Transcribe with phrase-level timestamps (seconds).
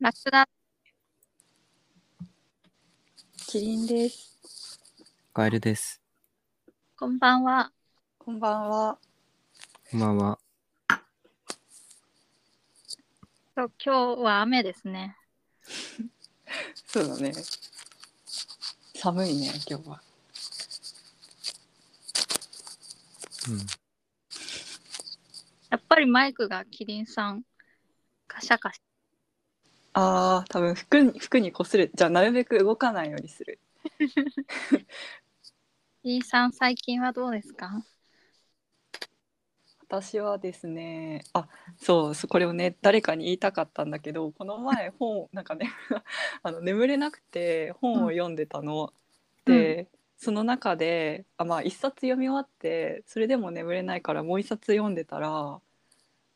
[0.00, 0.48] ラクダ、
[3.48, 4.78] キリンです。
[5.34, 6.00] カエルです。
[6.96, 7.72] こんばんは。
[8.16, 8.98] こんばんは。
[9.90, 10.38] こんばんは。
[13.56, 15.16] そう今日は雨ですね。
[16.86, 17.32] そうだね。
[18.94, 20.00] 寒いね、今日は。
[23.48, 23.58] うん。
[25.70, 27.42] やっぱりマイクがキリンさん、
[28.28, 28.80] カシャカシ
[30.00, 31.90] ああ、多分服に服に擦る。
[31.92, 33.58] じゃあなるべく動かないようにする。
[33.90, 34.84] ャ。
[36.02, 37.84] キリンさん、最近はどうですか？
[39.88, 41.48] 私はですね、あ、
[41.78, 45.70] そう、そこれをね、誰かに言いたかったんだけど、この前本なんかね、
[46.42, 48.92] あの眠れなくて本を読んでたの。
[49.46, 49.88] で、
[50.18, 55.60] その中で、あ、まあ一冊読み終わって、それでも眠れないからもう一冊読んでたら、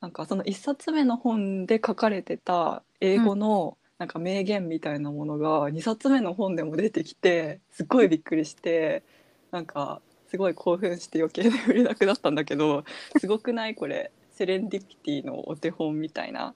[0.03, 9.05] なんかその一冊目の本で書かれてた英語のなんか名言みたいなものが二冊目の本でも出てきて、すっごいびっくりして、
[9.53, 12.85] なんかすごい興奮して余計眠れなくなったんだけど、
[13.19, 14.11] すごくないこれ？
[14.33, 16.53] セレンディピティのお手本みたいな。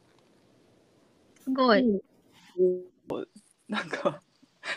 [1.45, 2.03] すごい。
[3.69, 4.21] なんか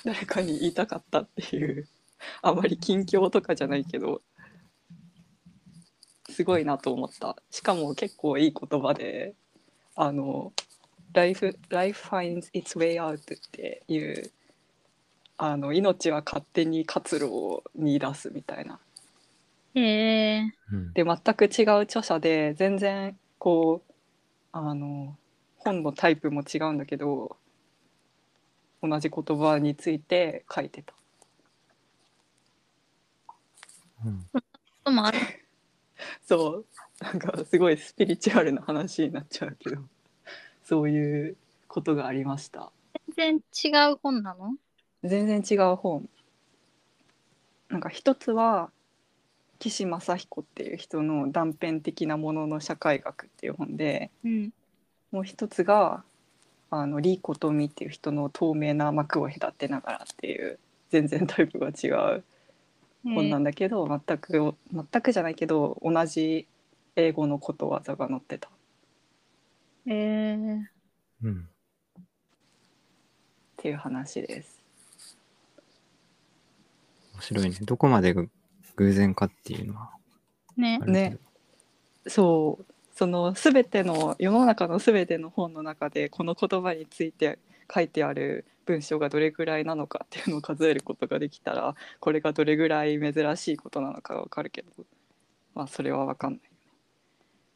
[0.03, 1.87] 誰かに言いたかったっていう
[2.43, 4.21] あまり近況とかじゃないけど
[6.39, 9.33] すごいなと思ったしかも結構いい言葉で
[9.97, 10.53] あの
[11.11, 14.31] 「Life, life finds its way out」っていう
[15.37, 18.79] あの命は勝手に活路を見出すみたいな
[19.75, 20.93] へえうん。
[20.93, 23.93] で全く違う著者で全然こう
[24.53, 25.17] あの
[25.57, 27.35] 本のタイプも違うんだけど
[28.81, 30.93] 同じ言葉について書いてた
[34.05, 34.25] うん。
[34.31, 34.39] こ
[34.85, 35.19] ともある。
[36.25, 36.65] そう。
[36.99, 39.81] なんかすごいスピリチュアルな話になっちゃうけど。
[40.63, 42.71] そういうことがありました。
[43.15, 44.55] 全然違う本なの？
[45.03, 46.09] 全然違う本。
[47.69, 48.71] なんか一つは
[49.59, 54.53] 岸正彦っていう人の断片的なものの社会学っていう本でうん。
[55.11, 56.03] もう一つが
[56.71, 60.59] あのリー・コトミっていう人の透明な膜を隔てながらっていう
[60.89, 61.87] 全然タイプが違
[62.17, 62.23] う
[63.03, 66.47] 本なんだけど、全く全くじゃないけど同じ
[66.95, 68.49] 英語のことわざが載ってた
[69.87, 70.35] へえ
[71.23, 71.47] うん。
[71.99, 72.03] っ
[73.57, 74.59] ていう話です。
[77.13, 77.57] 面白いね。
[77.61, 78.29] どこまでぐ
[78.75, 79.91] 偶然かっていうのは
[80.55, 80.79] ね。
[80.79, 81.17] ね
[82.07, 87.39] そうその全ての世の中の全ての本の中でこの言葉について
[87.73, 94.69] 書いてある文章がどれぐらいなのかっていうのを数えることができたらこれがどれぐらい珍しいことなのかがわかるけど
[95.55, 96.41] まあそれはわかんない。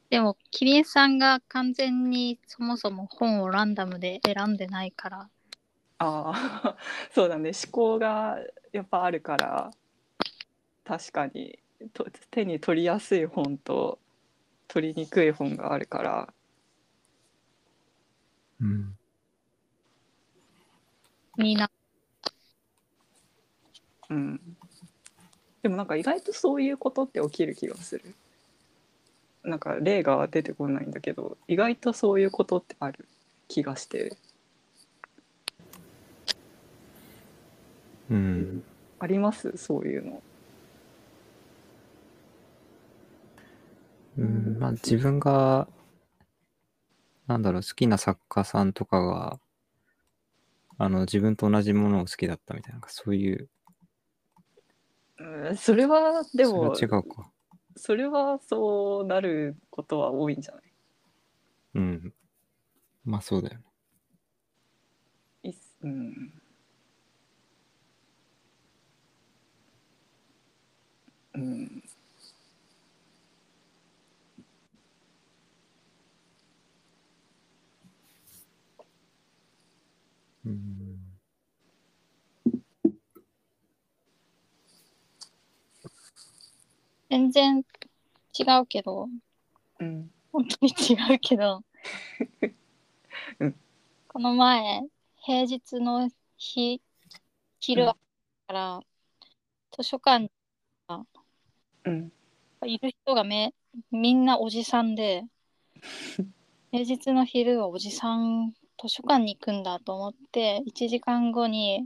[0.10, 5.30] でも、キリンさんが完全にそもそも本をランダムで選んでないから、
[6.00, 6.32] あ
[6.64, 6.78] あ
[7.12, 8.38] そうだね思考が
[8.72, 9.72] やっぱあるから
[10.86, 11.60] 確かに
[11.94, 14.00] と手に取りやすい本と
[14.68, 16.34] 取りにくい本があるから
[18.60, 18.98] うん。
[21.38, 21.70] みんな、
[24.10, 24.40] うん。
[25.62, 28.16] でもなんか意外とそういうことって起きる気がする。
[29.44, 33.08] なんか例が出てこないんだけど意外とそういうことってある
[33.48, 34.16] 気がして。
[38.10, 38.64] うん。
[39.00, 39.58] あります？
[39.58, 40.22] そういうの。
[44.18, 44.58] うん。
[44.60, 45.68] まあ自分が、
[47.28, 49.40] なんだろう、好きな作家さんとかが、
[50.84, 53.50] あの、自分と同じものを好きだったみたいな、そういう、
[55.18, 57.32] うんそれはでもそれは違うか。
[57.78, 60.64] それはそうなることは多いんじゃない？
[61.76, 62.14] うん。
[63.06, 63.66] まあそうだよね。
[65.44, 66.34] いっすうん
[71.36, 71.84] うん
[80.46, 80.73] うん。
[87.14, 89.08] 全然違うけど、
[89.80, 90.10] うん。
[90.32, 91.62] 本当に違うけど、
[93.40, 93.56] うん。
[94.08, 94.82] この前
[95.18, 96.82] 平日の日
[97.60, 97.96] 昼か
[98.48, 98.80] ら
[99.78, 100.32] 図書館に
[101.86, 102.12] うん。
[102.66, 103.54] いる人がめ
[103.92, 105.24] みんなおじさんで
[106.72, 111.86] 平日の昼はおじさん図書館に行くんだと思って1時間後に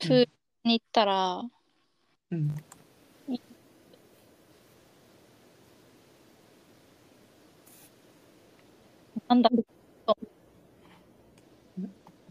[0.00, 0.30] プール
[0.64, 1.42] に行ったら、
[2.32, 2.56] うん
[9.28, 9.50] なんだ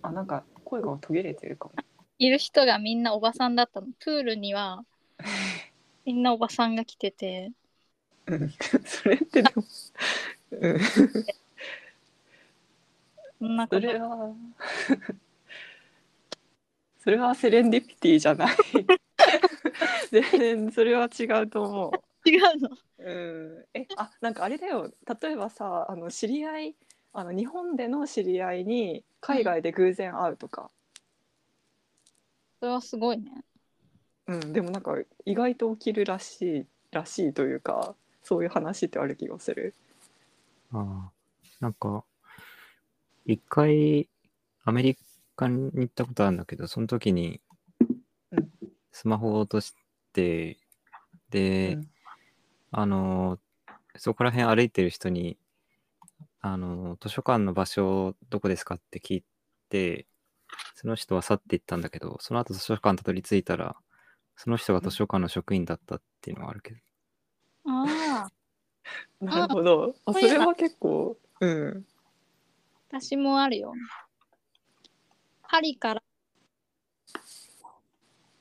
[0.01, 1.73] あなんか声が途切れてるかも。
[2.19, 3.87] いる人がみんなおばさんだったの。
[3.99, 4.83] プールには
[6.05, 7.51] みんなおばさんが来てて、
[8.25, 8.49] うん
[8.85, 9.63] それってでも、
[10.51, 10.79] うん、
[13.39, 14.35] そんなことそれは
[16.99, 18.57] それはセレンディピティじゃない。
[20.11, 22.29] 全然それは違うと思う。
[22.29, 22.69] 違うの。
[22.99, 24.91] うん、えあなんかあれだよ
[25.21, 26.75] 例えばさあの知り合い
[27.17, 30.69] あの日本での知り合いに海外で偶然会うとか、
[32.59, 33.43] それはすごいね。
[34.27, 34.93] うんでもなんか
[35.25, 39.73] 意外と起きるらしいらしいというかそういう話ってある気がする。
[40.71, 41.11] ああ、
[41.59, 42.03] なんか、
[43.25, 44.07] 一回、
[44.63, 44.95] アメリ
[45.35, 47.41] カに行ったことあるんだけど、その時に
[48.31, 48.49] うん、
[48.91, 49.73] スマホを落とし
[50.13, 50.59] て、
[51.31, 51.87] で、うん
[52.69, 53.39] あの、
[53.95, 55.35] そこら辺歩いてる人に、
[56.41, 59.23] あの、図書館の場所どこですかって聞い
[59.69, 60.07] て、
[60.75, 63.75] その人は去っていったんだけど、その後図書館たどり着いたら、
[64.35, 66.79] その人が図書館の職員だったっていうのはあるけど。
[67.65, 68.31] ああ、
[69.19, 69.95] なるほど。
[70.05, 71.85] あそれは結構うん。
[72.89, 73.73] 私もあるよ。
[75.49, 76.03] パリから、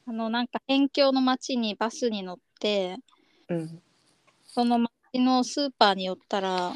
[0.07, 2.99] あの、なんか辺境の町にバスに乗って、
[3.49, 3.83] うん。
[4.45, 6.73] その町のスーパーに寄ったら、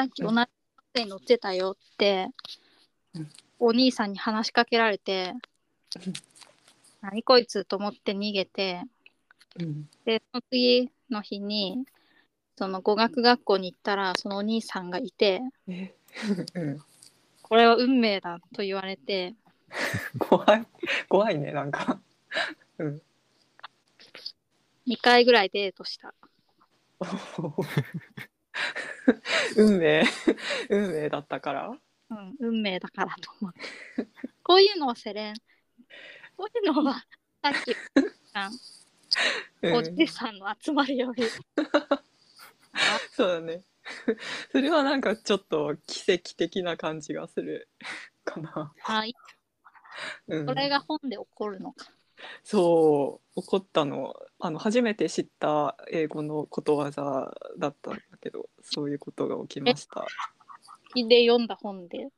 [0.00, 0.48] さっき同じバ
[0.96, 2.28] スに乗ってたよって、
[3.14, 3.28] うん。
[3.58, 5.34] お兄さんに話しかけられて、
[6.06, 6.12] うん。
[7.02, 8.80] 何こいつと思って逃げて、
[9.60, 9.90] うん。
[10.06, 11.84] で、その次の日に、
[12.56, 15.42] その語学学校に行ったら、そのお兄さんがいて、
[17.42, 19.34] これは運命だと言われて、
[20.18, 20.66] 怖い
[21.10, 22.00] 怖いねなんか。
[22.78, 23.02] うん。
[24.86, 26.14] 2回ぐらいデートした。
[29.56, 30.04] 運命
[30.68, 31.70] 運命だったから
[32.10, 33.60] うん、運命だからと思って。
[34.42, 35.34] こういうのはセレン。
[36.36, 36.94] こういうのは
[37.42, 37.76] さっき
[38.34, 38.50] あ
[39.62, 41.22] うんおじさんの集まりより。
[43.14, 43.62] そうだね。
[44.50, 47.68] それはなんかちょっと奇跡的な感じがする
[48.24, 48.72] かな。
[48.84, 49.14] あい
[50.28, 51.90] うん、それが本で起こるのか。
[52.44, 60.06] そう怒ったのあの初めて知った英語のことわざだったんだけどそういうことが起きました。
[60.94, 62.08] で読んだ本で？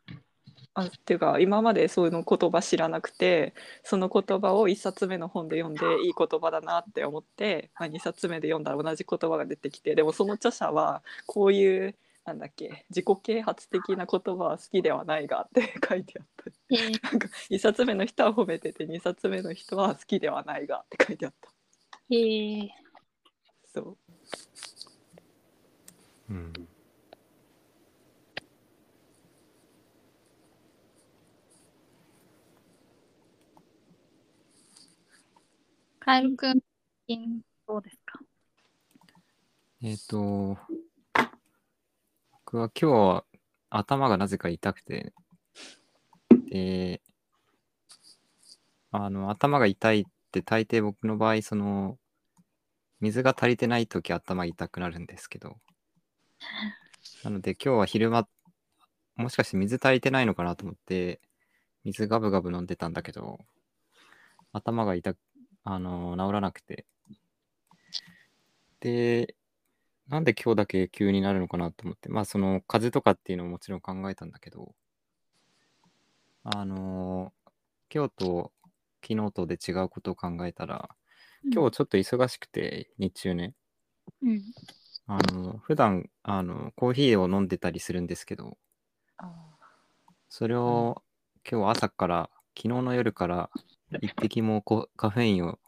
[0.75, 16.51] あっていうか今までそういうの言葉知らなくてその言葉を1冊目の本で読んでいい言葉だなって思って、まあ、2冊目で読んだら同じ言葉が出てきてでもその著者はこういうなんだっけ自己啓発的な言葉は好きではないがって書いてあった。
[16.71, 21.51] えーなんか1冊目の人は褒めてて2冊目の人は好きではないがって書いてあった。
[22.11, 22.69] えー
[23.75, 23.97] そう
[26.31, 26.53] うん。
[36.01, 36.63] カエルくん、最
[37.07, 38.19] 近どうですか？
[39.83, 40.57] えっ、と、
[42.53, 43.25] 僕は今日は
[43.71, 45.15] 頭がなぜか痛くて、
[46.51, 47.01] で、
[48.91, 51.97] あの、頭が痛いって大抵僕の場合、その、
[53.01, 55.57] 水が足りてないとき頭痛くなるんですけど、
[57.25, 58.29] なので今日は昼間、
[59.17, 61.23] もしかして水足りてないのかなと思って、
[61.85, 63.39] 水ガブガブ飲んでたんだけど、
[64.53, 65.19] 頭が痛く、
[65.65, 66.85] あの、治らなくて、
[68.81, 69.37] で、
[70.09, 74.75] なんで今日だけ急になるのかなと思って、まあその風邪とかっていうのももちろん考えたんだけど、
[76.45, 77.43] あのー
[77.95, 78.53] 今日と
[79.07, 80.89] 昨日とで違うことを考えたら、
[81.53, 83.55] 今日ちょっと忙しくて、日中ね、
[84.23, 84.43] うん。
[85.07, 88.57] あの、普段、あの、コーヒーを飲んでたりするんですけど、
[90.29, 91.03] それを
[91.49, 93.51] 今日朝から、昨日の夜から
[94.01, 95.59] 一滴もこカフェインを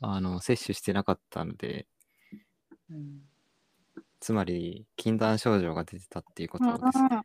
[0.00, 1.86] あの摂取してなかったので、
[2.90, 3.22] うん
[4.18, 7.20] つまり禁断症状が出てたっていうことですね。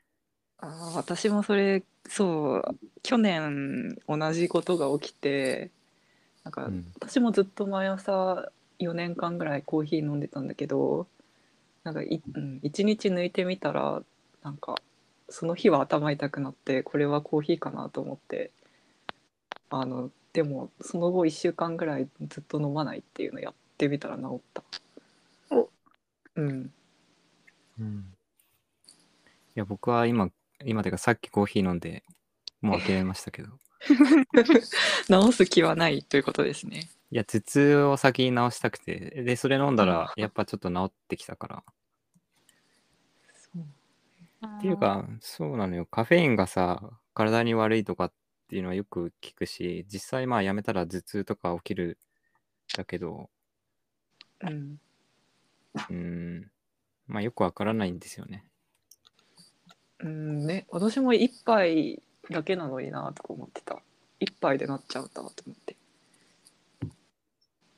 [0.59, 5.71] あ私もそれそう去年同じことが起きて
[6.43, 11.07] なんか、うん私もずっと毎朝4年間ぐらいコーヒー飲んでたんだけど
[11.83, 14.03] なんかい、うん、1日抜いてみたら
[14.43, 14.75] なんか
[15.29, 18.51] その日は頭痛くなってこれはコーヒーかなと思って
[19.69, 24.63] あのでもその後1週間ぐらいずっと飲まないっていうのやってみたら治った。
[26.37, 26.73] おうん、
[27.79, 28.13] うん
[29.53, 30.29] いや、僕は今、
[30.63, 32.03] 今てかさっきコーヒー飲んで、
[32.61, 33.49] もう諦めましたけど。
[35.07, 36.89] 治す気はないということですね。
[37.11, 41.63] いや、頭痛を先に治したくて、で、それ飲んだら、やっぱちょっと治ってきたから。
[43.33, 45.85] そうーっていうか、そうなのよ。
[45.85, 48.13] カフェインがさ、体に悪いとかっ
[48.47, 51.97] ていうのはよく聞くし、実際まあやめたら頭痛とか起きる
[52.77, 53.29] だけど、
[54.39, 54.79] うん
[55.75, 56.51] うーん、
[57.07, 58.45] まあよくわからないんですよね。
[59.99, 60.65] うんね。
[60.69, 63.81] 私も一杯だけなのになとか思ってた。
[64.19, 65.75] 一杯でなっちゃうんだと思って。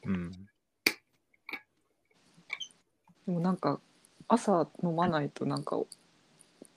[0.05, 0.31] うん。
[0.31, 0.37] で
[3.27, 3.79] もなんか
[4.27, 5.79] 朝飲まないとなんか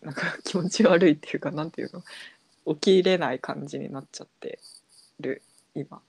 [0.03, 2.03] なんか気持ち悪いっていうかなんていうの？
[2.75, 4.59] 起きれない感じになっちゃって
[5.21, 5.43] る
[5.75, 6.01] 今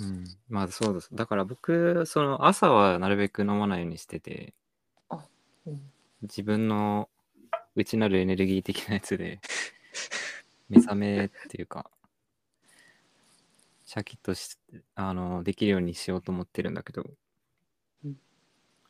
[0.00, 1.10] うん、まあそうです。
[1.12, 4.54] だから僕、その朝はなるべく飲まないようにしてて、
[5.66, 5.80] うん。
[6.22, 7.10] 自分の
[7.76, 9.40] 内なるエネルギー的なやつで、
[10.70, 11.90] 目覚めっていうか、
[13.84, 14.56] シャキッとし
[14.94, 17.04] あのできるようにしようと思ってるんだけど、
[18.04, 18.16] うん。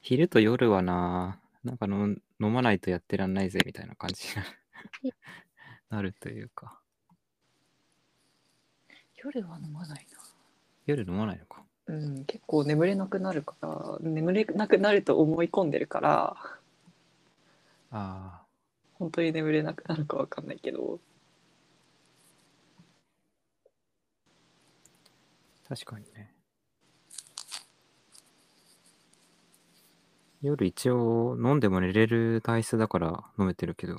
[0.01, 4.45] 昼と夜はな、なんか飲ん飲まないとやってらんないぜみたいな感じに
[5.91, 6.13] なる。
[6.21, 6.81] というか、
[9.17, 10.07] 夜は飲まない
[10.87, 11.65] 夜飲まないのか。
[11.87, 16.37] なうん結構眠れなくなるから眠れなくなると思い込んでるから
[17.91, 18.47] ああ、
[18.95, 21.01] 本当に眠れなくなるかわかんないけど
[25.69, 26.35] 確かにね。
[30.43, 33.97] 夜一応飲んでも寝れる体質だから飲めてるけど。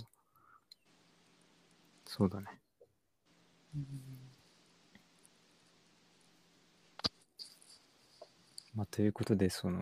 [2.05, 2.61] そうだね。
[8.81, 9.79] まあ、ということで、その、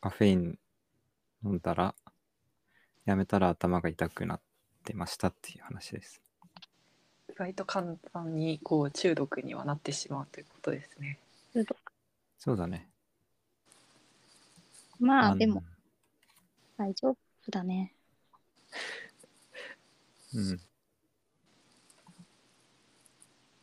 [0.00, 0.58] カフェイン
[1.44, 1.94] 飲んだら、
[3.04, 4.40] やめたら頭が痛くなっ
[4.84, 6.20] てましたっていう話です。
[7.30, 11.20] 意外と簡単にこう中毒にはなってしまうということですね。
[12.36, 12.88] そうだね。
[15.00, 15.62] のまあでも。
[16.76, 17.16] 大丈夫
[17.48, 17.94] だね。
[20.34, 20.60] うん。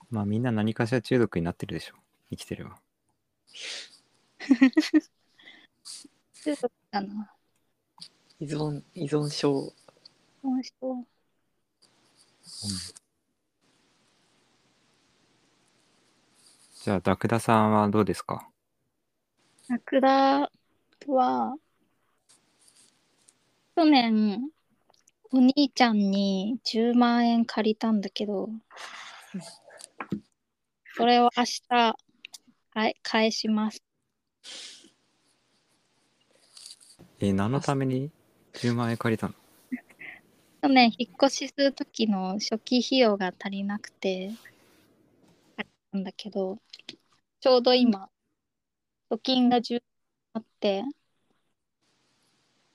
[0.09, 1.95] まあみんな何かしら中毒になってるでしょ。
[2.29, 2.79] 生きてれば。
[6.33, 7.33] 中毒だな。
[8.39, 9.71] 依存依存症
[10.41, 11.05] 面白
[16.83, 18.49] じゃあ、ダクダさんはどうですか？
[19.69, 20.49] ラクダ
[21.07, 21.55] は、
[23.75, 24.49] 去年、
[25.31, 28.49] お兄ちゃんに10万円借りたんだけど、
[30.95, 31.95] それを明日、
[32.73, 33.83] はい、返します。
[37.19, 38.09] え、何のために
[38.53, 39.33] 10万円借りたの？
[40.63, 44.31] 去年、引っ越しするときの初期費用が足りなくて、
[45.57, 46.57] 借りたんだけど、
[47.39, 48.09] ちょうど今、
[49.09, 49.83] 貯金が10
[50.33, 50.83] あって、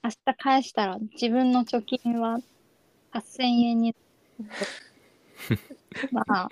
[0.03, 2.39] 明日返したら自分の貯金は
[3.13, 3.97] 8000円に。
[6.13, 6.49] まあ、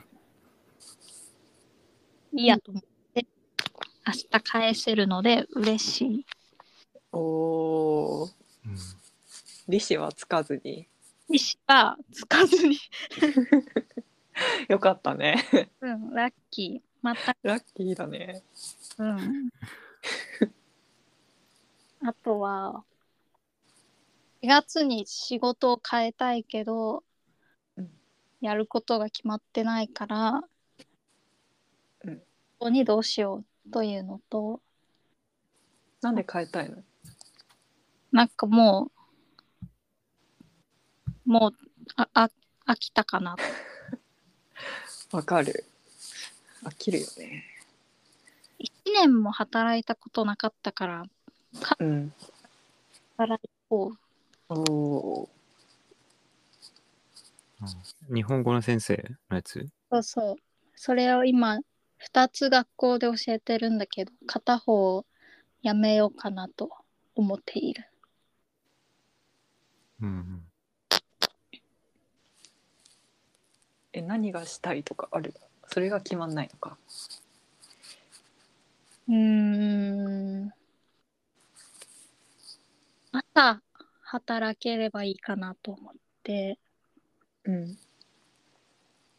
[2.32, 2.93] いいやと思って、
[4.06, 6.26] 明日返せるので嬉しい。
[7.12, 8.32] おー
[8.66, 8.76] うん。
[9.68, 10.86] 利子はつかずに
[11.30, 12.76] 利子はつかずに、
[14.68, 15.42] よかったね
[15.80, 16.88] うん、ラッキー。
[17.00, 18.42] またラッキーだね
[18.98, 19.50] うん。
[22.06, 22.84] あとは、
[24.42, 27.02] 4月に仕事を変えたいけど、
[27.76, 27.90] うん
[28.42, 30.42] やることが決まってないから、
[32.04, 32.24] うんこ
[32.58, 34.60] こにどうしようというのと、
[36.02, 36.82] なんで変えたいの？
[38.12, 38.90] なんかも
[41.26, 41.52] う、もう、
[41.96, 42.30] あ、あ
[42.66, 43.36] 飽きたかな。
[45.12, 45.64] わかる
[46.64, 47.44] 飽きるよね
[48.58, 51.04] 1年も働いたことなかったから、
[51.78, 52.12] うん
[53.16, 53.98] 働こう。
[54.48, 55.28] おー
[58.12, 58.96] 日本語の先生
[59.30, 59.66] のやつ？
[59.90, 60.36] そうそう。
[60.74, 61.60] それを今、
[62.04, 65.06] 2つ学校で教えてるんだけど、片方を
[65.62, 66.70] やめようかなと
[67.14, 67.86] 思っている。
[70.00, 70.42] うんうん。
[73.94, 75.32] え何がしたいとかある？
[75.68, 76.76] それが決まんないのか
[79.08, 80.50] うーん。
[83.12, 83.62] 朝
[84.02, 86.58] 働ければいいかなと思って、
[87.44, 87.78] うん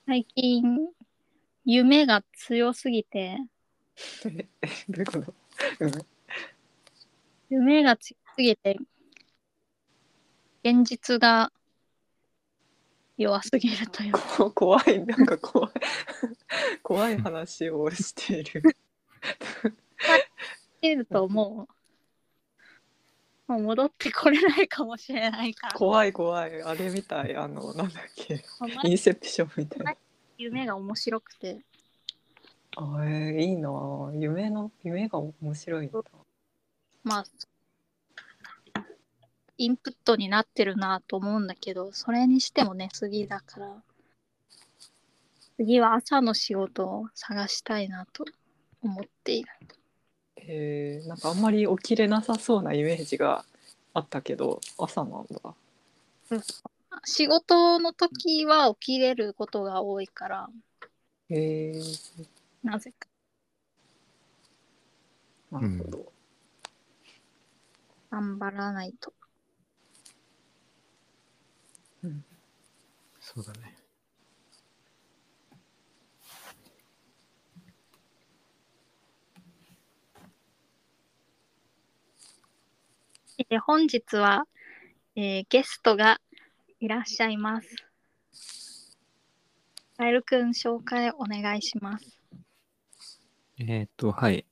[0.05, 0.63] 最近、
[1.65, 3.37] 夢が強すぎて、
[4.25, 4.47] え
[4.89, 5.33] どういうこと？
[5.79, 5.91] うん
[7.49, 8.77] 夢が強すぎて、
[10.63, 11.51] 現実が
[13.17, 14.13] 弱すぎるという。
[14.53, 15.71] 怖いなんか怖い。
[16.83, 18.63] 怖い話をしている。
[20.81, 21.67] けるとも
[23.47, 25.73] う、もう戻ってこれないかもしれないから。
[25.73, 26.61] 怖い怖い。
[26.63, 27.35] あれみたい。
[27.35, 28.43] あのなんだっけ。
[28.59, 29.95] まあインセプションみたいな
[30.37, 31.59] 夢が面白くて。
[32.77, 33.69] あえー、いいな。
[33.69, 36.01] あ夢の夢が面白いんだ。
[37.03, 37.25] まあ
[39.57, 43.83] インプットになってるなと思うんだけどそれにしても寝すぎだから。
[45.57, 48.25] 次は朝の仕事を探したいなと
[48.83, 49.49] 思っている。
[50.37, 53.45] えー、なんかあんまり起きれなさそうなイメージが
[53.93, 55.55] あったけど朝なんだ
[57.03, 60.49] 仕事の時は起きれることが多いから
[61.29, 62.27] へえー、
[62.63, 63.07] なぜか。
[65.51, 66.13] なるほど、
[68.09, 69.13] 頑張らないと。
[73.19, 73.75] そうだね。
[83.49, 84.45] えー本日は、
[85.15, 86.19] えーゲストが
[86.81, 88.97] いらっしゃいます。
[89.97, 92.19] カエルくん紹介お願いします。
[93.57, 94.45] えっ、と、はい。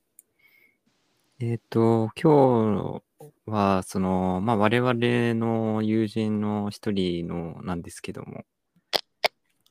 [1.38, 4.94] えっ、と、今日は、その、まあ、我々
[5.34, 8.44] の友人の一人のなんですけども、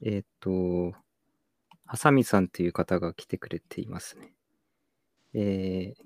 [0.05, 0.93] えっ、と、
[1.87, 4.35] ハサミさんという方が来てくれていますね。
[5.33, 6.03] えー、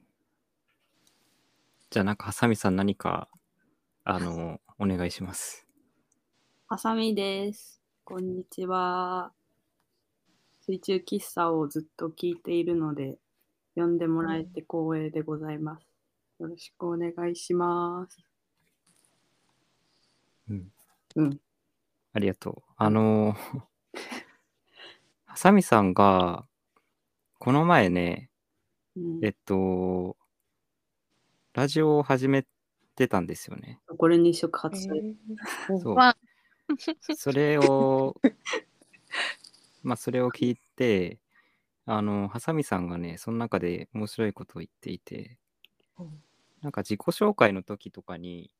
[1.90, 3.28] じゃあなんか、ハサミさん何か、
[4.06, 5.67] あの、お願いします。
[6.70, 7.80] はさみです。
[8.04, 9.32] こんにちは。
[10.66, 13.18] 水中喫茶をずっと聞いているので、
[13.78, 15.88] 呼んでもらえて光栄でございます。
[16.40, 18.18] よろしくお願いします。
[20.50, 20.68] うん。
[21.16, 21.40] うん。
[22.12, 22.64] ありがとう。
[22.76, 23.34] あの、
[25.24, 26.46] ハサミさんが、
[27.40, 28.30] この前ね、
[28.98, 30.18] うんえっと、
[31.54, 32.46] ラジオを始め
[32.98, 33.80] てたんですよね。
[33.98, 35.14] これに触発されえ
[35.82, 36.18] そうわ。
[37.16, 38.16] それを、
[39.84, 41.20] まあ、それを聞いて、
[41.86, 45.38] あの、ハサミさんがね、その中で面白いことを言っていて
[46.00, 46.22] うん、
[46.62, 48.52] なんか自己紹介の時とかに、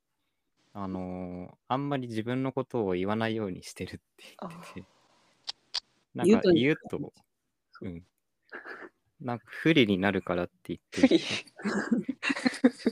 [0.74, 4.84] あのあんまり自分のことを言わないようにしてるって言ってて、
[6.14, 7.12] なんか言うと言
[7.82, 8.04] うん。
[9.20, 11.20] なんか不利になるからって言って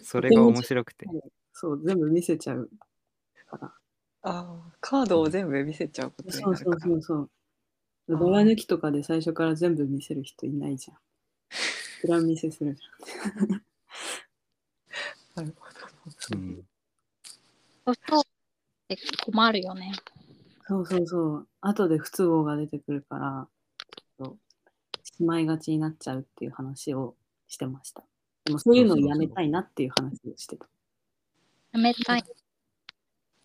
[0.04, 1.06] それが面白くて。
[1.54, 2.70] そう、全部見せちゃう
[3.48, 3.74] から。
[4.26, 7.30] あーカードを全部見せちゃうことにそうそうなるからそうそう。
[8.10, 10.98] あードラ抜きとかで最初から全部見せる人いないじゃん。
[12.04, 12.82] 裏見せするじ
[15.36, 16.66] なるほどうん
[17.86, 18.24] そうそうっ
[18.88, 19.92] て困るよね。
[20.70, 20.86] ゃん。
[20.86, 21.48] そうそうそう。
[21.62, 24.38] 後で不都合が出てくるから、ちょっと
[25.04, 27.16] しまいがちになっちゃうっていう話を
[27.48, 28.04] してました。
[28.46, 30.68] でもそういうのをやめたいなっていう話をしてた。
[31.74, 32.24] やめたい。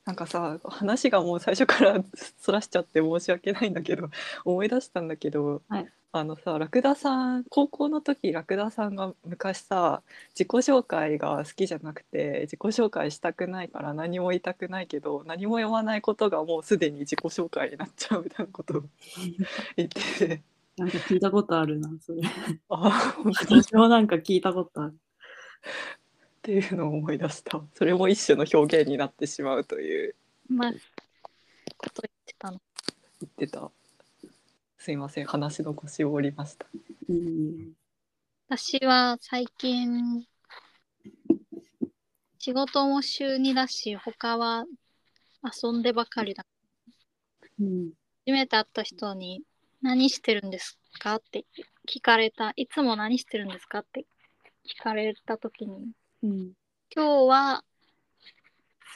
[0.05, 2.03] なんかさ話がもう最初から
[2.39, 4.09] そらしちゃって申し訳ないんだけど
[4.45, 18.83] 思い出したんだけど、はいあのさラクダさん高校の時ラクダさんが昔さ自己紹介が好きじゃなくて自己紹介したくないから何も言いたくないけど何も言わないことがもうすでに自己紹介になっちゃうみたいなことを
[19.77, 20.43] 言ってて
[20.81, 22.23] なんか聞いたことあるな、それ。
[22.71, 24.99] あ私もなんか聞いたことある。
[26.43, 30.15] ていうのを思い出したそれも一種の表現になってしまうという
[30.49, 30.73] まあ、
[31.77, 32.61] こと言ってたの。
[33.21, 33.71] 言ってた
[34.79, 36.67] すいません話の腰を折りました。
[37.09, 37.73] いい
[38.49, 40.25] 私は最近、
[42.39, 44.65] 仕事も週2だし、他は
[45.63, 46.45] 遊んでばかりだ。
[47.61, 47.91] うん。
[48.27, 49.43] 初めて会った人に
[49.83, 51.17] 何してるんですか？
[51.17, 51.45] って
[51.87, 52.53] 聞かれた。
[52.57, 53.81] いつも何してるんですか？
[53.81, 54.07] って
[54.67, 56.53] 聞かれた時に、うん。
[56.95, 57.65] 今日は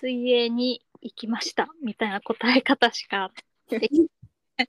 [0.00, 1.68] 水泳に行きました。
[1.82, 3.32] みたいな答え方しか
[3.68, 4.10] でき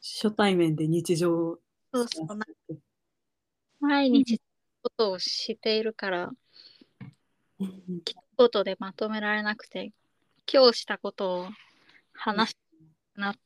[0.00, 1.58] 初対面で日常を
[1.92, 2.46] そうそうな
[3.80, 4.40] 毎日
[4.82, 6.30] ことをしているから
[7.58, 8.16] うん一
[8.50, 9.92] 言でまとめられなくて
[10.52, 11.48] 今日したことを
[12.12, 12.56] 話し
[13.16, 13.36] なっ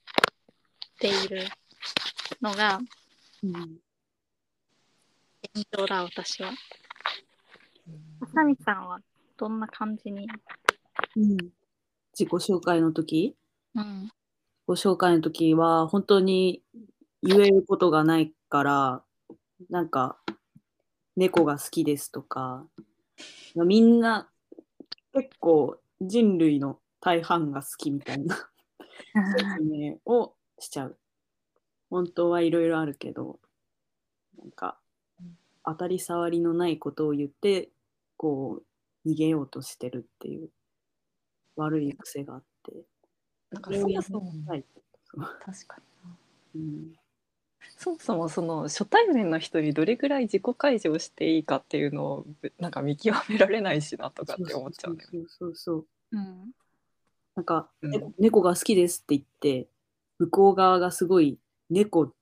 [0.98, 1.48] ている
[2.40, 2.80] のが
[3.42, 3.80] うん。
[5.54, 6.52] 現状だ私は。
[8.22, 9.00] あさみさんは
[9.36, 10.28] どんな感じに、
[11.16, 11.36] うん。
[12.12, 13.34] 自己紹介の時？
[13.74, 14.10] うん、
[14.66, 16.62] ご紹介の時は本当に
[17.22, 19.02] 言えることがないから
[19.70, 20.18] なんか
[21.16, 22.66] 猫が好きですとか
[23.54, 24.28] みんな
[25.14, 28.36] 結構人類の大半が好きみたいな
[29.36, 30.98] 説明をしちゃう。
[31.88, 33.38] 本当はいろいろあるけど
[34.38, 34.78] なんか
[35.64, 37.70] 当たり障りのないことを言って
[38.20, 38.60] こ
[39.06, 40.50] う逃げようとしてるっていう
[41.56, 42.72] 悪い癖があって。
[43.50, 44.64] なんかそもそもめたい。
[45.04, 45.24] そう。
[45.42, 45.78] 確か
[46.54, 46.92] にうん。
[47.78, 52.26] そもそもその初対面の人にどれぐらい自己開示をしていいかっていうのを
[52.58, 55.04] なんか見極められないしなとかって思っちゃうね。
[55.10, 55.86] そうそうそう。
[56.12, 56.52] うん。
[57.36, 59.70] なんか、うん猫猫が好きですって言って、
[60.18, 61.38] 向こう側がすごい
[61.70, 62.12] 猫好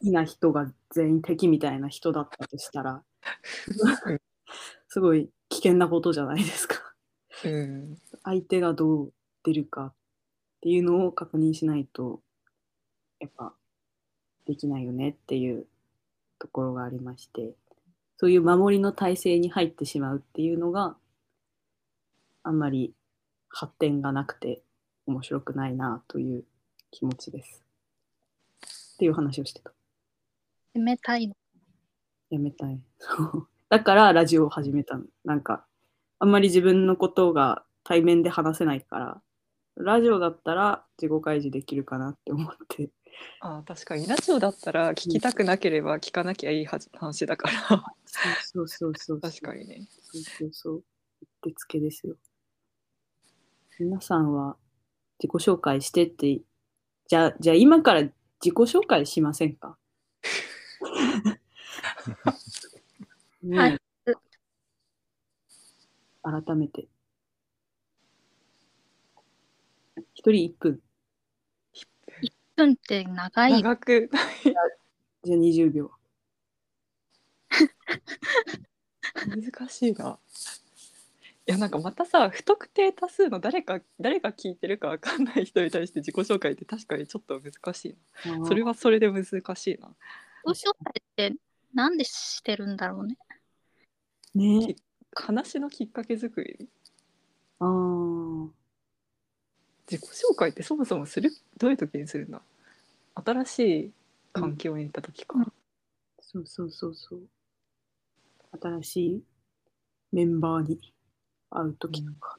[0.00, 3.04] きな人が全員敵みたいな人だったとしたら、
[4.94, 6.76] すごい危険なことじゃないですか。
[7.44, 9.92] うん、相手がどう出るかっ
[10.60, 12.20] ていうのを確認しないと、
[13.18, 13.52] やっぱ
[14.46, 15.66] できないよねっていう
[16.38, 17.56] ところがありまして、
[18.18, 20.94] そういう守りの体制に入ってしまうっていうのが
[22.44, 22.94] あんまり
[23.48, 24.62] 発展がなくて
[25.08, 26.44] 面白くないなという
[26.92, 27.64] 気持ちです。
[28.94, 29.72] っていう話をしてた。
[30.72, 31.34] 冷たいの。
[32.30, 32.78] やめたい。
[33.70, 35.04] だからラジオを始めたの。
[35.24, 35.66] なんか、
[36.18, 39.22] あんまり自分のことが対面で話せないから、
[39.76, 42.90] ラジオだったら自己開示できるかなって思って。
[43.40, 49.20] あ確かにラジオだったら聞きたくなければ聞かなきゃいいはず話だからそうそうそうそう。
[49.20, 49.86] 確かにね。
[50.12, 50.76] そうそうそう。
[50.76, 50.82] うっ
[51.42, 52.16] てつけですよ。
[53.78, 54.56] 皆さんは
[55.22, 56.40] 自己紹介してって、
[57.08, 59.76] じゃあ、じゃあ今から自己紹介しませんか？
[63.50, 63.78] はい
[66.24, 66.88] 改めて。
[70.14, 70.80] 一人1分。
[72.22, 73.56] 1分って長いよ。
[73.58, 74.10] 長く
[75.22, 75.90] じゃあ20秒。
[79.26, 80.18] 難しいな。
[81.46, 88.46] いやなんかまたさ不特定多数の誰か誰が聞いてるかわかんない人に対して自己紹介って確かにちょっと難しいな。
[88.46, 89.94] それはそれで難しいな。
[90.46, 91.36] 自己紹介って
[91.74, 93.18] なんでしてるんだろうね。
[94.34, 94.76] ね
[95.14, 96.68] 話のきっかけ作り？
[97.60, 98.48] あー
[99.90, 101.30] 自己紹介ってそもそもする？
[101.58, 102.40] どういう時にするんだ
[103.14, 103.92] 新しい
[104.32, 105.38] 環境に行った時か。
[105.38, 105.52] うん
[106.20, 107.20] そうそうそうそう。
[108.60, 109.22] 新しい
[110.12, 110.80] メンバーに
[111.50, 112.38] 会うときとか。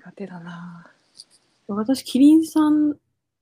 [0.00, 0.90] 苦手だな。
[1.68, 2.96] 私、キリンさん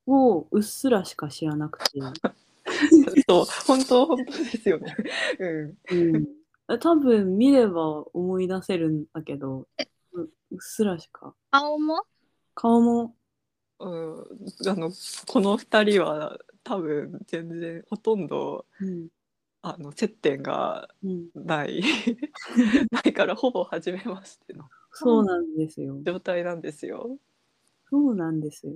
[0.07, 1.99] をうっすらしか知らなくて、
[3.29, 4.07] そう本当？
[4.07, 4.97] 本当ですよね。
[5.39, 6.27] うん。
[6.69, 9.67] うん、多分見れば思い出せるんだけど、
[10.13, 10.29] ううっ
[10.61, 11.35] すらしか。
[11.51, 12.05] 顔も？
[12.55, 13.15] 顔も、
[13.81, 14.27] うん、
[14.69, 14.91] あの
[15.27, 19.09] この2人は多分全然ほとんどうん
[19.63, 21.83] あの接点がうん、ない
[22.91, 25.99] ないからほぼ初めましてのそうなんですよ。
[26.05, 27.19] 状態なんですよ。
[27.89, 28.73] そうなんですよ。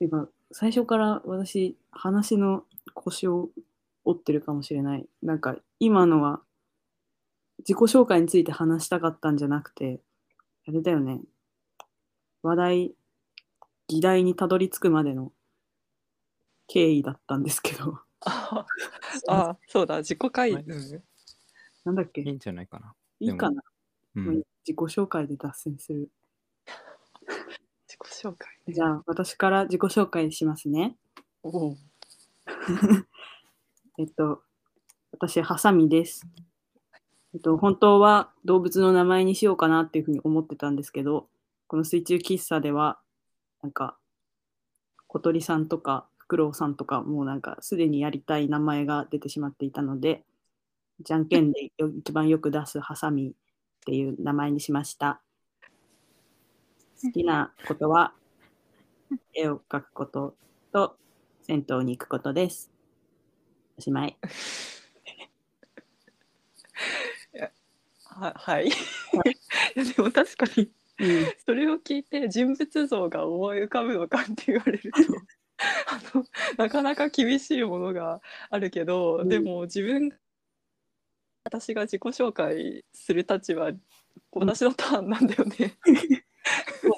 [0.00, 3.50] 今、最初から私、話の腰を
[4.04, 5.08] 折ってるかもしれない。
[5.22, 6.42] なんか、今のは、
[7.60, 10.00] 自己紹介について話したかったんじゃなくて、
[10.66, 11.20] あれだよね。
[12.42, 12.94] 話題、
[13.88, 15.32] 議題にたどり着くまでの
[16.66, 18.66] 経緯だったんですけど、あ
[19.28, 21.02] あそうだ自己開はいうん
[21.84, 22.22] なんだっけ？
[22.22, 22.94] いいんじゃないかな。
[23.20, 23.62] いいかな、
[24.14, 24.26] うん。
[24.26, 26.08] 自己紹介で脱線する。
[27.92, 30.96] 自己紹介ねじゃあ、私から自己紹介しますね。
[31.42, 31.76] おう
[33.98, 34.42] えっと、
[35.12, 36.26] 私、ハサミです。
[37.34, 41.28] えっと、本当は動物の名前にしようかなっていうふうに思ってたんですけど、
[41.66, 42.98] この水中喫茶では、
[43.62, 43.98] なんか、
[45.06, 50.24] 小鳥さんとか、フクロウさんとか、もうなんか、すでにやりたい名前が出てしまっていたので、
[51.00, 53.34] じゃんけんでよ一番よく出すハサミっ
[53.84, 55.20] ていう名前にしました。
[57.02, 58.14] 好きなことは、
[59.34, 60.36] 絵を描くこと
[60.72, 60.96] と、
[61.42, 62.70] 銭湯に行くことです。
[63.76, 64.16] おしまい。
[68.04, 68.70] は はい。
[69.74, 74.98] でも確かにうん、それを聞いて人物像が思い浮かぶのかって言われると
[75.88, 76.24] あの
[76.56, 80.16] なかなか厳しいものがあるけど、うんでも自分
[81.44, 83.72] 私が自己紹介する立場
[84.30, 85.76] 私のターンなんだよね。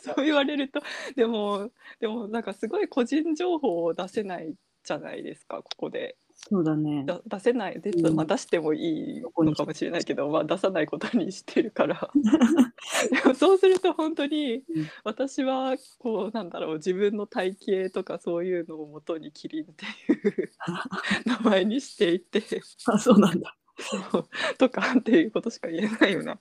[0.02, 0.24] そう。
[0.24, 0.80] 言われると
[1.16, 4.54] でもでもなんかすごい個人情報を出せない
[4.84, 6.16] じゃないですかここで。
[6.36, 7.04] そうだね。
[7.06, 8.16] だ出せないで、うん。
[8.16, 12.10] まあ、出してもいいのかもしれないけど、まあ、出さないことにしてるから。
[13.22, 14.62] でもそうすると本当にうん。
[15.04, 20.50] 私はこうなんだろう自分の体型とかそういうのをもとにキリンっていう
[21.24, 22.42] 名前にしていて。
[22.86, 23.56] あ、そうなんだ。
[23.78, 24.28] そう。
[24.58, 26.38] とかっていうことしか言えないよな、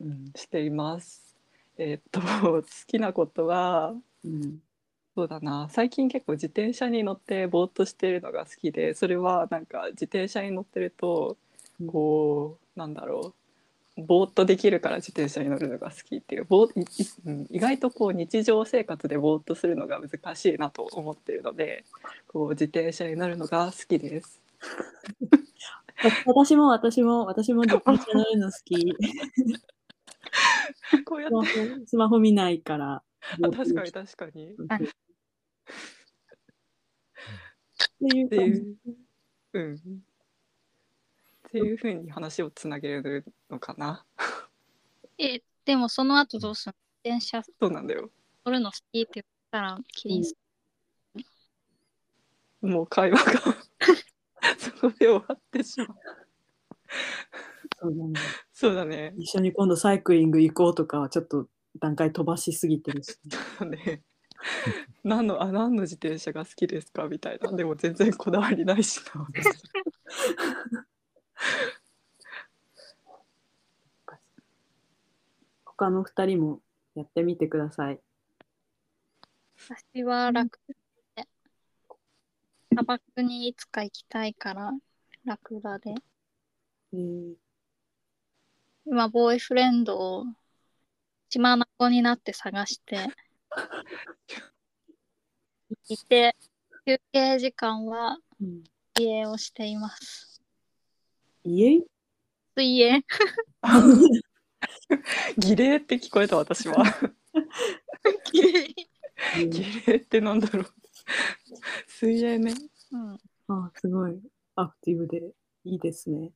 [0.00, 1.36] うん、しています。
[1.78, 4.60] えーっと好きなことはうん。
[5.16, 11.38] そうだな最近結構自転車に乗ってぼーっとしてるのが好きでそれはなんか自転車に乗ってると
[11.80, 13.32] うんこうなんだろ
[13.96, 21.84] うぼーっとできるから自転車に乗るのが好きっていうぼうん意外とこう日常生活でぼーっとするのが難しいなと思ってるので
[22.28, 24.42] こう自転車に乗るのが好きです。
[26.26, 28.94] 私 も私も私も自転車乗るの好き。
[31.04, 33.02] こうやっスマスマホ見ないから。
[33.42, 34.78] あ確かに確かにあ っ
[37.98, 38.78] ていう
[39.52, 39.78] う、うん、っ
[41.50, 44.04] ていうふうに話をつなげるのかな。
[45.18, 46.76] え、でもその後どうするの？
[47.10, 48.10] 自転車そうなんだよ。
[48.44, 50.32] 乗るの好きって言ったら、キリンさ
[52.62, 52.68] ん。
[52.68, 53.40] もう会話が
[54.58, 55.88] そこで終わってしまう。
[57.86, 58.20] そうだ
[58.52, 59.14] そうだね。
[59.18, 63.18] 一緒に今度サイクリング行こうとかはちょっと段階飛ばしすぎてるし。
[63.58, 64.02] そうね。
[65.04, 67.06] 何のあ何の自転車が好きですか？
[67.08, 69.26] みたいなでも全然こだわりないしな。
[75.64, 76.60] 他の二人も
[76.94, 78.00] やってみてください。
[79.92, 80.58] 私は楽
[81.14, 81.26] で。
[82.70, 84.72] 砂漠にいつか行きたいから、
[85.24, 85.94] ラクダで。
[86.92, 87.45] えー
[88.86, 90.24] 今、ボーイフレンドを
[91.28, 93.08] 血眼になって探して、
[95.88, 96.36] いて、
[96.86, 98.64] 休憩時間はうん
[98.96, 100.40] 水泳をしています。
[101.44, 101.82] 家？
[102.56, 103.04] 水泳
[105.36, 106.82] 儀礼って聞こえた私は。
[109.50, 110.66] 儀礼ってなんだろう。
[111.86, 112.54] 水泳ね。
[112.92, 113.18] うん、
[113.48, 114.18] あ、すごい
[114.54, 116.32] アクティブでいいですね。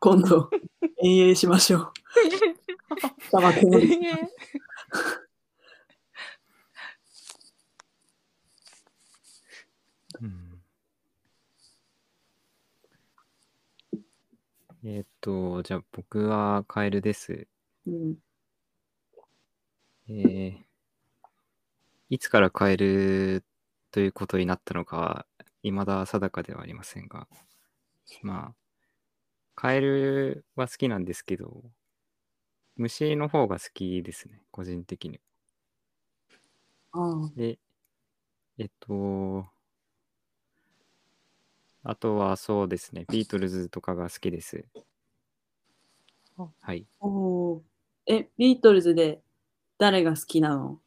[0.00, 0.50] 今度、
[1.02, 1.92] 遠泳しましょう。
[3.28, 3.78] 砂漠の
[10.20, 10.62] うん
[14.84, 17.46] えーっと、じゃあ僕はカエルです。
[17.86, 18.16] うん、
[20.08, 20.68] えー
[22.10, 23.44] いつからカエル
[23.90, 25.26] ということになったのかは、
[25.62, 27.28] 未だ定かではありませんが、
[28.22, 28.67] まあ、
[29.60, 31.64] カエルは好きなんですけど、
[32.76, 35.18] 虫の方が好きですね、個人的に。
[36.92, 37.58] ああで、
[38.56, 39.48] えっと、
[41.82, 44.64] あとはそうですね、ビートルズとかが好きです。
[46.60, 46.86] はい。
[47.00, 47.60] おー
[48.06, 49.20] え、ビートルズで
[49.76, 50.78] 誰が好きなの？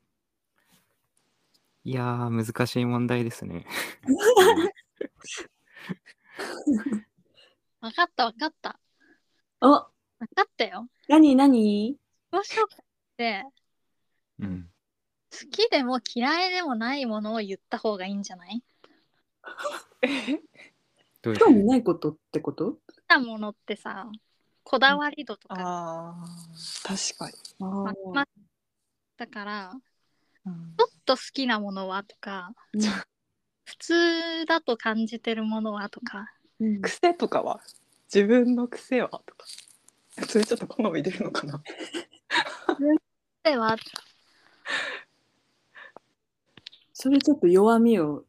[1.84, 3.66] いやー、難しい問題ですね。
[7.82, 8.80] わかったわかった。
[9.60, 9.90] あ、わ
[10.36, 10.88] かったよ。
[11.08, 11.98] 何何？
[12.32, 12.84] 自己紹介っ
[13.18, 13.44] て、
[14.40, 14.70] うん。
[15.32, 18.64] 好きでも嫌いでもないものを言った方がいいんじゃない？
[21.22, 22.74] どういう興味ないことってこと？
[22.74, 24.08] 好きなものってさ、
[24.64, 25.56] こだわり度とか。
[25.58, 26.26] ああ
[26.84, 27.34] 確かに。
[27.62, 28.28] あま
[29.18, 29.74] だから、
[30.46, 30.76] うん。
[30.78, 32.82] ちょっと好きなものはとか、うん。
[33.66, 36.28] 普通だと感じてるものはとか、
[36.62, 37.60] うん癖とかは？
[38.14, 39.10] 自分の癖は？
[39.10, 39.46] とか。
[40.28, 41.62] それちょっと好み出るのかな？
[43.44, 43.76] では、
[46.94, 48.24] それちょっと弱みを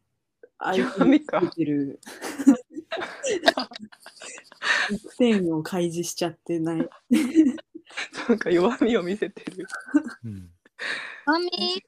[0.74, 2.00] 弱みかにつけてる。
[4.90, 6.88] 弱点を開示しちゃってない。
[8.28, 9.66] なんか弱みを見せてる。
[10.24, 10.50] うん
[11.24, 11.82] 鏡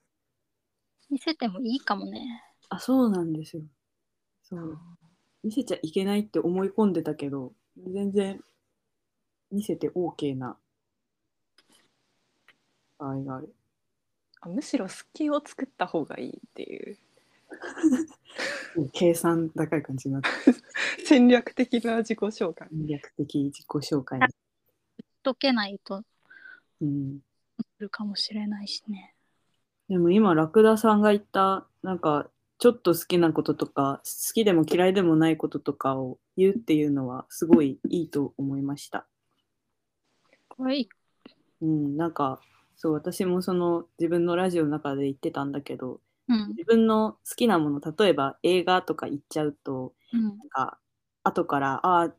[1.11, 2.45] 見せてもいいかもね。
[2.69, 3.63] あ、そうなんですよ。
[4.43, 4.79] そう。
[5.45, 8.41] 見せちゃいけないって思い込んでたけど、全然
[9.53, 10.57] 見せて OK な
[12.99, 13.55] 場合がある。
[14.41, 16.99] あむしろ隙を作った方がいいっていう
[18.93, 20.29] 計算高い感じになって、
[21.05, 22.69] 戦略的な自己紹介。
[22.71, 24.21] 戦略的自己紹介。
[25.23, 26.03] 解けないと
[26.81, 27.21] うん。
[27.59, 29.15] するかもしれないしね。
[29.89, 32.31] でも今、ラクダさんが言った、なんか、
[32.65, 39.07] ちょっと好きなこととか、好きでも嫌いでもないこととかを言うっていうのは、すごいいいと思いました。
[40.49, 40.89] これいい
[41.61, 42.41] うん、なんか、
[42.75, 46.49] そう、私もその自分のラジオの中で言ってたんだけど、うん。
[46.57, 50.23] 自分の好きなもの、例えば映画とか言っちゃうと、うん。
[50.23, 50.79] なんか、
[51.23, 52.15] 後から、ああ、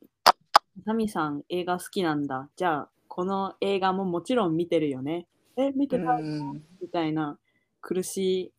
[0.85, 2.51] ナミさん映画好きなんだ。
[2.55, 5.25] じゃあ、この映画ももちろん見てるよね。
[5.57, 7.39] え、見てないうんみたいな
[7.81, 8.54] 苦しい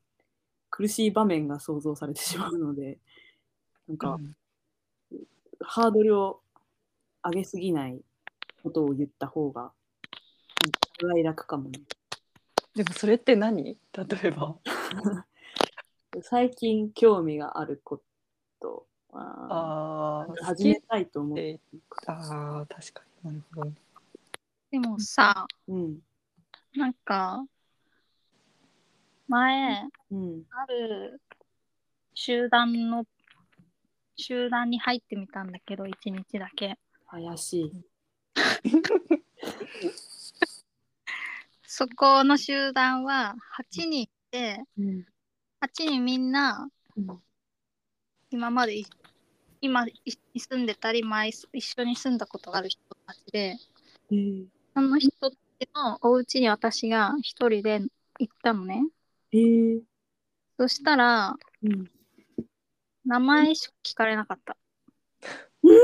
[0.77, 2.99] 苦しい場面が想像されてしまうので
[3.89, 4.19] なんか、
[5.61, 6.43] ハードルを
[7.25, 8.03] 上げすぎない
[8.63, 9.73] ことを言った方が
[10.99, 11.81] お互い楽かもね。
[12.75, 13.65] でもそれって何？
[13.65, 13.79] 例
[14.25, 14.59] えば。
[16.21, 18.03] 最近興味があるこ
[18.61, 21.59] とあ始めたいと思うえ
[22.07, 23.31] あー確かに。
[23.33, 23.71] なるほど。
[23.71, 23.77] ね
[24.71, 26.01] でもさ、うん。
[26.75, 27.47] なんか、
[29.29, 30.43] 前、うん。
[30.51, 31.21] ある
[32.15, 33.05] 集団の、
[34.17, 36.79] 集団に入ってみたんだけど、一日だけ。
[37.09, 37.73] 怪しい。
[41.63, 45.07] そこの集団は8人いて、うん。
[45.61, 47.23] 8人みんなうん。
[48.31, 48.87] 今までい
[49.61, 49.87] 今
[50.37, 53.57] 住んでたり前一緒に住んだことがある人たちで
[54.11, 57.81] えー、その人たちのお家に私が一人で
[58.19, 58.85] 行ったのね
[59.37, 59.83] えー、
[60.59, 61.91] そしたらうん。
[63.05, 64.57] 名前しか聞かれなかった
[65.63, 65.75] 特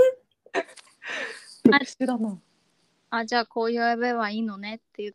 [1.84, 2.40] 殊だな。
[3.10, 4.76] あじゃあこう呼べばいいのね？
[4.76, 5.12] って言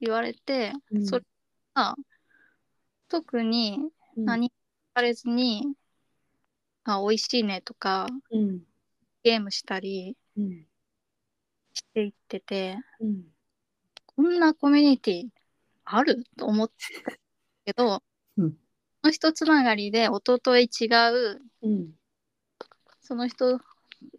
[0.00, 1.24] 言われて、うんそれ
[1.74, 1.96] が
[3.08, 3.80] 特に
[4.16, 4.50] うん何も聞
[4.94, 5.74] かれずに、
[6.84, 8.62] あ美味しいねとかうん。
[9.24, 10.64] ゲームしたりうん。
[11.74, 13.24] していっててうん。
[14.06, 15.28] こんなコミュニティ
[15.86, 16.22] ある？
[16.36, 16.74] と思った
[17.68, 18.02] けど、
[18.38, 18.54] うん
[19.00, 21.90] その人つながりで一昨日違ううん。
[23.00, 23.60] その人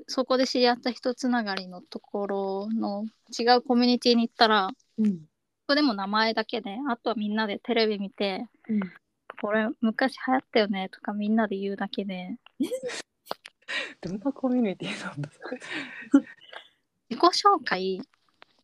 [0.07, 3.05] そこで知り合った人つながりのところの
[3.37, 5.17] 違うコミュニティに行ったらうん。
[5.17, 5.23] こ
[5.69, 8.79] こでも名前だけであとはみんなでテレビ見てうん。
[9.41, 12.37] これ昔流行ったよねとかみんなで言うだけで
[14.01, 15.29] どんなコミュニティなんだ。
[17.09, 18.01] 自己紹介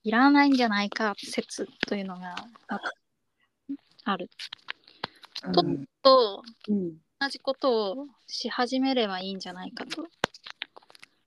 [0.04, 2.36] いらないんじゃないか説というのが
[2.68, 2.80] あ
[4.06, 4.30] ある
[5.52, 6.98] とうんとうん。
[7.20, 10.04] 同じことをし始めればいいんじゃないかと。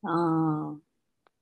[0.04, 0.88] ああ。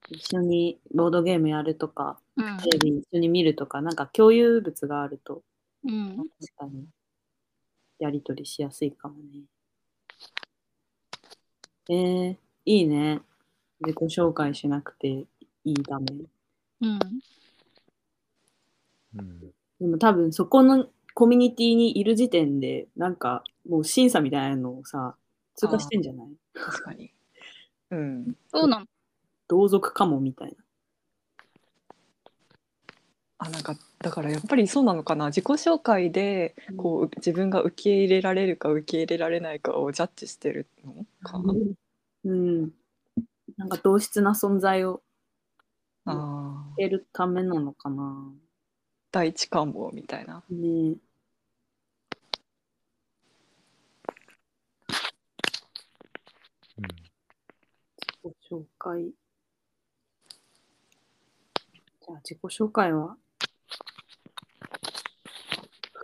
[0.09, 5.43] 一緒にボードゲームやるとか、うんテレビ一緒に見るとか、なんか共有物があると、
[5.83, 6.85] うん、確かに、
[7.99, 9.41] やりとりしやすいかもね。
[11.89, 13.21] えー、いいね。
[13.81, 15.27] 自己紹介しなくてい
[15.65, 16.05] いため。
[16.81, 16.99] うん、
[19.17, 19.39] うん。
[19.79, 20.87] でも多分そこの
[21.17, 25.15] コミュニティにいる時点で、なんかもう審査みたいなのをさ、
[25.55, 26.27] 通過してんじゃない？
[26.53, 27.11] 確かに。
[27.89, 28.35] うん。
[28.51, 28.85] そうなの。
[29.47, 30.55] 同族かもみたいな。
[33.39, 41.51] あなんかだからやっぱりそうなのかな自己紹介でこう自分が受け入れられるか受け入れられないかをジャッジしてるのかな。
[42.25, 42.69] うん。
[43.57, 45.01] なんか同質な存在を
[46.05, 48.31] ああ得るためなのかな。
[49.11, 50.43] 第一関門みたいな。
[50.51, 50.95] ね
[56.77, 56.85] うん
[58.23, 59.11] 自己紹介。
[62.01, 63.17] じゃあ自己紹介は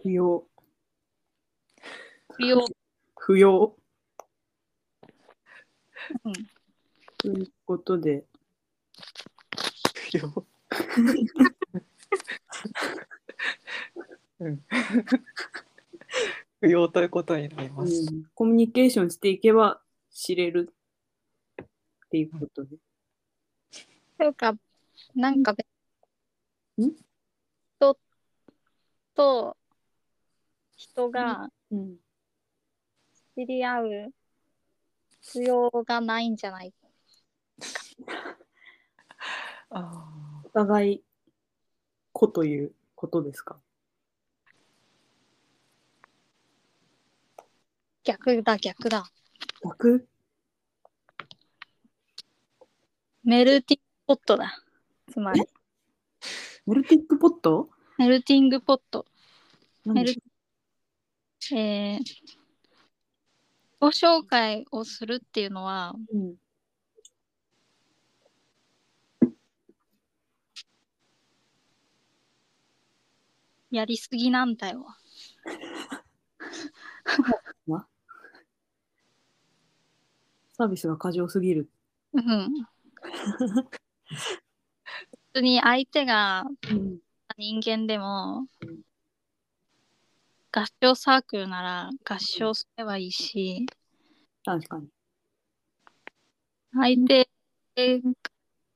[0.02, 0.46] 不要。
[2.30, 2.66] 不要。
[3.16, 3.76] 不要。
[6.26, 6.34] うん
[7.18, 8.26] ということで、
[10.12, 10.46] 不要。
[14.40, 14.66] うん。
[16.60, 18.12] 不要ということになりうます。
[18.12, 19.83] ん、コミュニケーションしていけば
[20.14, 20.70] 知れる
[21.64, 21.66] っ
[22.10, 22.78] ていうことで。
[24.18, 24.54] というか、
[25.16, 25.66] なんかべ、
[26.78, 26.92] ん？
[27.78, 27.98] 人
[29.16, 29.58] と
[30.76, 31.98] 人がうん？
[33.36, 34.14] 知り合う
[35.22, 36.74] 必要がないんじゃない？
[39.72, 41.04] あお互い
[42.12, 43.60] 子ということですか？
[48.04, 49.06] 逆だ、逆だ。
[49.64, 50.08] 逆？
[53.24, 54.62] メルティングポットだ。
[55.12, 55.42] つまり、
[56.66, 57.70] メルティックポット？
[57.98, 59.06] メルティングポット。
[59.86, 60.14] 何で？
[60.14, 62.00] しえー、
[63.80, 66.36] ご紹介をするっていうのは、うん
[73.72, 74.86] やりすぎなんだよ。
[80.64, 81.70] サービスが過剰すぎる。
[82.14, 82.24] うん。
[82.24, 83.80] 普
[85.34, 87.00] 通に相手がうん
[87.38, 88.80] 人間でもうん
[90.54, 93.66] 合唱サークルなら合唱すればいいし、
[94.46, 94.88] 確かに。
[96.74, 97.28] 相手
[98.00, 98.14] が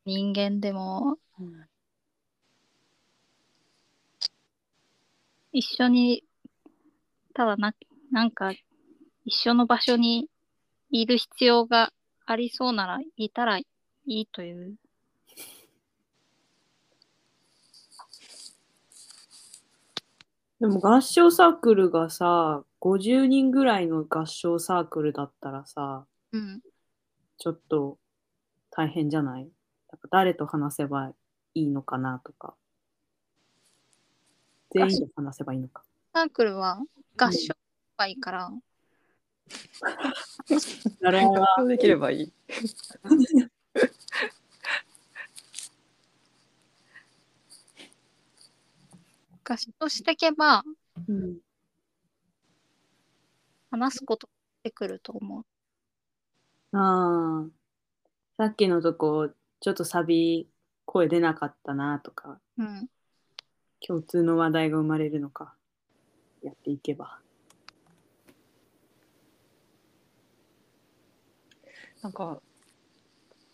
[0.05, 1.67] 人間でもうん
[5.53, 6.25] 一緒に
[7.33, 7.73] ただな
[8.11, 8.51] なんか
[9.23, 10.29] 一緒の場所に
[10.89, 11.91] いる必要が
[12.25, 13.65] ありそうならいたらい
[14.05, 14.75] いという。
[20.59, 26.61] でも合唱サークルがさ、50人ぐらいの合唱サークルだったらさ、うん。
[27.38, 27.99] ちょっと
[28.71, 29.47] 大変じゃない？
[30.09, 31.13] 誰と話せば
[31.53, 32.55] いいのかなとか。
[34.71, 35.83] 全員で話せばいいのか。
[36.13, 36.79] サークルは
[37.15, 37.53] 合唱
[37.97, 38.51] がいいから、
[41.01, 41.67] なるほど。
[41.67, 42.33] できればいい。
[49.43, 50.63] 合唱していけば
[51.07, 51.37] うん
[53.71, 54.27] 話すこと
[54.63, 56.77] 出てくると思う。
[56.77, 57.49] ああ。
[58.37, 59.29] さっきのとこ、
[59.59, 60.49] ちょっとサビ、
[60.85, 62.89] 声出なかったなとか、うん。
[63.85, 65.53] 共通の話題が生まれるのか。
[66.41, 67.19] やっていけば。
[72.07, 72.39] なんか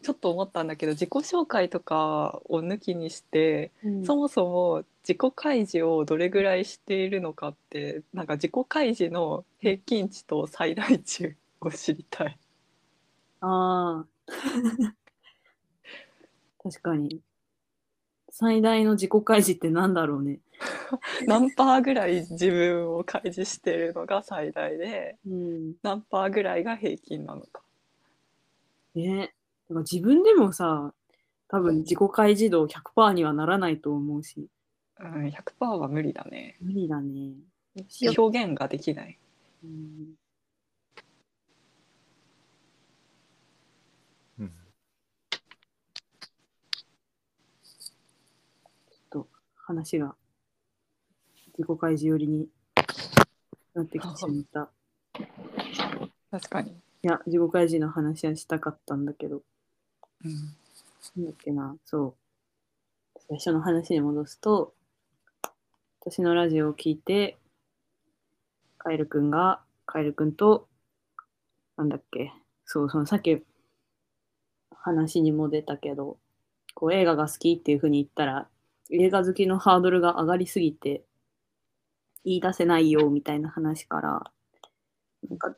[0.03, 12.37] ちょっと思ったんだけど自己紹介とかを抜きにして、うんそもそも自己開示をどれぐらいしているのかってなんか自己開示の平均値と最大値を知りたい。
[13.41, 14.07] ああ。
[16.61, 17.19] 確かに。
[18.29, 20.39] 最大の自己開示ってなんだろうね。
[21.27, 25.73] 何パーぐらい自分を開示してるのが最大でうん。
[25.81, 27.63] 何パーぐらいが平均なのか。
[28.95, 29.33] ね。
[29.69, 30.93] だから自分でもさ、
[31.47, 34.47] 多分自己開示度100%にはならないと思うし。
[34.99, 36.57] うん、100%は無理だね。
[36.61, 37.33] 無理だね。
[38.17, 39.17] 表現ができない。
[39.63, 39.71] うん、
[44.39, 44.55] うん
[49.65, 50.15] 話が
[51.57, 52.47] 自己開示寄りに
[53.73, 54.69] なってきてしまった。
[56.31, 56.75] 確かに。
[57.03, 59.41] いや、自己開示の話はしたかったんだけど、
[60.23, 60.33] うん。
[61.17, 62.15] なんだっけな、そ
[63.17, 63.19] う。
[63.27, 64.73] 最初の話に戻すと、
[65.99, 67.37] 私のラジオを聞いて、
[68.77, 70.69] カエルくんが、カエルくんと、
[71.77, 72.31] なんだっけ、
[72.65, 73.43] そう、そのさっき
[74.71, 76.17] 話にも出たけど、
[76.73, 78.49] こう映画が好きっていうふうに言ったら、
[78.91, 81.03] 映画好きのハードルが上がりすぎて、
[82.23, 84.31] 言い出せないよみたいな話から、
[85.29, 85.55] なんか、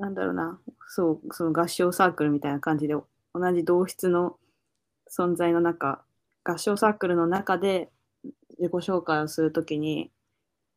[0.00, 2.94] なんだろうな、そう、その合唱サークルみたいな感じで、
[3.34, 4.38] 同じ同質の
[5.10, 6.02] 存在の中、
[6.42, 7.90] 合唱サークルの中で
[8.58, 10.10] 自己紹介をするときに、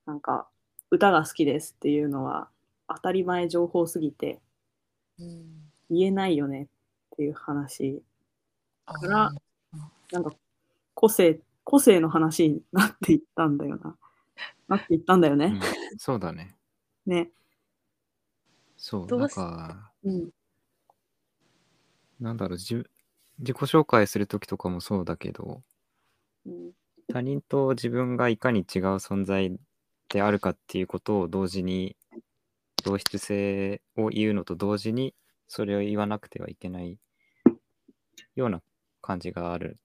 [0.06, 0.48] なんか、
[0.92, 2.50] 歌が好きですっていうのは
[2.88, 4.40] 当たり前情報すぎて
[5.90, 6.68] 言えないよねっ
[7.16, 8.04] ていう話。
[8.86, 9.32] から
[10.12, 10.34] なんか
[10.94, 13.96] 個性、個性の話になっていったんだよな。
[14.68, 15.46] なっていったんだよね。
[15.46, 15.62] うん
[15.98, 16.56] そうだね。
[17.06, 17.30] ね。
[18.86, 20.30] そう、どうしなんか、うん。
[22.20, 22.86] なんだろう、自
[23.40, 25.64] 自己紹介するときとかもそうだけど、
[26.46, 26.72] うん
[27.10, 28.66] 他人と自分がいかに違う
[28.96, 29.56] 存在
[30.10, 31.96] であるかっていうことを同時に、
[32.84, 35.14] 同質性を言うのと同時に、
[35.48, 36.98] それを言わなくてはいけない
[38.36, 38.62] ような
[39.02, 39.78] 感じがある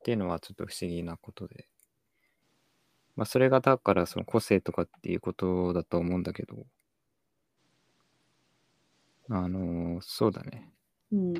[0.00, 1.68] っていうのはちょっと不思議なことで。
[3.16, 6.66] まあ、それがだからその個性とかっていうことだと思うんだけど、
[9.30, 10.72] あのそうだね。
[11.12, 11.34] うん。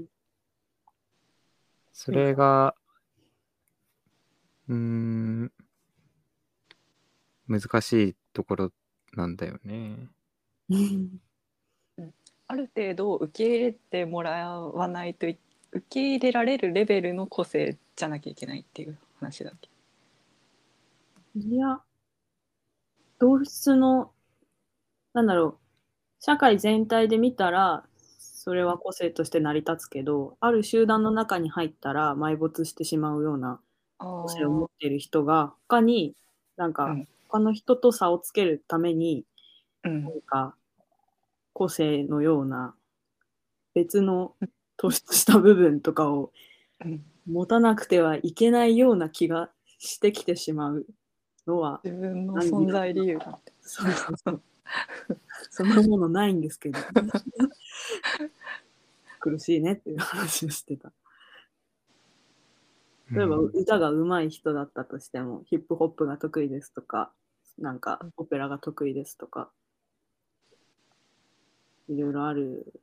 [1.93, 2.74] それが、
[4.68, 5.53] うーん、
[7.49, 8.72] 難しいところ
[9.14, 10.09] なんだよね。
[10.68, 11.20] う ん
[12.47, 15.39] ある程度受け入れてもらわないとい
[15.72, 19.68] 受け入れられるレベルの個性じゃなきゃいけないっていう話だっけ？
[21.39, 21.80] いや、
[23.18, 24.12] 同質の、
[25.12, 25.67] なんだろう、
[26.20, 27.84] 社会全体で見たら、
[28.18, 33.60] それは個性として成り立つけど、ある集団の中に入ったら埋没してしまうような
[33.98, 36.14] 個性を持っている人が、他に、
[36.56, 39.24] なんかうん、他の人と差をつけるために、
[39.84, 40.04] うん。
[40.04, 40.54] なんか、
[41.52, 42.74] 個性のような
[43.74, 44.34] 別の
[44.78, 46.32] 突出した部分とかを
[46.84, 47.04] うん。
[47.26, 50.86] 持たなくてはいけないような気がしてきてしまう
[51.46, 54.42] のは、自分の存在理由がそうそうそう。
[55.51, 56.78] そんなものないんですけど。
[59.20, 60.93] 苦しいねっていう話をしてた。
[63.11, 67.12] 例えばうん歌が上手い人だったとしても、ヒップホップが得意ですとか、
[67.59, 69.51] なんかオペラが得意ですとか、
[71.89, 72.80] いろいろある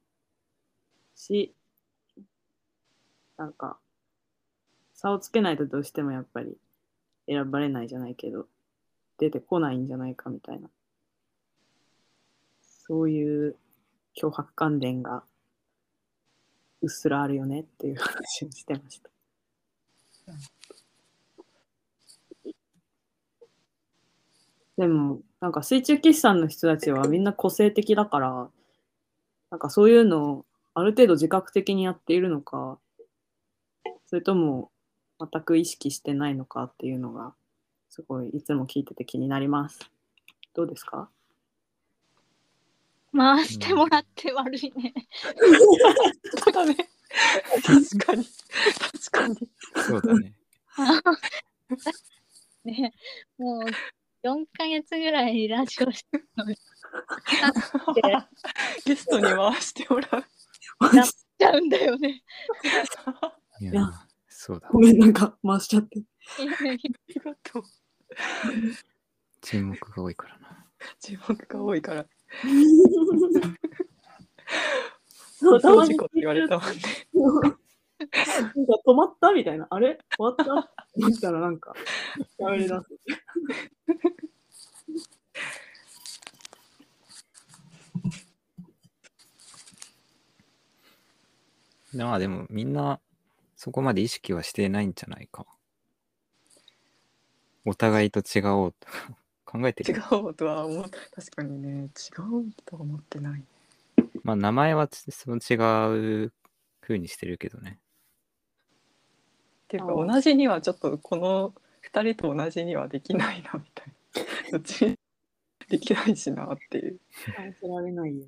[1.16, 1.54] し、
[3.38, 3.78] なんか、
[4.94, 6.58] 差をつけないとどうしてもやっぱり
[7.28, 8.48] 選ばれないじゃないけど、
[9.18, 10.70] 出てこないんじゃないかみたいな。
[12.88, 13.56] そういう
[14.16, 15.24] 脅迫観念が
[16.82, 19.10] うっすらあるよねっていう話をしてました。
[24.78, 28.50] でも、なんか水中喫茶の人たちはみんな個性的だから、
[29.50, 32.78] なんかそういうのをある程度自覚的にやっているのか、
[34.06, 34.70] それとも
[35.20, 37.34] 全く意識してないのかっていうのが
[37.90, 39.80] すごいいつも聞いてて気になります。
[40.54, 41.10] どうですか？
[43.16, 44.94] 回してもらって悪いね。
[46.44, 46.76] そうだね。
[47.64, 48.26] 確かに。
[48.80, 49.50] 確かに。
[49.76, 50.34] そうだね。
[52.66, 52.94] ね、
[53.38, 53.64] もう
[54.28, 56.58] 4ヶ月ぐらいラジオしてるのに。
[58.86, 60.08] ゲストに回してもら
[60.92, 60.96] う。
[60.96, 61.08] やっ
[61.38, 62.24] ちゃうんだよね。
[63.62, 63.92] いや
[64.28, 64.80] そうだご。
[64.80, 66.04] めん、なんか回しちゃって。
[66.40, 67.64] ありがとう。
[69.42, 70.66] 沈黙 が多いからな。
[71.00, 72.06] 注目が多いから。
[75.40, 76.76] そう、た掃まに除庫って言われたもんね。
[77.16, 77.58] なんか
[78.86, 79.68] 止まったみたいな。
[79.70, 79.98] あれ？
[80.18, 80.44] 終わった？
[80.98, 81.74] 思ったらなんか、
[82.40, 82.76] 喋り出す。
[91.94, 93.00] でまあでもみんな
[93.56, 95.46] そこまで意識はしてないんじゃないか。
[97.68, 98.88] お互いと違おうと
[99.46, 100.02] 考えて違る。
[100.28, 100.84] うとは思う。
[100.84, 101.90] 確かにね、違う
[102.66, 103.44] とは思ってない。
[104.24, 106.34] まあ名前はつその違う
[106.82, 107.80] 風にしてるけどね。
[109.66, 111.54] っていうか同じにはちょっとこの
[111.92, 113.88] 2人と同じにはできないなみたい
[114.52, 114.52] な。
[114.52, 114.96] どっち
[115.70, 117.00] できないしなっていう。
[117.36, 118.26] 返せられないよ。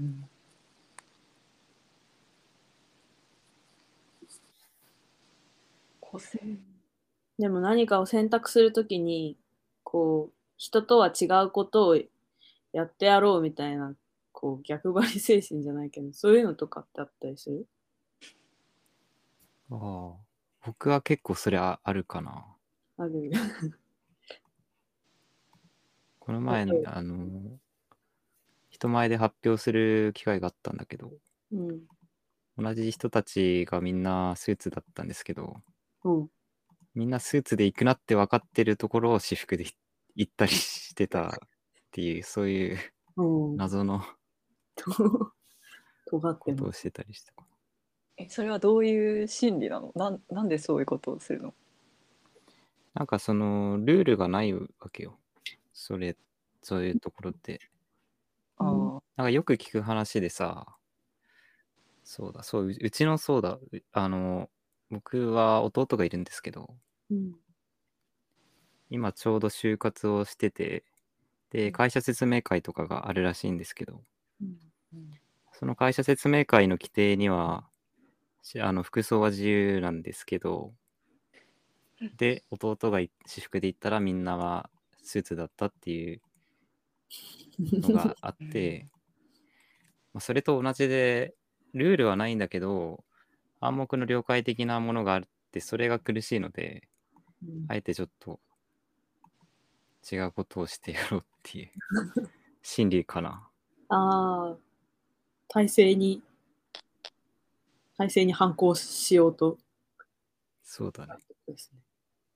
[0.00, 0.28] うん
[6.00, 6.38] 個性
[7.38, 9.36] でも何かを選択するときに、
[9.90, 11.96] こう、人とは違うことを
[12.74, 13.94] やってやろうみたいな、
[14.32, 17.66] こう、逆張り精神じゃないけど、そういうのとかってあったりする？
[19.70, 20.16] ああ
[20.66, 22.44] 僕は結構それああるかな。
[22.98, 23.30] ある。
[26.18, 27.58] この前例え、あの、
[28.68, 31.10] 人前で発表する機会があったんだけど、
[31.50, 31.80] うん。
[32.58, 35.62] 同じ人たちがみんなスーツだったんですけど、
[36.04, 36.30] うん。
[36.98, 39.66] みんなスーツで行くなって分かってるところを私服で
[40.16, 41.30] 行ったりしてたっ
[41.92, 42.78] ていう、そういう
[43.16, 43.56] うん。
[43.56, 44.02] 謎のっ
[46.10, 47.44] てまことをしてたりしてた。
[48.16, 49.92] えそれはどういう心理なの？
[49.94, 51.54] なんなんでそういうことをするの？
[52.94, 54.60] なんかそのルールがないわ
[54.92, 55.16] けよ。
[55.72, 56.16] それ、
[56.62, 57.60] そういうところって。
[58.56, 60.66] あうんーなんかよく聞く話でさ、
[62.02, 63.60] そうだ、そう、ううちのそうだ、う
[63.92, 64.48] あの、
[64.90, 66.74] 僕は弟がいるんですけど、
[67.10, 67.34] うん。
[68.90, 70.84] 今ちょうど就活をしてて、
[71.50, 74.02] で、会社説明会とかがあるらしいんですけど、
[74.40, 74.58] うん。
[75.52, 77.68] その会社説明会の規定には、
[78.42, 80.72] しあの服装は自由なんですけど、
[82.16, 84.70] で、弟がい私服で行ったらみんなは
[85.02, 86.20] スーツだったっていう
[87.58, 88.86] のがあって、
[90.14, 91.34] まあそれと同じで、
[91.74, 93.04] ルールはないんだけど、
[93.60, 96.97] 暗黙の了解的なものがあって、それが苦しいので、うん
[97.68, 98.40] あえてちょっと
[100.10, 101.70] 違うことをしてやろうっていう
[102.62, 103.48] 心理かな。
[103.88, 104.56] ああ、
[105.48, 106.22] 体制に、
[107.96, 109.58] 体制に反抗しようと
[110.70, 111.14] そうだね。
[111.46, 111.80] ですね。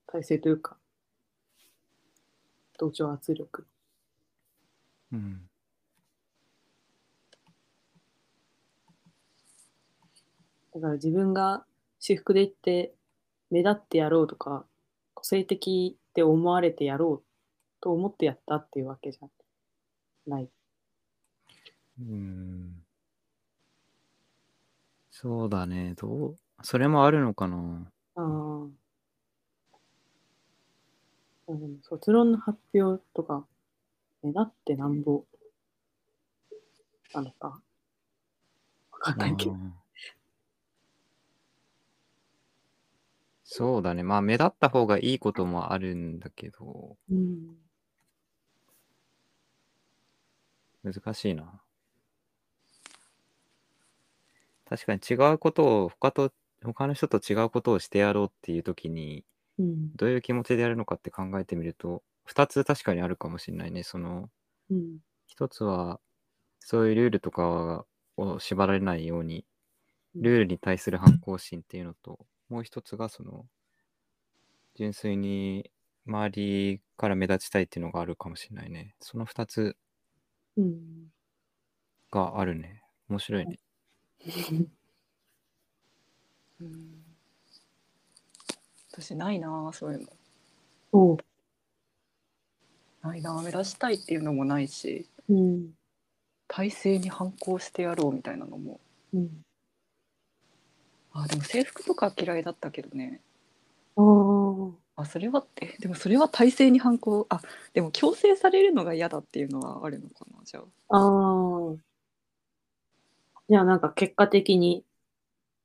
[0.07, 0.77] 体制というか、
[2.79, 3.67] 同調圧力。
[5.11, 5.49] うん。
[10.73, 11.63] だから自分が
[11.99, 12.95] 私服で行って
[13.51, 14.65] 目立ってやろうとか、
[15.23, 17.27] 個性的って思われてやろう
[17.79, 19.27] と思ってやったっていうわけじゃ
[20.27, 20.49] ない。
[22.01, 22.83] うん。
[25.09, 25.93] そうだね。
[25.95, 26.35] どう？
[26.61, 27.87] それもあるのかな？
[28.15, 28.67] あ
[31.47, 31.53] あ。
[31.83, 33.45] 卒論の発表とか、
[34.23, 35.23] 目立ってなんぼ
[37.13, 37.61] なのか。
[38.91, 39.53] わかんないけど。
[39.53, 39.73] うん
[43.55, 44.01] そうだね。
[44.01, 47.55] まあ目立った方がいいこともあるんだけど、うん。
[50.83, 51.61] 難しいな。
[54.65, 56.31] 確かに違うことを他と、
[56.63, 59.23] 他の人と違うことをしてやろうっていう時に、
[59.59, 59.91] うん。
[59.95, 63.83] どういう気持ちでやるのかって考えてみると、二つ確かにあるかもしれないね。
[63.83, 64.29] その、
[64.69, 64.99] うん。
[65.27, 65.99] 一つは、
[66.59, 67.85] そういうルールとか
[68.17, 69.45] を縛られないように、
[70.15, 72.19] ルールに対する反抗心っていうのと、
[72.53, 73.47] もう一つが、その、
[74.75, 75.71] 純粋に
[76.05, 78.93] 周りから目立ちたいっていうのがあるかもしれないね。
[78.99, 79.75] その二つ
[80.55, 81.11] うん。
[82.11, 82.83] があるね。
[83.09, 83.57] 面白いね。
[88.91, 90.07] 私ないなそういうの
[90.91, 91.17] おう。
[93.01, 95.71] ないな目指したいっていうのもないしうん。
[96.47, 98.79] 体制に反抗してやろうみたいなのも
[99.11, 99.43] うん。
[101.13, 103.21] あでも制服とか嫌いだったけどね
[103.95, 104.83] ああ。
[104.95, 107.41] あそれはえでもそれは体制に反抗あ
[107.73, 110.63] でも強制されるのが嫌だっていうのはあるのかなじゃあ。
[110.89, 111.83] ああ。
[113.49, 114.85] じゃあなんか結果的に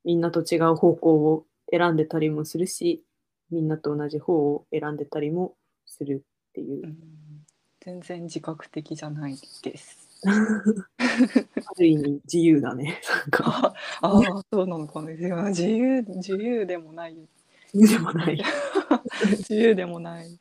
[0.03, 3.03] みんなと違う方向を選んでたりもするし、
[3.51, 6.87] みんなと同じ方を選んでたりもするっていうう。
[6.87, 7.45] ん
[7.81, 10.08] 全然自覚的じゃないです。
[10.27, 13.01] ある意味自由だね。
[13.09, 15.13] なんか、ああそうなのかね。
[15.15, 17.15] 自由自由でもない。
[17.73, 18.41] でもない。
[19.39, 20.39] 自由でもない。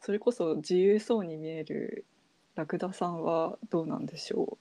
[0.00, 2.04] それこそ自由そうに見える
[2.54, 4.58] ラクダさんはどうなんでしょ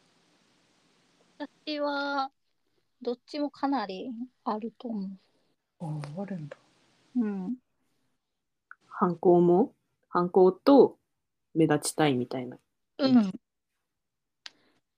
[1.40, 2.32] 私は
[3.02, 4.12] どっちもかなり
[4.44, 5.10] あると思う。
[5.80, 6.58] あああるんだ。
[7.16, 7.20] う。
[7.20, 7.56] うん。
[8.88, 9.74] 反抗も？
[10.10, 10.98] 反抗と
[11.54, 12.58] 目立ちたいみたいな。
[13.00, 13.32] うん。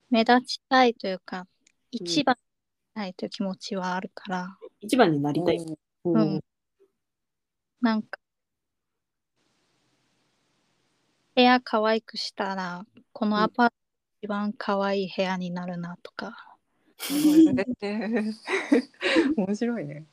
[0.10, 1.48] 目立ちたいというか、
[1.92, 5.58] 一番になりたいという気持ちはあるから、一番になりたい。
[5.58, 6.44] うんうん
[7.82, 8.18] なんか、
[11.36, 13.76] 部屋可愛くしたら、このアパート
[14.22, 16.56] 一番可愛い部屋になるなとか、
[19.36, 20.06] 面白いね。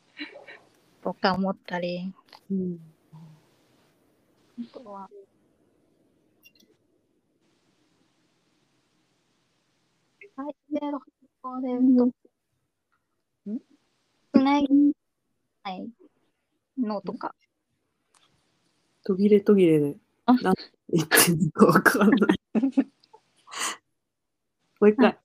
[1.03, 2.13] とか思ったり、
[2.51, 2.81] うん
[4.73, 5.09] あとは、
[10.43, 11.01] はい、で、こ
[11.43, 13.61] こで言うと、ん？
[14.33, 14.69] つなぎ
[15.63, 15.87] ない。
[16.79, 17.35] のとか、
[19.05, 19.97] 途切れ途切れで。
[20.25, 20.55] あ何
[20.89, 22.41] 言ってんのかわかんな い。
[24.81, 25.19] もう一回。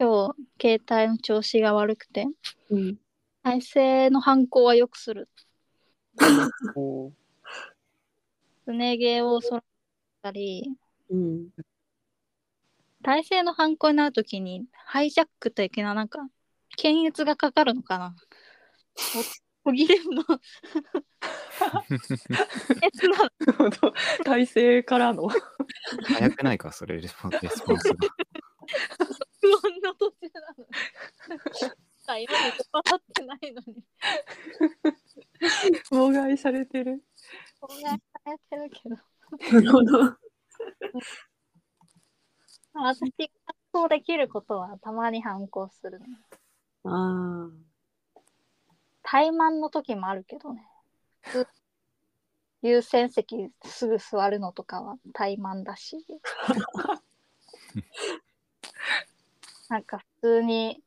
[0.00, 2.26] 今日、携帯の調子が悪くて、
[2.70, 2.98] うん。
[3.44, 5.28] 体勢の反抗はよくする。
[6.74, 7.12] おー。
[8.64, 9.64] すね毛をそらし
[10.22, 10.76] たり、
[11.08, 11.50] うん
[13.06, 16.28] 体勢の反抗になるときに、ハイジャック的な、なんか、
[16.76, 18.16] 検閲がかかるのかな
[19.64, 20.24] お途切れるの。
[24.24, 25.28] 体勢からの
[26.02, 27.62] 早くないか、それレスポンレス。
[27.62, 27.86] 不安
[29.84, 30.66] の途中なの。
[32.02, 33.84] さ今まで笑ってないのに。
[35.92, 37.04] 妨害されてる。
[37.60, 37.98] こんなやっ
[38.50, 38.96] てるけど。
[39.54, 40.16] なるほど。
[42.82, 43.28] 私が
[43.72, 46.06] そうできることはたまに反抗するの。
[46.84, 47.50] あ
[49.02, 50.66] 怠慢の時もあるけどね。
[51.32, 51.46] ず
[52.62, 56.04] 優先席すぐ座るのとかは怠慢だし。
[59.68, 60.82] なんか普通に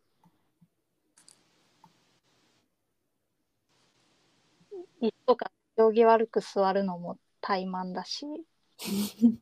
[5.01, 8.25] 椅子とか行儀悪く座るのも怠慢だし。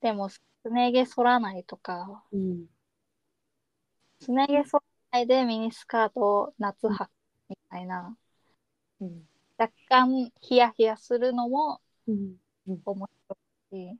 [0.00, 0.30] でも
[0.62, 2.66] すね毛剃らないとか、ーうん。
[4.20, 4.82] すね毛剃ら
[5.12, 7.10] ないでミニスカートを夏履く
[7.48, 8.16] みたいな、
[9.00, 9.28] うん。
[9.58, 12.36] 若干ヒヤヒヤするのもうん。
[12.84, 13.36] 面白
[13.72, 13.98] いし、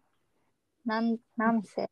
[0.85, 1.91] なんなんせ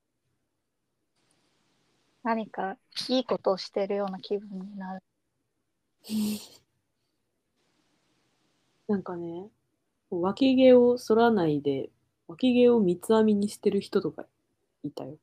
[2.22, 2.76] 何か
[3.08, 5.02] いいことをしてるような気分になる。
[8.86, 9.50] なんかね、
[10.10, 11.90] 脇毛を剃らないで、
[12.26, 14.26] 脇毛を三つ編みにしてる人とか
[14.82, 15.16] いたよ。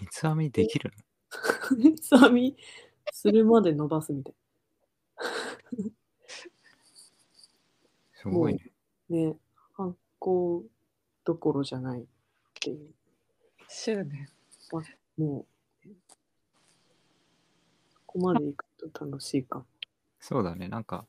[0.00, 0.92] 三つ編みできる
[1.76, 2.56] 三つ編み
[3.12, 4.34] するまで伸ばすみたい
[5.82, 5.90] の
[8.14, 8.60] すごいね。
[9.08, 9.16] な。
[9.16, 9.36] ね、
[9.74, 10.64] 反抗
[11.24, 12.04] どころじゃないっ
[12.60, 12.94] ていう。
[13.68, 14.28] 執念。
[15.16, 15.46] も
[15.84, 15.88] う、
[18.04, 19.66] ここまでいくと楽しいかも。
[20.20, 20.68] そうだね。
[20.68, 21.06] なんか、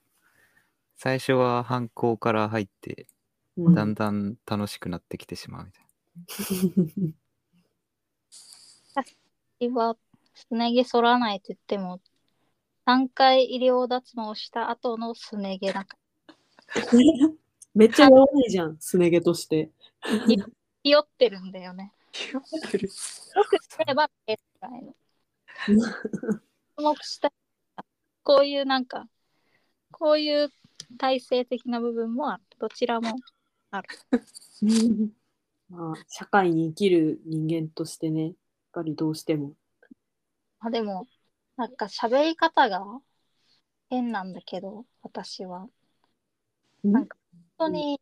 [0.95, 3.08] 最初は反抗から入って、
[3.58, 5.87] うんだんだん楽しくなってきてしまうみたい
[9.59, 9.97] 私は
[10.34, 11.99] すね毛剃らないと言っても
[12.86, 15.97] 3回医療脱毛した後のすね毛なんか
[17.78, 19.70] めっちゃ弱いじゃん、すね毛として。
[20.84, 21.93] ひよってるんだよね。
[22.34, 22.88] やってる。
[22.88, 22.93] よく
[23.63, 24.95] すればえらいの。
[25.68, 25.76] 注
[26.80, 27.32] 目した
[28.24, 29.07] こういうなんか
[29.91, 30.49] こういう
[30.97, 33.15] 体制的な部分もあるどちらも
[35.70, 38.34] まあ、社会に生きる人間としてね、やっ
[38.74, 39.53] ぱりどうしても。
[40.59, 41.07] あでも
[41.55, 42.84] なんか喋り方が
[43.89, 45.68] 変なんだけど私は
[46.84, 47.99] なんか本当に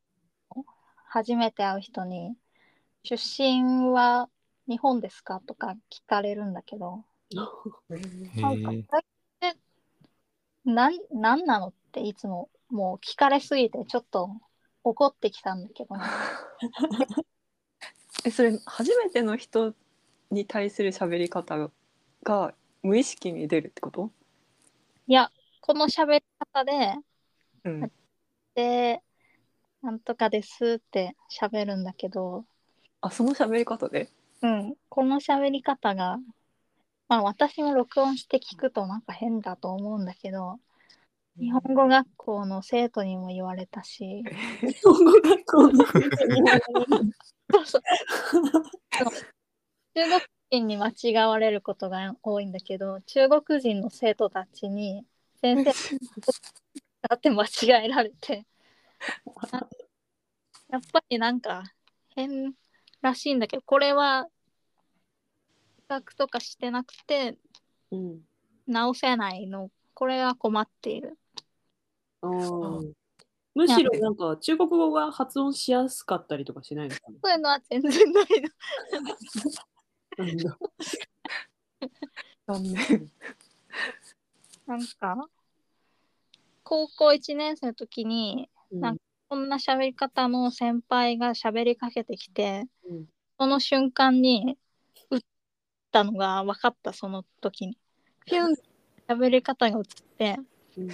[1.07, 2.35] 初めて会う人に
[3.03, 4.29] 「出身は
[4.67, 7.51] 日本ですか?」とか聞かれるんだけど な。
[8.35, 8.83] なんかへえ。
[8.83, 9.59] これって
[10.65, 11.67] なんなんなの？
[11.67, 14.29] っていつももう聞かれすぎてちょっと
[14.83, 15.95] 怒ってきたんだけど
[18.25, 19.75] えそれ初めての人
[20.31, 21.69] に対する喋り方
[22.23, 24.11] が無意識に出るってこと？
[25.05, 25.29] いや、
[25.61, 26.95] この喋り方で、
[27.65, 27.91] うん。
[28.55, 29.03] で、
[29.83, 32.45] なんとかですって喋るんだけど、
[33.01, 34.09] あ、その喋り方で？
[34.41, 36.17] うん、この喋り方が、
[37.07, 40.57] まあ私も録音して聞くとなんか変だと思うんだけど、
[41.37, 44.23] 日本語学校の生徒にも言われたし、
[44.61, 46.63] 日本語学校の先生に言われる
[47.49, 47.65] そう。
[47.65, 47.81] そう
[49.95, 50.21] 中国
[50.51, 55.05] 人に間違われることが多いんだけど、中国人の生徒たちに
[55.41, 55.73] 先生
[57.09, 57.47] だって間違
[57.85, 58.45] えられて、
[60.69, 61.63] やっぱりなんか
[62.15, 62.53] 変
[63.01, 64.27] らしいんだけど、これは
[65.77, 67.37] 比較とかしてなくて
[67.91, 68.21] うん。
[68.67, 71.17] 直せないの、これが困っている。
[73.55, 78.49] むしろなんか中国語が発音しやすかったりとかしないのかそういうのは全然ないの。
[80.17, 80.57] ななんだ
[82.47, 83.11] 残念。
[84.67, 85.29] なんか、
[86.63, 88.79] 高校1年生の時に、うん。
[88.81, 88.97] なん
[89.27, 93.05] こんな喋り方の先輩が喋りかけてきて、うん。
[93.39, 94.57] その瞬間に
[95.09, 95.21] 打っ
[95.91, 97.77] たのが分かった、その時に。
[98.25, 98.55] ピュン
[99.07, 99.85] 喋り方が映っ
[100.17, 100.37] て、
[100.77, 100.89] うん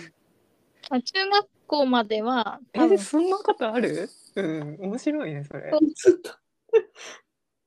[0.91, 4.09] まあ中学校までは多え、分そんなことある？
[4.35, 5.71] うん、面白いね、それ。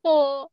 [0.02, 0.50] こ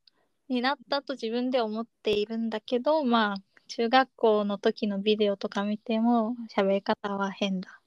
[0.49, 3.35] うになったと自分で思っているんだけど、まあ、
[3.67, 7.79] 中学校の時のビデオとか見ても喋り方は変だ。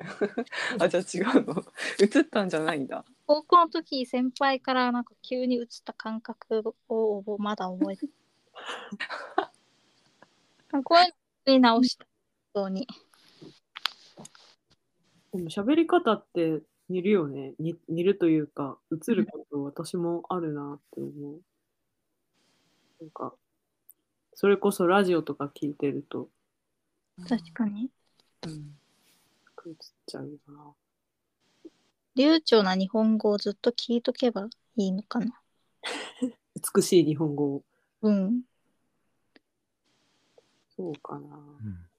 [0.80, 1.02] あ、じゃあ
[1.36, 1.62] 違うの？
[2.00, 3.04] 映ったんじゃないんだ。
[3.26, 8.12] 高校の時先輩からなんか急に映った感覚をまだ覚えてる。
[10.84, 12.04] こういうのに直した
[12.60, 12.86] ように。
[15.32, 17.54] でも喋り方って似るよね。
[17.58, 21.40] に似るというか、映ること私もあるなって思う。
[23.00, 23.34] なんか、
[24.34, 26.28] それこそラジオとか聞いてると、
[27.28, 27.90] 確かに。
[28.46, 28.76] うん。
[29.66, 29.74] 映っ
[30.06, 30.74] ちゃうな。
[32.14, 35.40] 流暢な日本語をずっと聞いとけばいいのかな。
[36.74, 37.64] 美しい日本語を。
[38.02, 38.42] うん。
[40.76, 41.36] そうかな。
[41.36, 41.91] うん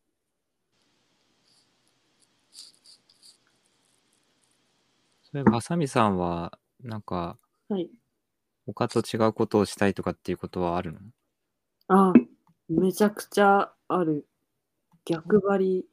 [5.33, 7.89] そういえば、ハサミさんは、なんか、はい。
[8.67, 10.99] 他と違うことをしたいとかっていうことはあるの？
[11.87, 12.13] あ、
[12.69, 14.27] めちゃくちゃある。
[15.05, 15.85] 逆張り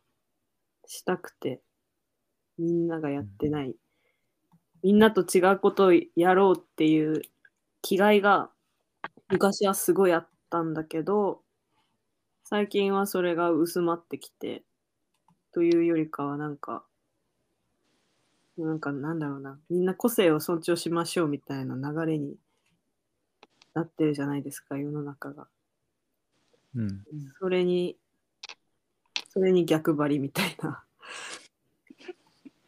[0.87, 1.63] したくて、
[2.59, 3.77] みんながやってない。
[4.83, 7.23] みんなと違うことをやろうっていう
[7.83, 8.51] 気概が
[9.31, 11.43] 昔はすごいあったんだけど、
[12.45, 14.65] 最近はそれが薄まってきて、
[15.53, 16.85] というよりかはなんか、
[18.61, 22.37] なんかなんだろうな、みんな個性を尊重しましょうみたいな流れに
[23.75, 25.49] なってるじゃないですか、世の中が。
[26.75, 27.05] うん。
[27.39, 27.97] それに、
[29.29, 30.85] それに逆張りみたいな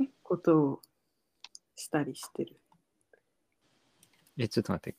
[0.23, 0.83] ことを
[1.77, 2.59] したりしてる。
[4.39, 4.97] え、ちょっと待って。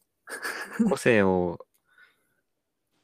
[0.90, 1.66] 個性を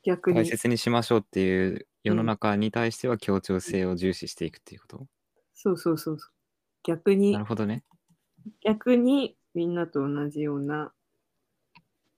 [0.03, 5.07] 逆に、大切にしましょうっていう世の中に対しては協調性を重視していくっていうこと、
[5.53, 6.38] そうそうそうそう。
[6.89, 7.83] 逆になる、ほどね。
[8.61, 10.91] 逆にみんなと同じような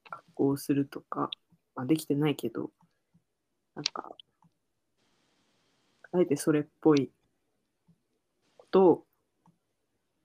[0.08, 1.28] 格好をするとか、
[1.74, 2.70] まあ、できてないけど、
[3.74, 4.16] なんか、
[6.12, 7.10] あえてそれっぽい
[8.56, 9.06] ことを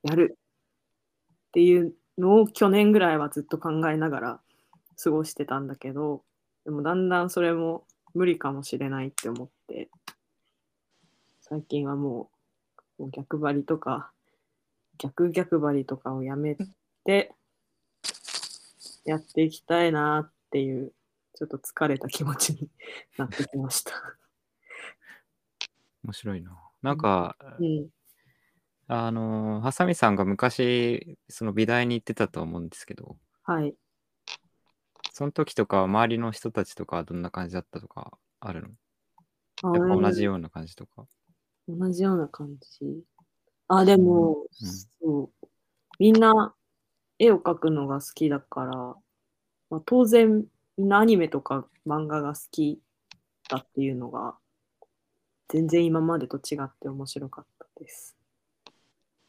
[0.03, 4.39] やるっていうのを去年ぐらいはずっと考えながら
[5.03, 6.23] 過ごしてたんだけど、
[6.63, 9.89] でもだんだんそれも無理かもしれないって思って、
[11.41, 12.37] 最近はもう
[12.97, 14.11] もう逆張りとか、
[14.97, 16.57] 逆逆張りとかをやめ
[17.05, 17.33] て、
[19.05, 20.93] やっていきたいなっていう、
[21.35, 22.69] ちょっと疲れた気持ちに
[23.17, 23.93] なってきました。
[26.03, 26.57] 面白いな。
[26.81, 27.89] なんか、うん。
[28.87, 33.75] あの、ハサミさんが昔、その美大に行ってたと思うんですけど、はい。
[35.11, 38.69] その時とか周りの人たちとかはどんな感じだったとかあるの？
[39.63, 41.07] あやっぱ同じよような感じとか。
[41.67, 43.03] 同じような感じ？
[43.69, 44.67] あ、でも、うん
[45.01, 45.47] そう。
[45.99, 46.55] みんな
[47.19, 48.73] 絵を描くのが好きだから、
[49.69, 50.45] まあ、当然
[50.77, 52.81] みんなアニメとか漫画が好き
[53.49, 54.37] だっていうのが、
[55.49, 58.17] 全然今までと違って面白かったです。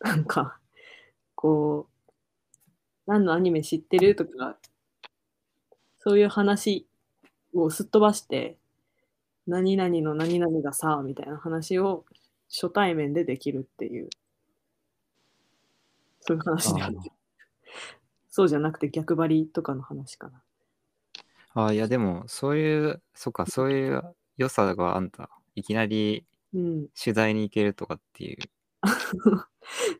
[0.00, 0.58] なんか、
[1.34, 2.12] こう、
[3.06, 4.58] 何のアニメ知ってるとか、
[6.00, 6.86] そういう話
[7.54, 8.56] をすっ飛ばして、
[9.46, 12.04] 何々の何々がさ、みたいな話を
[12.50, 14.10] 初対面でできるっていう、
[16.28, 17.12] そういう話であって。
[18.28, 20.42] そうじゃなくて逆張りとかの話かな。
[21.54, 24.02] ああ、いやでも、そういう、そっか、そういう
[24.36, 25.30] 良さがあんだ。
[25.54, 26.24] いきなり
[26.54, 26.88] うん。
[27.02, 28.36] 取材に行けるとかっていう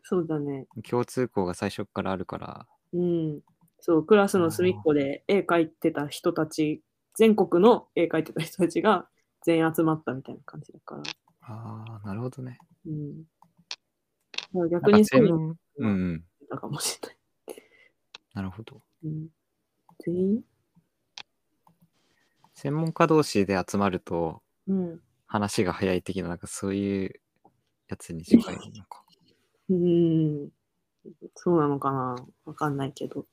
[0.03, 0.67] そうだね。
[0.89, 3.41] 共通項が最初からあるから、うん。
[3.79, 6.81] そう、クラスの隅っこで絵描いてた人たち、
[7.15, 9.07] 全国の絵描いてた人たちが
[9.43, 11.03] 全員集まったみたいな感じだから。
[11.41, 12.57] ああ、なるほどね。
[12.85, 13.23] うん。
[14.53, 16.19] 逆かにそういうの
[16.49, 17.17] だかもしれない。
[18.33, 18.81] なるほど。
[19.03, 19.27] うん。
[19.99, 20.43] 全員？
[22.55, 25.01] 専門家同士で集まるとうん。
[25.27, 27.21] 話が早い的な、なんかそういう
[27.87, 29.03] やつに近いのか。
[29.69, 30.49] うん。
[31.35, 32.77] そうなのかなわかん。
[32.77, 33.27] ないけど。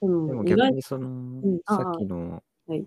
[0.00, 1.60] ででも、逆にその、ん。
[1.66, 2.86] ああさっきの、はい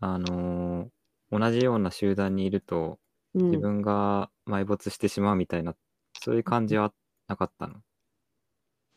[0.00, 0.88] あのー
[1.30, 3.03] 同じような集団にいるとうん
[3.34, 5.74] 自分が埋没してしまうみたいな、
[6.20, 6.92] そういう感じは
[7.26, 7.74] なかったの？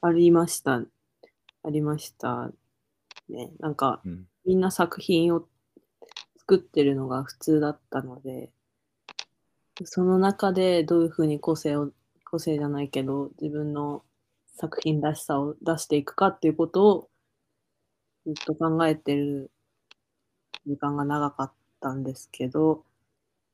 [0.01, 0.75] ありました。
[0.75, 2.51] ありました
[3.29, 3.51] ね。
[3.59, 4.25] なんか、うん。
[4.45, 5.47] みんな作品を
[6.37, 8.51] 作ってるのが普通だったので、
[9.83, 11.91] その中でどういうふうに個性を、
[12.23, 14.03] 個性じゃないけど、自分の
[14.55, 17.09] 作品らしさを出していくかっていうことを
[18.25, 19.51] ずっと考えてる
[20.65, 22.83] 時間が長かったんですけど、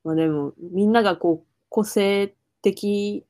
[0.03, 3.25] まあでもみんながこう個性的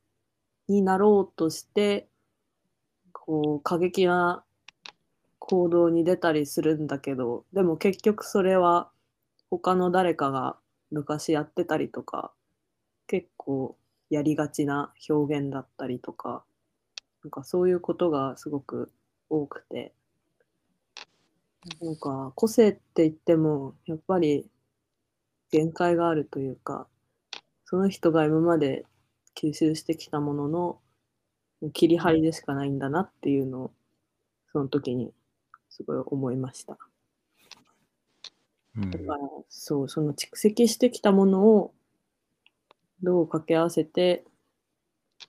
[0.67, 2.07] になろうとして、
[3.11, 4.43] こう過激な
[5.39, 8.89] 行動に出たりするんだけどでも結局それは
[9.49, 10.57] 他の誰かが
[10.91, 12.31] 昔やってたりとか
[13.07, 13.77] 結構
[14.09, 16.43] やりがちな表現だったりとか
[17.23, 18.91] なんかそういうことがすごく
[19.29, 19.93] 多くて。
[21.81, 24.45] なんか個性って言ってもやっぱり
[25.53, 26.87] 限界があるというか
[27.65, 28.85] その人が今まで
[29.39, 30.79] 吸収してきたものの
[31.73, 33.71] 切り張りでしかないんだなっていうのを
[34.51, 35.13] その時に
[35.69, 36.75] すごい思いました。
[38.77, 41.75] うんだからそうその蓄積してきたものを
[43.03, 44.23] どう掛け合わせて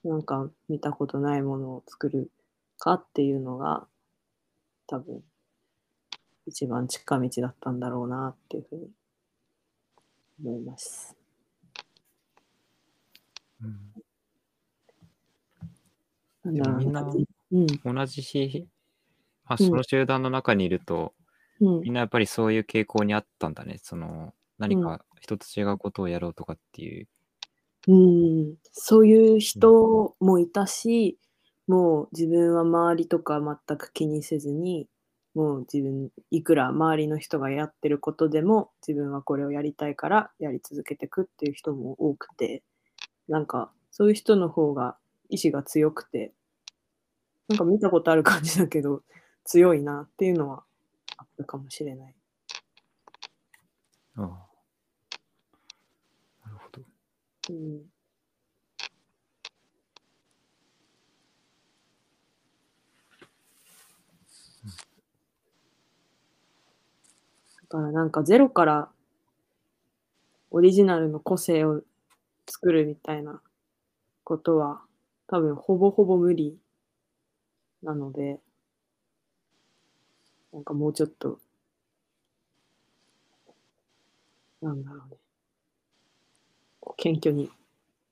[0.03, 2.31] なんか見たことないものを作る
[2.79, 3.85] かっていうのが
[4.87, 5.21] 多分
[6.47, 8.89] 一番近道だったんだろうなっていうふうに
[10.43, 11.15] 思います。
[13.61, 13.95] うん
[16.45, 17.01] みんな
[17.51, 18.67] うん同じ日、
[19.45, 21.13] まあ、うんその集団の中にいると、
[21.59, 23.79] うんみんなやっぱりそういう傾向にあったんだね。
[23.81, 27.07] その何か一つ違うことをやろうとかっていう。
[27.87, 31.17] うん、そういう人もいたし、
[31.67, 34.87] もう自分は周りとか全く気にせずに、
[35.35, 42.63] もう自分、いくら周りの人がやってることでも、自分はこれをやりたいからやり続けていくっていう人も多くて、
[43.27, 44.97] なんかそういう人の方が
[45.29, 46.31] 意志が強くて、
[47.49, 49.03] なんか見たことある感じだけど、
[49.43, 50.63] 強いなっていうのは
[51.17, 52.15] あったかもしれない。
[54.15, 54.25] ああ
[56.45, 56.81] なるほど。
[57.49, 57.94] うん
[67.75, 68.89] からなんかゼロから
[70.51, 71.81] オリジナルの個性を
[72.47, 73.41] 作るみたいな
[74.23, 74.81] ことは
[75.27, 76.57] 多分ほぼほぼ無理
[77.83, 78.39] なので
[80.53, 81.39] なんかもうちょっと
[84.61, 85.17] なんだろうね
[86.97, 87.49] 謙虚に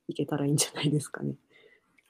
[0.08, 1.34] いけたらいいんじゃないですかね。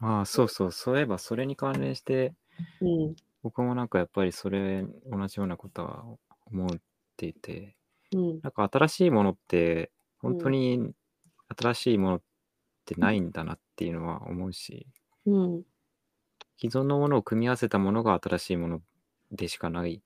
[0.00, 0.72] ああ、そうそう。
[0.72, 2.34] そういえばそれに関連して、
[2.80, 3.16] うん。
[3.42, 6.04] 僕もなんかやっぱりそれ同じようなことは
[6.46, 6.66] 思
[7.14, 7.76] っていて、
[8.12, 8.40] うん。
[8.42, 10.92] なんか新しいものって、本当に
[11.56, 12.22] 新しいものっ
[12.84, 14.86] てないんだなっていうのは思うし、
[15.26, 15.62] うん。
[16.58, 18.80] 既存のものを組み合わせたものが新しいもの
[19.30, 20.02] でしかない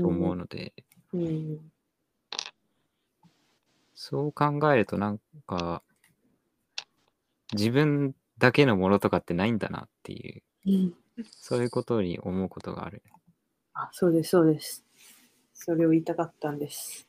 [0.00, 0.72] と思うので、
[1.12, 1.72] うん。
[3.94, 5.82] そう考えるとなんか、
[7.52, 10.94] 自分だけのものとかってないんだなっていう、うん。
[11.30, 13.02] そういうことに思うことがある。
[13.74, 14.84] あ、そうです、そうです。
[15.62, 17.06] それを言いたかったんです。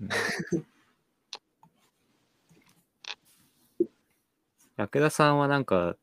[0.00, 0.08] う
[4.88, 5.96] クダさんはなんか、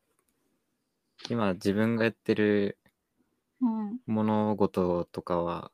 [1.29, 2.77] 今自分がやってる
[3.59, 3.99] うん。
[4.05, 5.73] 物事とかは、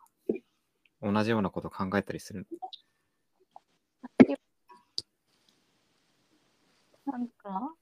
[1.00, 2.48] 同じようなこと考えたりする？
[7.06, 7.76] なんか、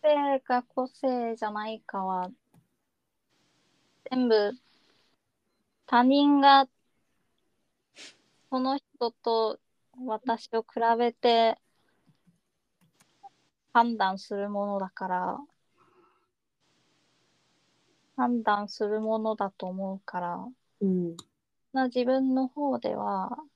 [0.00, 2.30] 個性か個性じゃないかは、
[4.10, 4.52] 全部、
[5.90, 6.68] 他人が、
[8.50, 9.58] その人と
[10.04, 11.58] 私を比べて
[13.72, 15.38] 判断するものだから、
[18.18, 20.46] 判断するものだと思うから、
[20.82, 21.16] うん。
[21.72, 23.50] な自分の方では、もち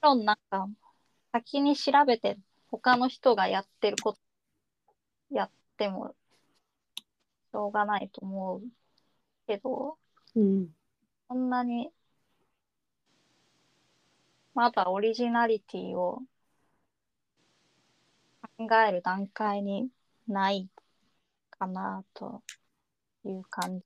[0.00, 0.66] ろんなんか、
[1.30, 2.38] 先に調べて
[2.70, 4.18] 他の人がやってること
[5.30, 6.14] やっても
[7.52, 8.79] しょうがないと思う
[9.50, 9.98] けど、
[10.36, 10.68] うん。
[11.28, 11.90] そんなに、
[14.54, 16.22] まだオリジナリティを
[18.56, 19.88] 考える段階に
[20.28, 20.68] ない
[21.50, 22.42] かなと
[23.24, 23.84] いう感じ。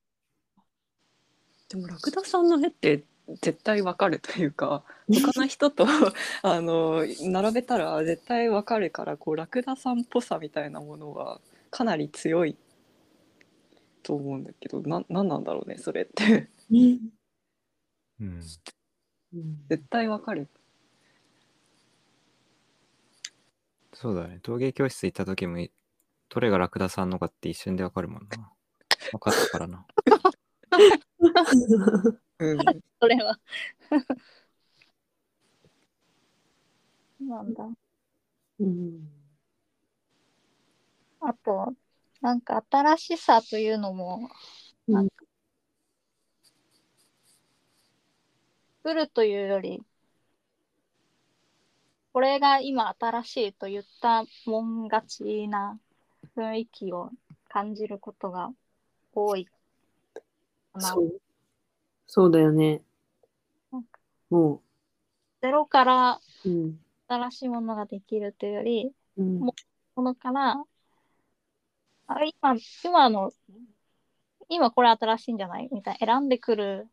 [1.69, 3.03] でもラクダさんの絵って
[3.41, 5.87] 絶対わかるというか 他の人と
[6.43, 11.41] あの並べたら絶対わかるからこうラクダさんっぽさみたいなものは
[11.71, 12.55] かなり強い
[14.05, 16.99] と思うんだけどななんなんだろうねそれってうん。
[18.21, 18.41] うん
[19.67, 20.47] 絶対わかる
[23.95, 24.39] そうだね。
[24.43, 25.65] 陶芸教室行った時も、
[26.27, 28.51] どれがラクダさんのかって一瞬でわかるもんな。
[29.13, 29.85] 分かったからな。
[32.39, 32.57] うん
[32.99, 33.39] それは。
[37.21, 37.63] なんだ。
[38.59, 39.09] うん。
[41.21, 41.73] あと、
[42.25, 44.31] なんか新しさというのも、
[44.87, 45.25] なんか、
[48.81, 49.83] 作るというより、
[52.13, 55.79] これが今新しいと言ったもん勝ちな
[56.35, 57.11] 雰囲気を
[57.47, 58.51] 感じることが
[59.13, 59.51] 多いか
[60.73, 61.01] なそ。
[61.01, 61.21] う。
[62.07, 62.81] そうだよね。
[64.31, 64.63] も
[65.43, 66.19] ゼロから。
[67.07, 69.39] 新しいものができるというより、うん。
[69.41, 69.53] も
[69.95, 70.63] ものから、
[72.07, 73.31] あ今、今の、
[74.49, 75.69] 今これ新しいんじゃない？
[75.71, 76.87] みたいな選んでくる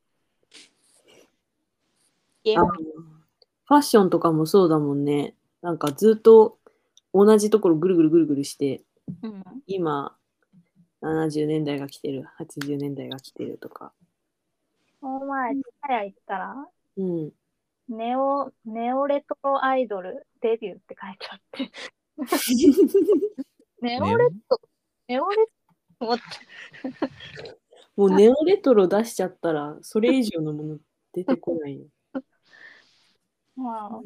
[2.45, 2.73] ゲーあム
[3.65, 5.35] ファッションとかもそうだもんね。
[5.61, 6.59] なんかずっと
[7.15, 8.83] 同じところぐるぐるぐるぐるして、
[9.23, 10.17] うん、今、
[11.03, 13.93] 70年代が来てる、80年代が来てるとか。
[15.01, 17.31] この前、ツタヤ行ったら、うん。
[17.89, 21.71] ネオ、ネオレトロアイドルデビューって書いてあって。
[23.83, 24.61] ネオレト、
[25.13, 25.37] ネオレ
[26.01, 26.23] トロって、
[27.97, 30.79] もうネオレトロ出しちゃったら、それ以上のもの
[31.13, 31.87] 出てこないよ。
[33.55, 34.03] まあ、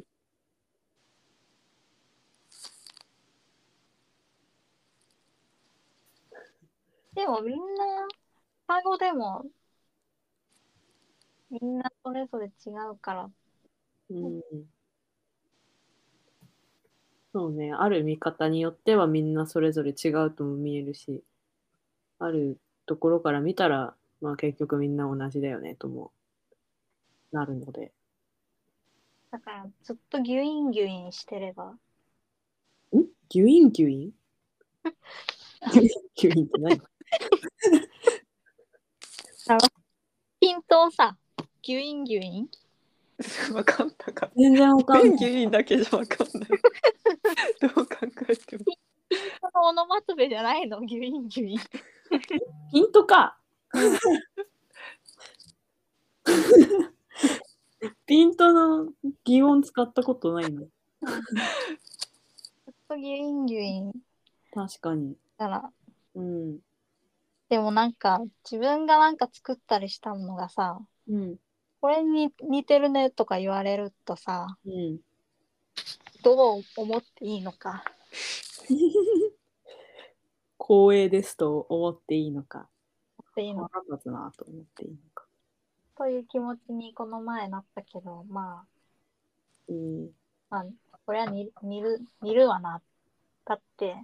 [7.15, 8.09] でもみんな、
[8.67, 9.45] 双子でも、
[11.51, 13.31] みんなそれぞれ違うから、
[14.11, 14.43] うん。
[17.37, 17.74] そうね。
[17.74, 21.22] ある見方によってはみんなそれぞれ違うとも見えるし、
[22.18, 26.12] あるところから見たら、まあ結局みんな同じだよねとも
[27.32, 27.93] なるので。
[29.30, 31.78] だからずっとギュインギュインしてれば、ん？
[33.28, 34.12] ギュインギュイン？
[35.74, 36.80] ギュインギュインって何？
[40.41, 41.18] ピントをさ、
[41.61, 42.49] ギュインギュイン？
[43.55, 45.03] わかんなかっ全然わかた。
[45.03, 45.19] んない。
[45.19, 46.49] ギンだけじゃわかんない。
[47.61, 47.97] どう考
[48.29, 48.64] えても。
[49.41, 50.81] そのオノマトペじゃないの？
[50.83, 51.59] ギュインギュイン。
[52.73, 53.39] ピントか。
[58.07, 58.93] ピントの
[59.25, 60.62] 擬音使ったことないの。
[60.62, 60.71] ずっ
[62.89, 63.93] とギュインギュイン
[64.53, 65.17] 確かに。
[65.39, 65.73] だから、
[66.14, 66.59] うん。
[67.49, 71.37] でもなんか自分がなんか作ったりしたものがさ、うん。
[71.87, 74.99] これに似てるねとか言われるとさ、うん。
[76.24, 77.84] どう思っていいのか。
[80.59, 82.68] 光栄ですと思っていいのか。
[83.22, 85.26] っていうの腹立つなと思っていいのか。
[85.97, 88.66] という気持ちにこの前なったけど、ま
[89.68, 90.11] うん。
[90.51, 92.82] あ、まあ、これは似似る、似るわな。
[93.45, 93.95] だって、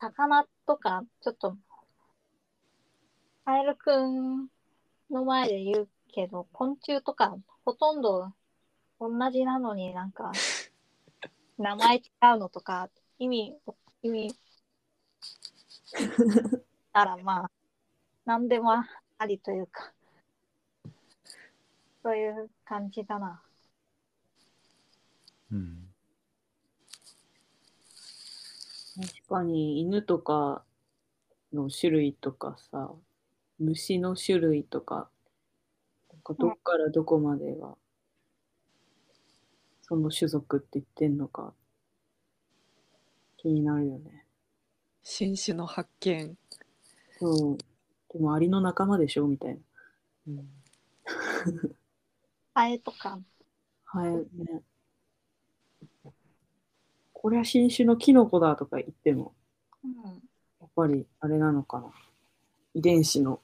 [0.00, 1.56] 魚とか、ちょっと、
[3.44, 4.48] カエルくん
[5.12, 8.32] の前で言うけど、昆虫とかほとんど
[9.00, 10.30] 同じなのになんか、
[11.58, 12.00] 名前違
[12.34, 12.88] うのとか、
[13.18, 13.56] 意味、
[14.02, 14.36] 意味、
[16.92, 17.50] ならまあ、
[18.24, 18.72] なんでも
[19.18, 19.92] ありというか、
[22.02, 23.42] そういう感じだな。
[25.50, 25.88] うん。
[29.00, 30.64] 確かに犬とか
[31.52, 32.90] の種類とかさ、
[33.58, 35.08] 虫の種類とか、
[36.22, 37.74] かどっからどこまでが
[39.82, 41.52] その種族って言ってんのか
[43.36, 44.24] 気になるよね。
[45.02, 46.36] 新種の発見。
[47.18, 47.58] そう。
[48.12, 49.60] でもアリの仲間でしょみたいな。
[50.28, 50.48] うん。
[52.54, 53.18] ハエとか、
[53.84, 54.62] はいね。
[57.12, 59.32] これは新種のキノコだとか言っても、
[59.84, 59.92] うん、
[60.60, 61.90] やっぱりあれなのかな。
[62.74, 63.40] 遺伝子の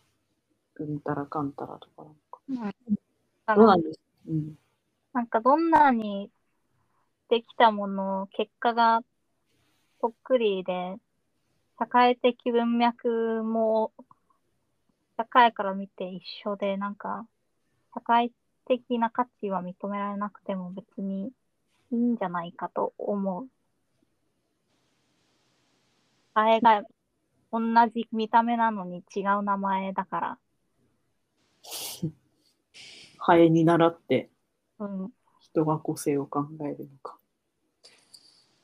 [0.77, 2.07] うんたらかんたらとか。
[2.49, 2.75] うん。
[3.47, 4.59] なんですうん。
[5.13, 6.31] なんかどんなに
[7.29, 9.03] できたもの、結果が
[10.01, 10.97] そっくりで、
[11.79, 13.93] 社会的文脈も
[15.17, 17.27] 社会から見て一緒で、なんか
[17.95, 18.33] 社会
[18.67, 21.33] 的な価値は認められなくても別に
[21.91, 23.49] いいんじゃないかと思う。
[26.35, 26.83] あれが
[27.51, 27.61] 同
[27.93, 30.39] じ見た目なのに違う名前だから。
[33.19, 34.31] ハエに倣って
[34.79, 35.13] うん。
[35.41, 37.17] 人が個性を考えるのか。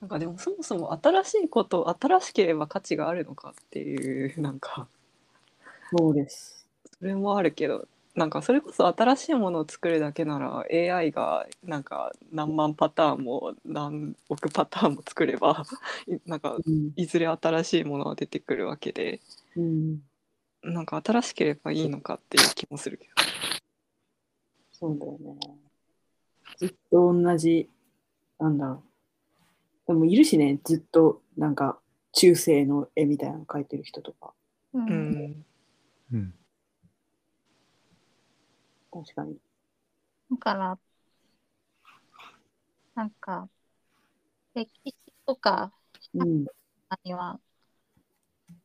[0.01, 4.87] なんかでもそもそも新しいこと新しければ価値があるのかっていうなんか
[5.97, 6.69] そうです。
[6.99, 15.65] それもあるけどなんかそれこそ新しいものを作るだけなら AI がなんか何万パターンも何億パターンも作れば
[16.07, 16.93] い なんかうん。
[16.97, 19.21] いずれ新しいものは出てくるわけで
[19.57, 20.01] うん。
[20.63, 23.34] なんか新しければいいのかっていう気もするけど。
[24.85, 25.39] そうだよね。
[26.59, 27.71] ずっと同じ、
[28.39, 28.83] なんだろう。
[29.87, 31.79] でもいるしね、ずっとなんか
[32.13, 34.35] 中世の絵みたいなの描いてる人とか。
[34.75, 34.79] う。
[34.79, 35.45] うんん
[36.13, 36.35] うん。
[38.93, 39.39] 確かに。
[40.31, 40.79] だから、
[42.95, 43.49] なんか、
[44.55, 44.95] 歴史
[45.27, 45.73] とか
[46.13, 46.45] うん。
[47.05, 47.41] には、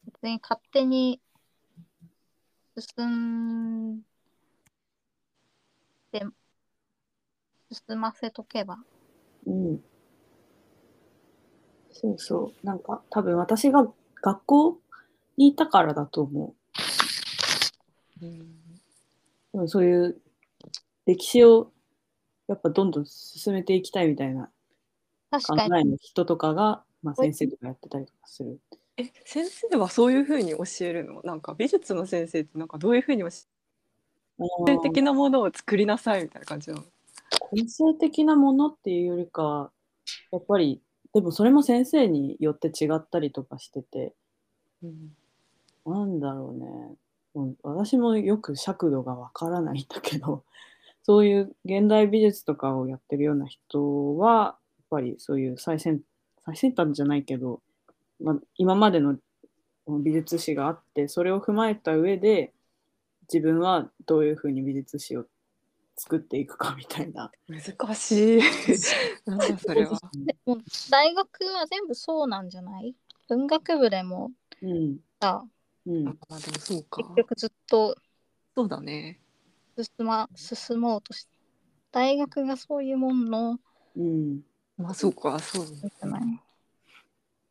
[0.03, 1.21] 別に勝手に
[2.77, 4.08] 進ん
[6.11, 6.21] で、
[7.71, 8.77] 進ませとけば。
[9.45, 9.83] うん。
[11.91, 12.65] そうそう。
[12.65, 13.87] なんか多分私が
[14.21, 14.81] 学校
[15.37, 16.55] にいたからだと思
[18.21, 18.43] うんう。
[19.53, 20.21] でもそういう
[21.05, 21.71] 歴史を
[22.47, 24.49] やっぱどんどん進めていきたいみたいな
[25.31, 28.59] 考確かに、えの人とかが、まあ、先生とかやってたりとかする。
[28.97, 31.21] え先生はそういうふうに教えるの？
[31.23, 33.31] なんか美術の先生ってなんかどういうふうに教え
[34.65, 36.83] 性的なものを作りなさいみたいな感じなの？
[37.51, 39.71] 根性的なものっていうよりかは
[40.31, 40.81] やっぱり
[41.13, 44.13] でもそれも先生によって違ったりとかしてて
[44.83, 45.15] うん。
[45.85, 46.95] なんだろうね。
[47.35, 50.43] うん私もよく尺度がわからないんだけど
[51.03, 56.01] そういう現代美術とかをやってるような人はやっぱりそういう最先
[56.45, 57.61] 最先端じゃないけど、
[58.21, 59.15] まあ、今までの
[59.87, 62.51] 美術史があってそれを踏まえた上で
[63.31, 65.25] 自分はどういうふうに美術史を
[65.95, 67.31] 作っていくかみたいな。
[67.47, 68.41] 難しい。
[69.25, 69.99] なんだそれは。
[70.25, 70.57] でも
[70.89, 72.95] 大学は全部そうなんじゃない？
[73.27, 74.31] 文学部でも。
[74.61, 74.97] うん。
[75.21, 75.43] さ、
[75.85, 76.07] うん。
[76.07, 77.03] あまあでもそうか。
[77.03, 77.95] 結局ずっと。
[78.55, 79.19] そうだね。
[79.77, 81.29] 進,、ま、進もうとして、
[81.91, 83.59] 大学がそういうもの。
[83.95, 84.41] うん。
[84.77, 86.21] まあそうかそうじゃない。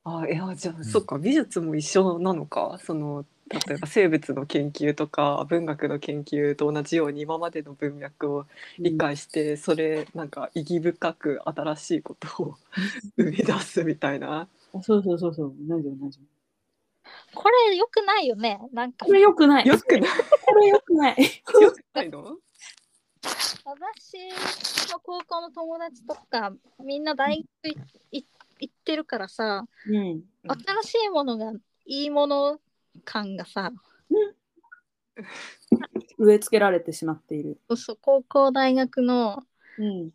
[0.05, 2.79] あいやじゃあ、そっか美術も一緒なのか。
[2.83, 8.47] その例えば生物の研究とか文学の研究と同じように今までの文脈を
[8.79, 12.57] 理解して、それなんか意義深く新しいことを
[13.17, 14.49] 生み出すみたいな。
[14.75, 15.55] あそうそうそうそう。
[15.67, 16.19] 同じ同じ
[17.35, 18.61] これ良くないよね。
[18.73, 19.07] なんか。
[19.07, 19.67] これよくない。
[19.67, 20.11] よくない。
[20.45, 21.17] これよくない。
[21.19, 22.37] よくないの？
[23.65, 24.29] 私
[24.91, 27.75] の高校の友達とかみんな大学
[28.13, 28.25] いい
[28.61, 30.23] 行ってるからさうんうん。
[30.45, 31.53] 新しいものが
[31.85, 32.59] いいもの
[33.05, 33.73] 感がさ
[36.19, 37.61] 植え付けられてしまっている。
[37.77, 39.43] そう高校大学の
[39.79, 40.11] うん。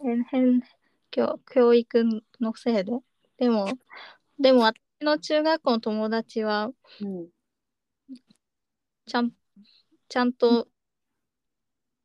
[0.00, 0.62] 変変
[1.10, 2.04] 教教育
[2.40, 2.92] のせいで。
[3.38, 3.66] でも
[4.38, 6.70] でも私の中学校の友達は
[7.00, 7.28] うん。
[9.06, 9.32] ちゃん
[10.08, 10.68] ちゃんと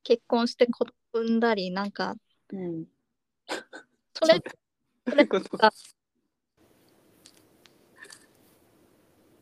[0.03, 2.15] 結婚して子供産んだりなんか
[2.51, 2.85] うん。
[4.13, 4.39] それ
[5.05, 5.19] どう。
[5.19, 5.57] いうこと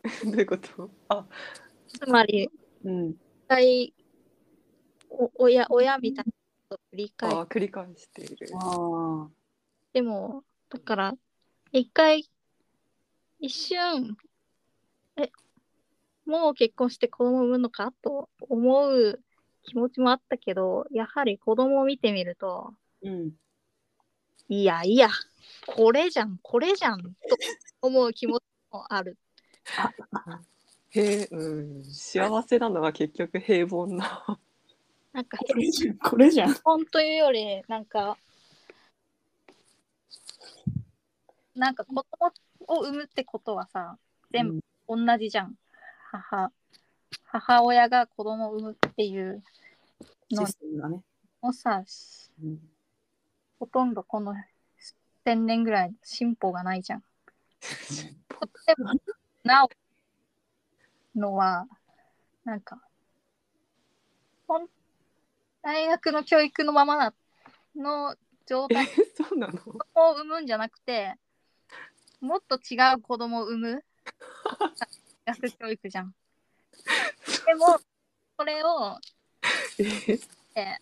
[0.26, 0.90] どあういうこと？
[1.10, 1.26] あ
[1.88, 2.50] つまり
[2.84, 3.10] うん。
[3.12, 3.18] 一
[3.48, 3.94] 回
[5.10, 6.36] お親親みたいなこ
[6.70, 8.50] とを繰り返あ繰り返している。
[8.56, 9.30] ああ
[9.94, 11.14] でもだから
[11.72, 12.30] 一回
[13.40, 14.18] 一瞬
[15.16, 15.32] え
[16.26, 19.22] もう結婚して子供産むのかと思う
[19.64, 23.32] 気持ちもあったけどやはり子供を見てみるとうん。
[24.50, 25.10] いやいや
[25.66, 27.10] これじゃんこれじゃんと
[27.82, 29.18] 思う気持ちもある
[30.92, 34.40] へえ、うん、幸せなのは結局平凡な。
[35.14, 38.18] なんかこれじゃんこれじゃん本というよりなんか
[41.56, 42.34] なんか子供
[42.68, 43.98] を産むってことはさ
[44.32, 45.56] 全部同じじゃん、
[46.12, 46.52] 母
[47.24, 49.44] 母親が子供を産むっていう
[50.32, 51.02] のシステムがね、
[51.42, 51.84] もさ
[52.44, 52.60] うん
[53.60, 54.36] ほとんどこの
[55.26, 57.04] 1000年ぐらい進歩がないじゃん。
[58.68, 58.92] でも
[59.48, 59.70] なお
[61.18, 61.68] のは
[62.44, 62.82] なんか
[64.46, 64.68] ほん
[65.62, 67.14] 大学の教育のままな
[67.76, 68.16] の
[68.46, 69.54] 状え態そうなの？
[69.58, 71.16] 子供を産むんじゃなくて、
[72.22, 73.84] もっと違う子供を産む
[75.26, 76.14] 大学教育じゃん。
[77.46, 77.80] でも、
[78.38, 78.98] それを、
[79.80, 80.20] え？
[80.56, 80.78] え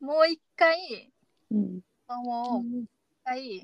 [0.00, 1.10] もう一回、
[1.50, 1.80] うん。
[2.06, 2.88] 子供をもう一
[3.24, 3.60] 回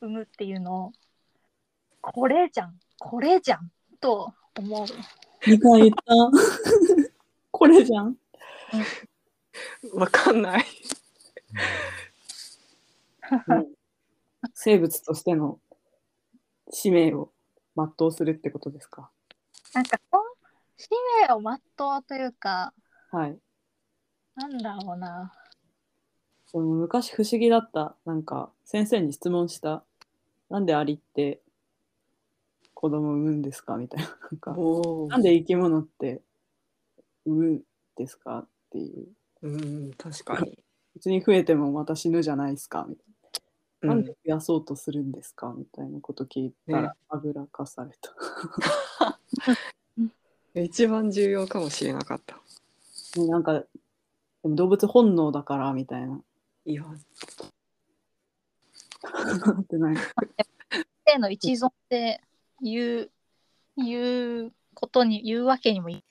[0.00, 0.92] 産むっていうのを、
[2.12, 3.68] これじゃん、これじゃん、
[4.00, 4.86] と思う。
[5.44, 6.02] 2回言った。
[7.50, 8.16] これじゃん。
[9.92, 10.64] わかんない。
[14.54, 15.58] 生物としての
[16.70, 17.32] 使命を
[17.76, 19.10] 全うするってことですか？
[19.74, 19.98] なんか、
[20.76, 20.88] 使
[21.28, 21.54] 命を全
[21.98, 22.72] うというか、
[23.10, 23.38] はい。
[24.36, 25.32] なんだろうな。
[26.46, 27.96] その昔不思議だった。
[28.04, 29.82] なんか先生に質問した。
[30.48, 31.40] なんでアリって
[32.76, 33.76] 子供を産むんですか？
[33.76, 34.08] みたいな。
[34.30, 36.20] なんかおなんで生き物って
[37.24, 37.62] 産むん
[37.96, 38.40] ですか？
[38.40, 39.08] っていう。
[39.42, 40.58] うん確かに。
[40.94, 42.84] 別に増えてもまた死ぬじゃないですか？
[42.88, 43.12] みたいな。
[43.82, 45.54] うんなんで増やそうとするんですか？
[45.56, 48.14] みたいなこと聞いたねら、あぐらかされた。
[50.60, 52.36] 一番重要かもしれなかった。
[53.20, 53.66] ねなんか、で
[54.44, 56.20] も動物本能だからみたいな。
[56.64, 56.84] いや
[59.60, 59.96] ってない。
[61.06, 62.20] 性の一存で
[62.60, 63.10] 言う、
[63.76, 66.02] 言うことに、言うわけにもい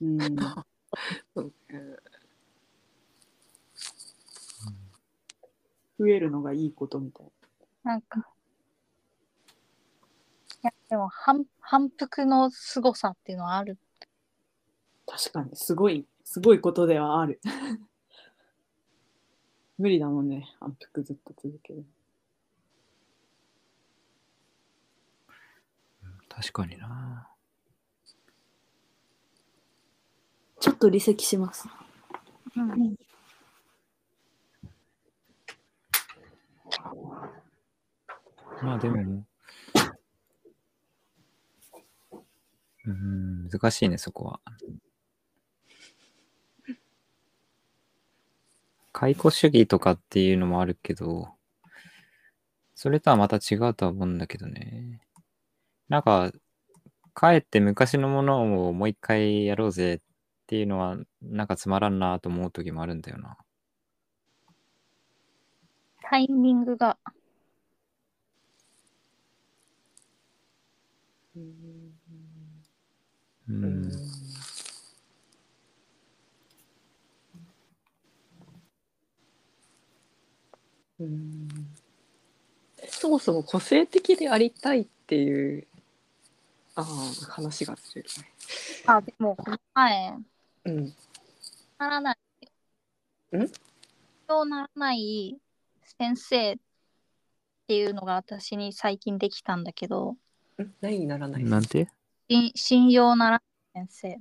[0.00, 0.18] うん。
[1.34, 1.96] そうね
[5.98, 7.26] 増えるのがいいことみたい
[7.84, 8.26] なんか。
[10.62, 13.78] いや、でも反、反復の凄さっていうのはある。
[15.06, 15.14] な。
[15.18, 17.40] 確かに、すごい、すごいことではある。
[19.78, 21.84] 無理だもんね、反復ずっと続ける。
[26.30, 27.28] 確かにな。
[30.60, 31.68] ちょっと離席します。
[32.56, 32.96] うん。
[38.62, 39.24] まあでも、
[42.86, 44.40] うん、難しいね、そこは。
[48.92, 51.28] 解雇主義とかっていうのもあるけど、
[52.74, 55.00] それとはまた違うとは思うんだけどね。
[55.90, 56.32] なんか、
[57.14, 60.00] かえって昔のものをもう一回やろうぜっ
[60.46, 63.36] ていうのは、なんかつまらんなと思う時もあるんだよな。
[66.02, 66.96] タイミングが、
[73.48, 73.90] うん。
[81.00, 81.48] うん
[82.88, 85.66] そもそも個性的でありたいっていう
[86.80, 88.32] ああ話がするね。
[88.86, 90.14] あ、でも、この前、
[90.64, 90.94] うん。
[91.78, 92.12] ならな
[93.32, 93.36] い。
[93.36, 93.48] ん？
[94.28, 95.38] そうならない
[95.98, 96.56] 先生っ
[97.66, 100.16] ていうのが私に最近できたんだけど、
[100.58, 100.74] ん？
[100.80, 101.44] 何にならない。
[101.44, 101.88] なんて？
[102.28, 103.42] 信信用なら
[103.74, 104.18] ない先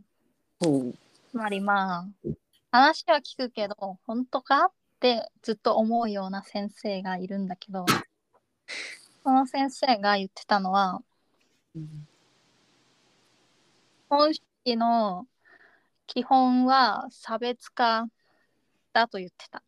[0.62, 0.68] 生。
[0.68, 0.96] ほう。
[1.32, 2.08] つまりまあ、
[2.72, 7.86] 話は聞くけど、本当かってずっと思うような先生がいるんだけど、
[9.24, 11.02] その先生が言ってたのは、
[11.76, 12.08] うん
[14.10, 15.28] 本主義の
[16.08, 18.08] 基本は差別化
[18.94, 19.64] だと言ってた。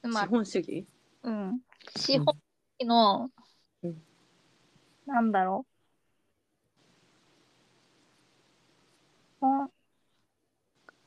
[0.00, 0.86] つま資り、本主義？
[1.22, 1.60] うん、
[1.96, 2.38] 資本主
[2.80, 3.30] 義の、
[3.82, 4.02] うん
[5.04, 5.66] なんだろ
[9.40, 9.68] う、うん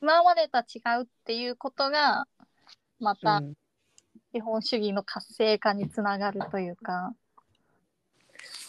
[0.01, 2.27] 今までとは違うっていうことが、
[2.99, 3.53] またうん。
[4.33, 7.15] 資本主義の活性化につながるというか、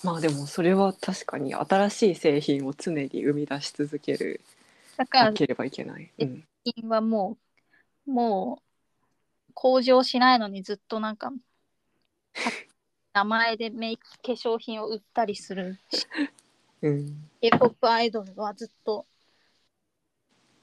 [0.02, 4.40] まあでもそれは確かに新しい製品を常に生み出し続ける
[4.96, 6.10] だからなければいけない。
[6.18, 6.44] うん
[6.88, 7.38] はも
[8.06, 11.32] う、もう、向上しないのにずっとなんか、
[13.14, 16.06] 名前でメイク化粧品を売ったりするし
[16.82, 17.30] うん。
[17.40, 19.06] K-POP アイドルはずっと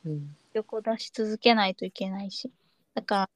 [0.05, 0.35] うん。
[0.53, 2.51] 横出し続けないといけないし。
[2.93, 3.29] だから、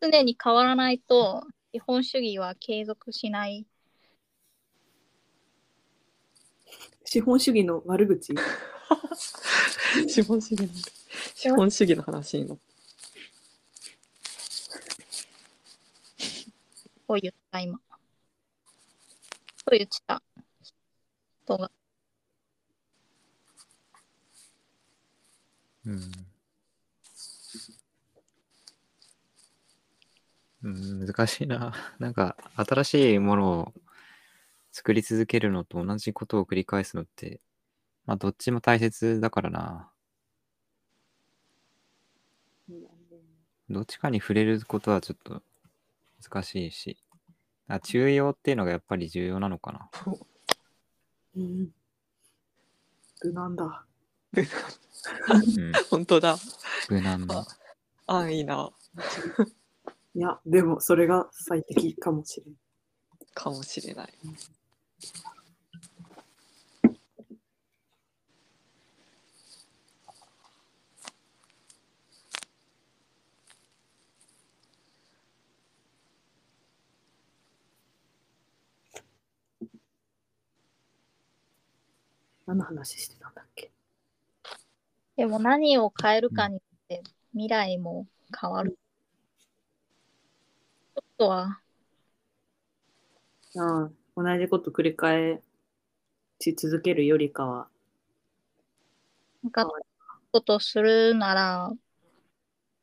[0.00, 3.66] 常に変わらないと、基本主義は継続しない。
[7.06, 8.34] 資本主義の悪口？
[10.08, 10.68] 資本主義の
[11.34, 12.58] 資本主義の話になっ
[17.06, 17.78] と言った、今。
[19.64, 20.20] と言ってた
[21.44, 21.70] 人が。
[25.84, 26.12] うん。
[30.64, 31.72] うん、難しいな。
[32.00, 33.72] なんか、新しいものを
[34.76, 37.40] 作り続けるのと同じことを繰り返すのって、
[38.04, 39.90] まあ、どっちも大切だからな。
[43.70, 45.40] どっちかに触れることはちょっと
[46.22, 46.98] 難しいし、
[47.68, 49.88] あ中庸っていうのがやっぱり重要なのかな。
[51.36, 51.70] うん。
[53.24, 53.86] 無難だ。
[54.34, 56.36] うん、 本当だ。
[56.90, 57.46] 無難な。
[58.08, 58.70] あ、いいな。
[60.14, 62.54] いや、でもそれが最適かもしれん。
[63.32, 64.12] かもしれない。
[82.46, 83.72] 何の話してたんだっけ？
[85.16, 87.02] でも何を変えるかによって
[87.32, 88.06] 未来も
[88.40, 88.78] 変わる。
[90.94, 91.60] ちょっとは、
[93.56, 95.42] ああ、同じこと繰り返
[96.40, 97.68] し続けるよりかは。
[99.42, 99.70] なんか
[100.32, 101.72] ことするなら、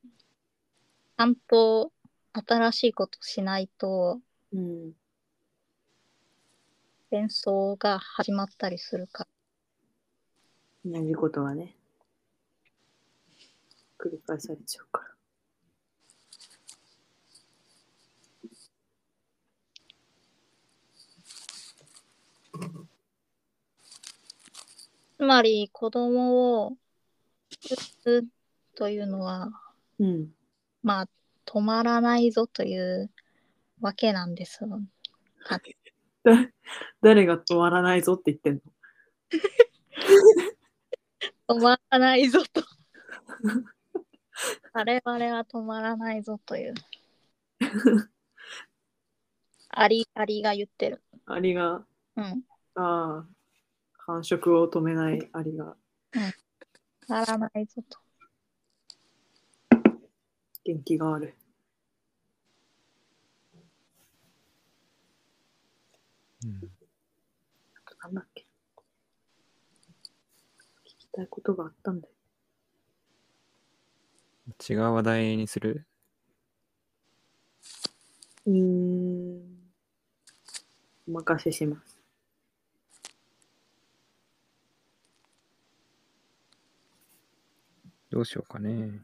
[0.02, 1.92] ちゃんと
[2.34, 4.22] 新しいことしないと
[4.54, 4.94] うん。
[7.10, 9.28] 戦争が始まったりするか
[10.86, 11.00] ら。
[11.00, 11.76] 同じことがね。
[13.98, 15.13] 繰り返されちゃうから。
[25.18, 26.78] つまり子供を
[27.50, 28.28] 作る
[28.76, 29.52] というのは、
[30.00, 30.30] うん。
[30.82, 31.10] まあ、
[31.46, 33.12] 止まらないぞという
[33.82, 34.66] わけなんです
[37.02, 38.62] 誰が止まらないぞって言ってんの？
[41.56, 42.64] 止まらないぞと。
[44.74, 46.74] 我々は止まらないぞという。
[49.70, 51.02] アリ、アリが言ってる。
[51.26, 51.86] アリが、
[52.16, 52.44] うん。
[52.76, 53.28] ああ、
[54.06, 55.78] 繁殖を止めないアリが
[56.14, 56.34] 止
[57.08, 58.00] まらないぞと。
[60.66, 61.36] 元気がある。
[66.44, 66.70] うん
[68.04, 68.46] なんだっけ
[70.86, 72.14] 聞きたいことがあったんだよ。
[74.70, 75.88] 違う話題にする？
[78.46, 79.42] うーん。
[81.08, 81.93] お任せします。
[88.14, 89.02] どうしようかね。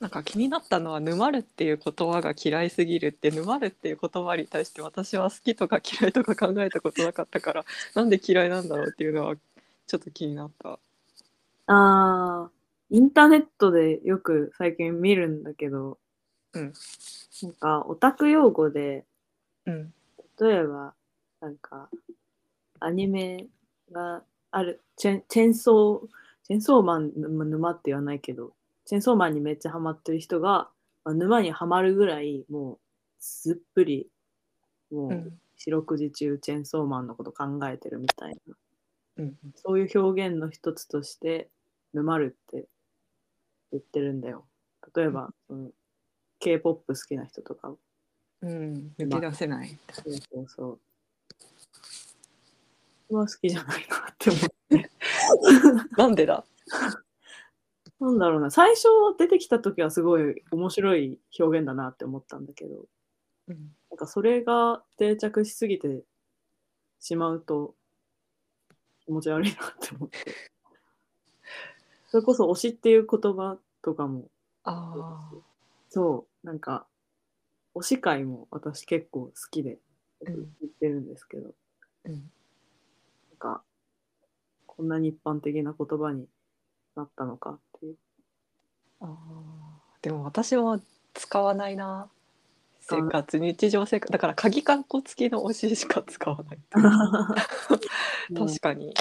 [0.00, 7.64] なんか気になったのは「沼る」っていう言葉が嫌いすぎるって「沼る」っていう言葉に対して私は好きとか嫌いとか考えたことなかったから
[7.94, 9.36] なんで嫌いなんだろうっていうのは
[9.86, 10.72] ちょっと気になった。
[10.72, 10.78] あ
[11.66, 12.50] あ、
[12.90, 15.98] インターネットでよく最近見るんだけど、
[16.52, 16.72] うん。
[17.42, 19.04] なんかオタク用語で、
[19.66, 19.94] うん
[20.40, 20.94] 例えば、
[21.42, 21.90] なんか、
[22.80, 23.46] アニメ
[23.92, 26.08] がある、チェンチェンソー、
[26.44, 28.52] チェンソーマンま沼って言わないけど、
[28.84, 30.70] チェンソーマンにめっちゃハマってる人が、
[31.04, 32.78] まあ沼にはまるぐらい、もう、
[33.18, 34.08] すっぷり、
[34.90, 35.40] もう、うん。
[35.56, 38.56] 四六時中チェンソーマンのこと考えてるみたいな、
[39.18, 41.50] うんそういう表現の一つとして、
[41.92, 42.66] 沼るって
[43.70, 44.46] 言ってるんだよ。
[44.94, 45.70] 例えば、その
[46.38, 47.74] K-POP 好きな人とか
[48.42, 49.78] うん、抜け出せない。
[49.92, 50.80] そうそうそう。
[53.10, 54.90] 僕は好きじゃないなって思って。
[55.98, 56.44] なんでだ？
[57.98, 58.84] なんだろうな、最初
[59.18, 62.86] 出てきた時はすごい面白い表現だなって思ったんだけど、
[63.48, 63.76] うん。
[63.90, 66.04] なんかそれが定着しすぎて
[67.00, 67.74] しまうと
[69.04, 70.18] 気持ち悪いなって思って。
[72.06, 74.30] それこそ推しっていう言葉とかも、
[74.62, 75.30] あ
[75.88, 76.86] そう、なんか
[77.74, 79.80] 推し会も私結構好きで
[80.20, 80.34] うん。
[80.60, 81.54] 言ってるんですけど、
[82.04, 82.30] あ、うん、なん
[83.40, 83.64] か、
[84.66, 86.26] こんなに一般的な言葉に
[86.94, 87.96] なったのかっていう。
[89.00, 89.10] あー
[90.02, 90.80] でも私は
[91.14, 92.08] 使わないな。
[92.80, 94.12] 生活日常生活。
[94.12, 96.58] だから鍵括弧付きの推ししか使わない。
[98.34, 98.94] 確かに。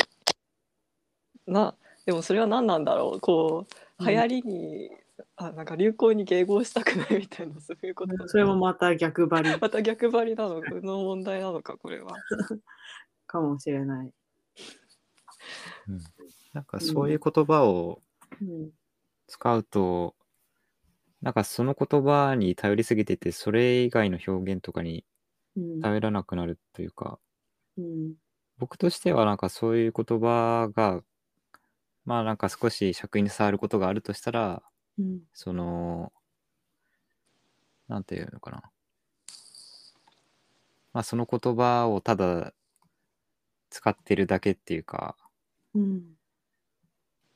[1.47, 1.75] な
[2.05, 3.19] でもそれは何なんだろう。
[3.19, 3.65] こ
[3.99, 4.91] う流行りに、
[5.37, 9.59] あなんか流行に迎合したくないみたいなそういうことそれもまた逆張り。
[9.59, 12.15] また逆張りなのの問題なのかこれは。
[13.27, 14.11] かもしれない。
[15.87, 15.99] うん
[16.53, 18.01] なんかそういう言葉を
[18.41, 18.69] うん。
[19.27, 20.15] 使うと、
[21.21, 25.05] なんかその言葉に頼りすぎてて、それ以外の表現とかに
[25.55, 25.81] うん。
[25.81, 27.19] 頼らなくなるというか、
[27.77, 28.13] うん。
[28.57, 31.01] 僕としてはなんかそういう言葉が、
[32.05, 34.63] まあなんか少し尺に触ることがあるとしたら、
[34.97, 35.19] うん。
[35.33, 36.11] その、
[37.87, 38.63] なんていうのかな。
[40.93, 42.53] まあその言葉をただ
[43.69, 45.15] 使ってるだけっていうか、
[45.75, 46.03] うん。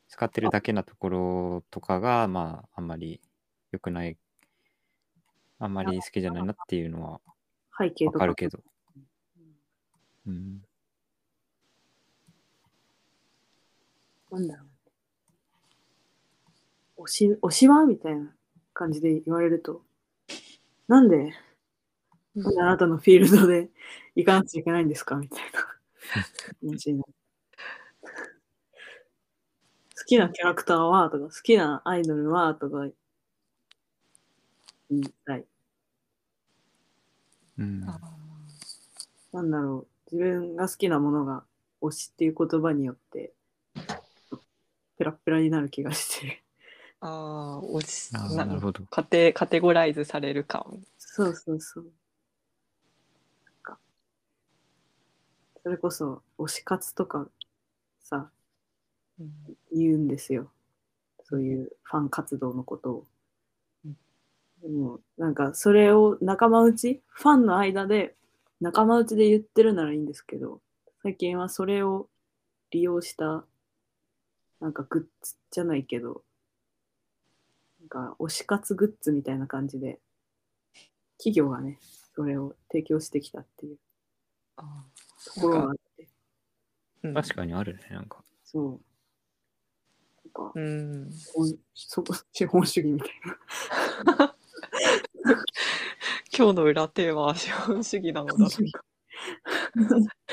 [0.10, 3.20] 使ってるだけなところとかが、まあ、あんまり
[3.72, 4.18] 良くない、
[5.60, 7.22] あんまり好きじゃないなっていうのは
[7.78, 8.18] 背景とか。
[8.18, 8.60] わかるけど。
[10.28, 10.32] う。
[10.32, 10.62] ん。
[14.32, 14.64] なんだろ
[16.98, 17.04] う。
[17.04, 18.34] 推し、推しはみたいな
[18.74, 19.84] 感じで言われると、
[20.88, 21.34] なんで、
[22.36, 22.42] う。
[22.42, 23.70] んあなたのフィールドで
[24.16, 25.60] 行かなくちゃいけないんですかみたいな
[26.70, 27.14] 感じになる。
[27.14, 27.23] 好
[30.06, 32.88] きなキャラクターはとか、好きなアイドルはとか
[34.90, 35.46] 言いたい。
[37.58, 37.84] うん。
[37.88, 38.00] あ
[39.32, 40.16] なんだろう。
[40.16, 41.44] 自分が好きなものが
[41.82, 43.34] 推しっていう言葉によって、
[44.98, 46.44] ペラッペラになる気がして。
[47.00, 48.84] あー、落ちあーななるほど。
[48.90, 50.64] カテカテゴライズされる感。
[50.98, 51.84] そうそうそう。
[51.84, 51.94] なん
[53.62, 53.80] か、
[55.64, 57.28] それこそ推し活とか
[58.00, 58.43] さ、うん
[59.72, 60.52] 言うんですよ。
[61.24, 63.08] そういうファン活動のことを
[63.86, 63.98] うん。
[64.62, 68.16] でも、なんかそれを仲間内、ファンの間で
[68.64, 70.62] 仲間内で言ってるならいいんですけど、
[71.02, 72.08] 最近はそれを
[72.72, 73.46] 利用した、
[74.62, 76.24] なんかグッズじゃないけど、
[77.82, 80.00] なんか推し活グッズみたいな感じで、
[81.18, 81.78] 企業がね、
[82.16, 83.78] それを提供してきたっていう
[84.56, 84.86] あ
[85.26, 86.08] ところがあって、
[87.14, 88.24] 確かにあるね、なんか。
[88.46, 88.82] そう。
[90.34, 91.12] か、うん。
[92.32, 93.10] 資本主義みたい
[94.18, 94.36] な。
[96.36, 98.84] 今日の裏テーマは資本主義なのだろうか。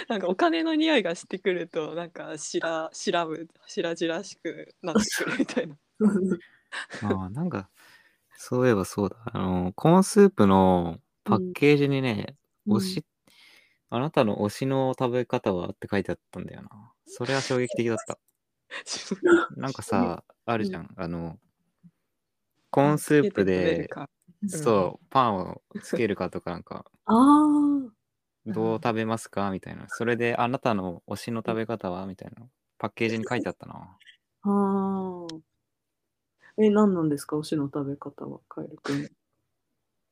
[0.08, 5.76] なんかお金の匂いがしてくるとなんかしらしらぶしらじらしくなってくるみたいな。
[7.02, 7.68] ああ、なんか、
[8.36, 9.16] そういえばそうだ。
[9.26, 12.36] あの、コーンスープのパッケージにね、
[12.66, 13.04] うん推し、
[13.88, 16.68] あなたの推しの食べ方はって書いてあったんだよな。
[17.06, 18.18] それは衝撃的だった。
[19.56, 20.92] なんかさ、あるじゃん。
[20.96, 21.38] あの、
[22.70, 23.88] コーンスープで、
[24.48, 27.92] そう、パンをつけるかとか、なんか、ああ、
[28.46, 29.50] どう食べますか？
[29.50, 29.86] みたいな。
[29.88, 32.06] それで、あなたの推しの食べ方は？
[32.06, 32.46] みたいな。
[32.78, 33.98] パッケージに書いてあったな。
[34.42, 35.40] ああ。
[36.58, 37.36] え、何なんですか？
[37.36, 39.10] 推しの食べ方は、カエル君。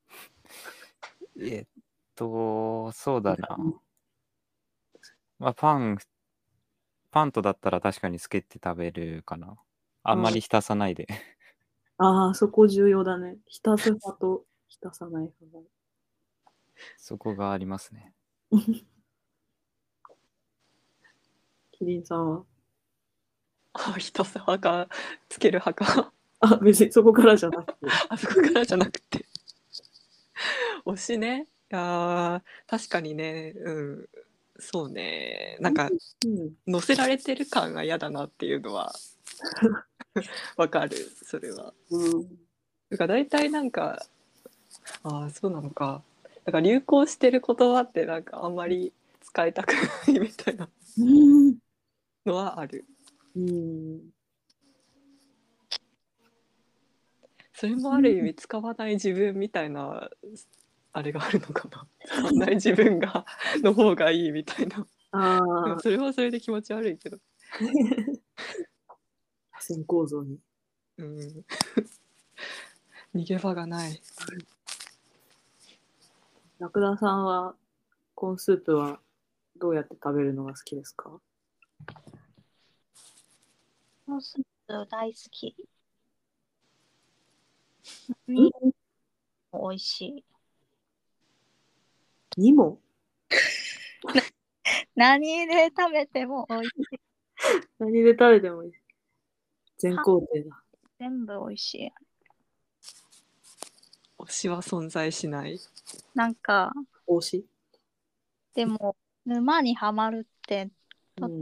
[1.40, 1.66] えっ
[2.14, 3.56] と、そうだな。
[5.39, 5.98] まあ、パン、
[7.19, 9.57] パンとだったら確かにつけて食べるかな。
[10.05, 11.09] あんまり浸さないで。
[11.99, 13.39] ああ、そこ重要だね。
[13.49, 15.65] 浸す派と浸さない派が。
[16.97, 18.15] そこがありますね。
[21.73, 22.45] キリンさんは？
[23.73, 24.89] あ人さ派か
[25.28, 27.78] つける派か あ、別にそこからじゃなくて。
[28.11, 29.27] あそこからじゃなくて
[30.86, 34.09] 推しねいやー確かにねうん
[34.59, 35.89] そうねなんか
[36.24, 36.52] うん。
[36.66, 38.93] 乗せられてる感が嫌だなっていうのは
[40.56, 41.72] わかるそれは。
[41.90, 42.39] うん。
[42.90, 44.06] だから大体なんか
[45.02, 46.02] ああそうなのか
[46.44, 50.68] なんか流行してる言葉ってなんかあんまり使いたくないみたいな
[50.98, 51.05] う
[51.51, 51.59] ん。
[52.26, 52.85] のはある。
[53.36, 54.01] うん。
[57.52, 60.09] それもある意味使わない自分みたいな
[60.93, 61.86] あれがあるのかな。
[62.06, 63.24] 使わない自分が
[63.62, 64.86] の方がいいみたいな。
[65.12, 67.19] あでもあ、それはそれで気持ち悪いけど。
[69.60, 70.39] 線構造に。
[70.98, 71.44] うん。
[73.15, 74.02] 逃げ場がない。
[76.59, 77.55] ラクダさんは、
[78.15, 79.01] コーンスープは
[79.56, 81.20] どうやって食べるのが好きですか？
[84.06, 85.55] コーンスープ大好き。
[88.27, 88.52] 何
[89.52, 90.24] も美味しい。
[92.39, 92.81] にも
[94.94, 97.01] 何で食べても美味しい。
[97.78, 98.73] 何で食べてもいい。
[99.77, 100.62] 全工程だ。
[101.01, 101.93] 全部美味しい。
[104.19, 105.59] 推しは存在しない
[106.15, 106.73] なんか、
[107.09, 107.47] 推し？
[108.55, 110.70] でも、沼にはまるって
[111.20, 111.40] うん。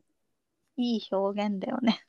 [0.78, 2.00] いい表現だよね。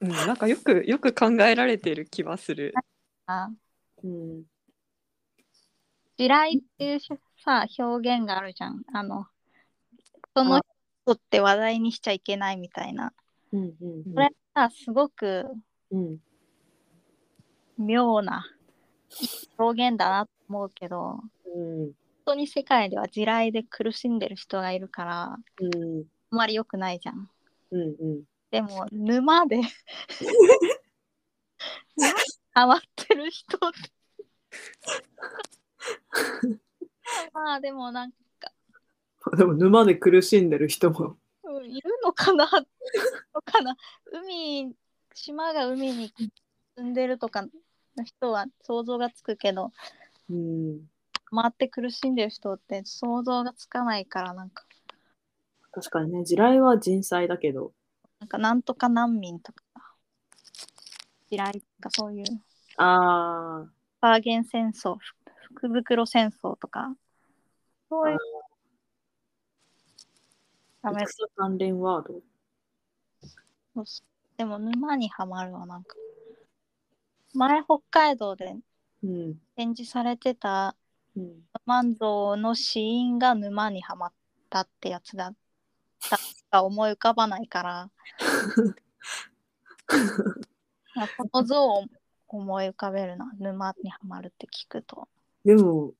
[0.00, 2.74] うん、なんかよくよく考えられてる気はする。
[3.26, 3.50] あ
[4.02, 4.51] うん。
[6.16, 7.00] 地雷っていう
[7.44, 8.82] さ、表現があるじゃん。
[8.92, 9.26] あの、
[10.36, 10.60] その
[11.04, 13.12] 人って話題にしちゃいけないみたいな。
[13.52, 13.62] うん。
[13.62, 14.04] うん。
[14.14, 15.46] それがすごく
[15.90, 16.18] うん。
[17.78, 18.44] 妙な
[19.58, 21.86] 表現だなと思うけど、うん。
[21.86, 21.94] 本
[22.24, 26.00] 当に世界では地雷で苦しんでる人がいるから、あうん。
[26.00, 27.28] んまり良くないじゃん。
[27.72, 27.80] うん。
[27.80, 27.84] う
[28.20, 28.22] ん。
[28.50, 29.60] でも、沼で
[32.54, 33.78] ハマってる人って。
[37.32, 38.16] まあでもなんか、
[39.36, 41.16] でも沼で苦しんでる人も。
[41.44, 42.46] うんいるのかな。
[43.34, 43.76] のかな。
[44.12, 44.74] 海
[45.14, 46.12] 島が海に
[46.76, 49.72] 住んでるとかの人は想像がつくけど
[50.30, 50.88] うん。
[51.30, 54.64] 回って苦しんでる人って想像がつかないからなんか。
[55.72, 57.72] 確かにね、地雷は人災だけど。
[58.20, 59.64] なんかなんとか難民とか。
[61.30, 62.24] 地雷とかそういう。
[62.76, 63.66] あ
[64.00, 65.14] バーゲン戦争ふ
[65.54, 66.94] 福袋戦争とか。
[67.88, 68.18] そういう。
[70.82, 72.14] あ、ダメ戦関連ワード。
[73.74, 73.86] そう。
[73.86, 74.06] そう
[74.36, 75.94] でも沼にはまるわなんか。
[77.34, 78.56] 前北海道で
[79.02, 79.34] うん。
[79.56, 80.74] 展示されてた
[81.16, 81.42] うん。
[81.66, 84.12] 万蔵の死因が沼にはまっ
[84.50, 85.28] たってやつだ。
[85.28, 85.34] っ
[86.10, 86.18] た
[86.50, 87.90] か思い浮かばないから。
[90.94, 91.84] まあこの像を
[92.28, 93.32] 思い浮かべるな。
[93.38, 95.08] 沼にはまるって聞くと
[95.44, 95.92] でも、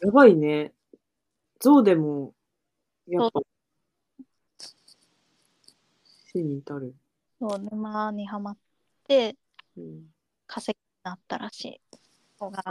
[0.00, 0.72] やばいね。
[1.60, 2.34] 象でも、
[3.06, 3.40] やっぱ、
[6.32, 6.94] 死に至る。
[7.40, 8.56] そう沼にはまっ
[9.06, 9.36] て
[9.76, 10.02] うん。
[10.46, 11.80] 化石になったらしい
[12.38, 12.64] 子が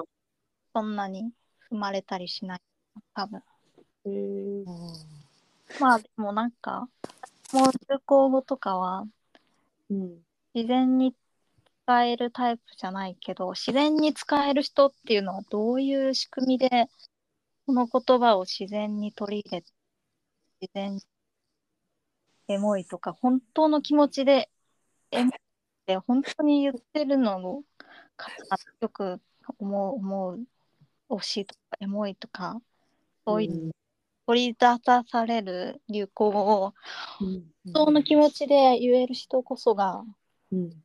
[0.73, 1.31] そんなに
[1.71, 2.59] 踏まれたりしない
[3.13, 3.41] 多分
[4.05, 4.65] えー、
[5.79, 6.89] まあでもなんか
[7.53, 9.05] もう流行語とかは
[9.89, 10.17] うん。
[10.53, 11.13] 自然に
[11.88, 16.89] 使えるタイプじゃないけど自然に使える人っていうのはどういう仕組みで
[17.65, 19.72] この言葉を自然に取り入れて
[20.59, 21.01] 自然に
[22.49, 24.49] エモいとか本当の気持ちで
[25.11, 25.39] エモいっ
[25.85, 27.64] て本当に言ってるのを
[28.18, 28.31] か
[28.81, 29.22] よく
[29.57, 30.39] 思う思う
[31.09, 32.59] 推しとかエモいとか
[33.26, 33.72] そういう
[34.26, 34.68] 取り出
[35.09, 36.73] される流行語を
[37.22, 37.43] うん。
[37.64, 40.03] 本当の気持ちで言える人こそが
[40.51, 40.69] うん。
[40.69, 40.76] ち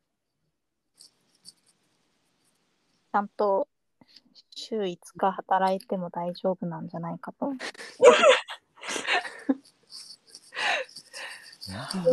[3.15, 3.67] ゃんと
[4.55, 7.53] 週5日働いても大丈夫なんじゃないかと。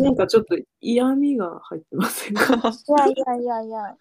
[0.00, 2.44] なんかちょっと嫌味が入ってませんか？
[2.44, 3.96] いやいやいやいや。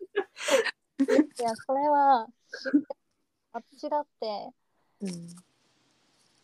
[1.00, 2.28] いや、それは、
[3.52, 4.52] 私だって、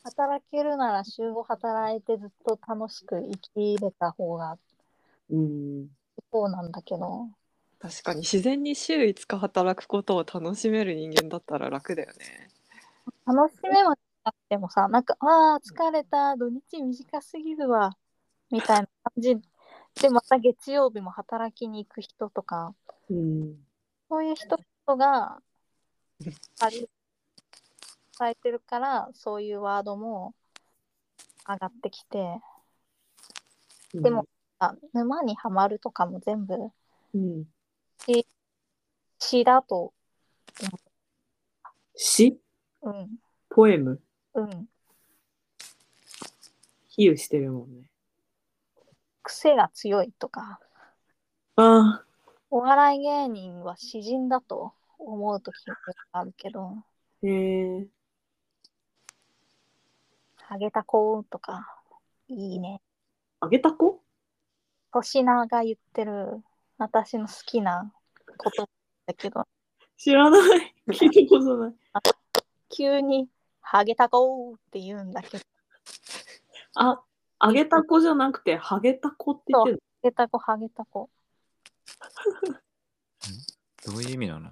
[0.04, 4.58] 働けるなら週5働いてずっと楽しく生きれた方が
[5.30, 5.90] うん。
[6.32, 7.28] そうなんだけど、
[7.86, 12.50] 確かに自然に週5日働くことを楽しめる人間だったら楽だよね。
[13.28, 17.96] 楽しめはなくてもさ、なんか、ああ、疲れた、土日短すぎるわ、
[18.50, 19.36] みたいな感じ
[20.02, 22.74] で、また月曜日も働きに行く人とか、
[23.08, 23.56] うん。
[24.10, 24.58] そういう人
[24.98, 25.40] が、
[26.62, 26.90] あり
[28.18, 30.34] 伝えてるから、そういうワードも
[31.48, 32.42] 上がってきて、
[34.02, 34.26] でも、
[34.58, 36.72] あ沼にはまるとかも全部
[37.16, 37.46] うん。
[39.20, 39.94] 詩だと、
[41.96, 42.40] 詩
[42.82, 43.10] うん、
[43.50, 44.00] ポエム？
[44.36, 44.68] うん、
[46.90, 47.90] 比喩してるもんね。
[49.24, 50.60] 癖が強いとか、
[51.56, 52.06] ああ。
[52.52, 55.76] お笑い芸人は詩人だと思うときが
[56.12, 56.78] あるけど、
[57.24, 57.28] へ
[57.80, 57.88] え。
[60.38, 61.82] ハゲタコとか、
[62.28, 62.82] いいね。
[63.40, 64.00] あげた子
[64.92, 66.44] 粗品が言ってる
[66.78, 67.92] 私の好きな
[68.44, 68.70] 言葉
[69.08, 69.46] だけど、
[69.98, 70.74] 知らない。
[70.90, 71.74] 聞いたことない。
[72.70, 73.30] 急に
[73.62, 75.44] ハゲタコって言うんだけど、
[76.76, 77.02] あ、
[77.40, 81.10] あげた子じゃなくて、ハゲた子って言ってるハゲタコ、ハゲタコ。
[83.86, 84.52] どういう意味なの？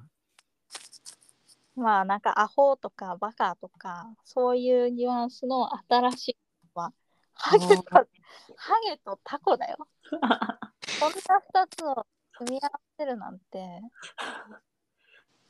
[1.75, 6.37] まあなんかアホとかバカとか、そういうニュアンスの新しい
[6.75, 6.93] のは、
[7.33, 8.05] ハゲと、ハ
[8.87, 9.87] ゲとタコだよ。
[10.11, 10.29] こんな
[11.41, 12.05] 二つを
[12.37, 13.81] 組み合わせるなんて、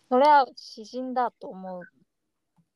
[0.10, 1.84] それは詩人だと思う。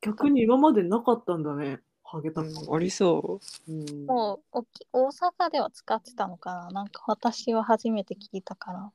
[0.00, 1.80] 逆に今までなかったんだね。
[2.02, 2.48] ハゲた子。
[2.66, 8.92] うん、ありそうんもうおき大阪では使ってたのかななんか私は初めて聞いたから、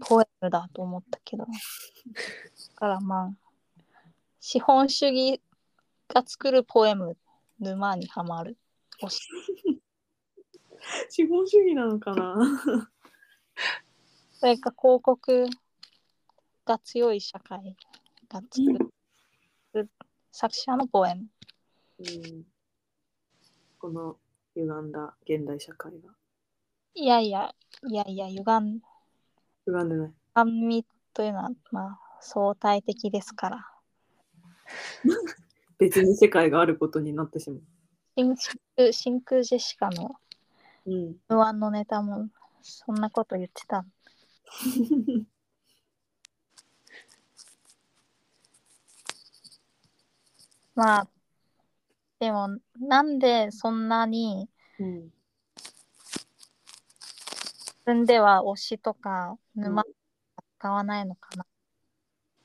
[0.00, 1.44] ポエムだと思ったけど。
[1.44, 1.50] だ
[2.74, 3.30] からまあ、
[4.40, 5.40] 資本主義
[6.08, 7.16] が作るポエム、
[7.60, 8.56] 沼にはまる。
[11.08, 12.36] 資本主義なのかな
[14.42, 15.46] それか広告
[16.66, 17.76] が強い社会
[18.28, 18.76] が作
[19.72, 19.88] る
[20.32, 21.26] 作者のポエム。
[22.00, 22.42] うん
[23.78, 24.16] この
[24.56, 26.08] 歪んだ現代社会が。
[26.94, 27.54] いやいや、
[27.88, 28.80] いやいや、歪ん
[29.66, 30.12] 歪んでない。
[30.34, 33.70] 歪みというのは、まあ、相対的ですから。
[35.78, 37.62] 別に世界があることになってしまう。
[38.16, 38.34] 真
[38.76, 40.16] 空真空ジェシカの
[40.86, 41.16] うん。
[41.28, 42.28] M1 のネタも
[42.60, 43.86] そんなこと言ってた。
[50.74, 51.08] まあ、
[52.18, 54.48] でも、なんでそんなに
[54.78, 55.12] うん。
[57.84, 59.84] 分では推しとか沼
[60.58, 61.46] 使わないのかな、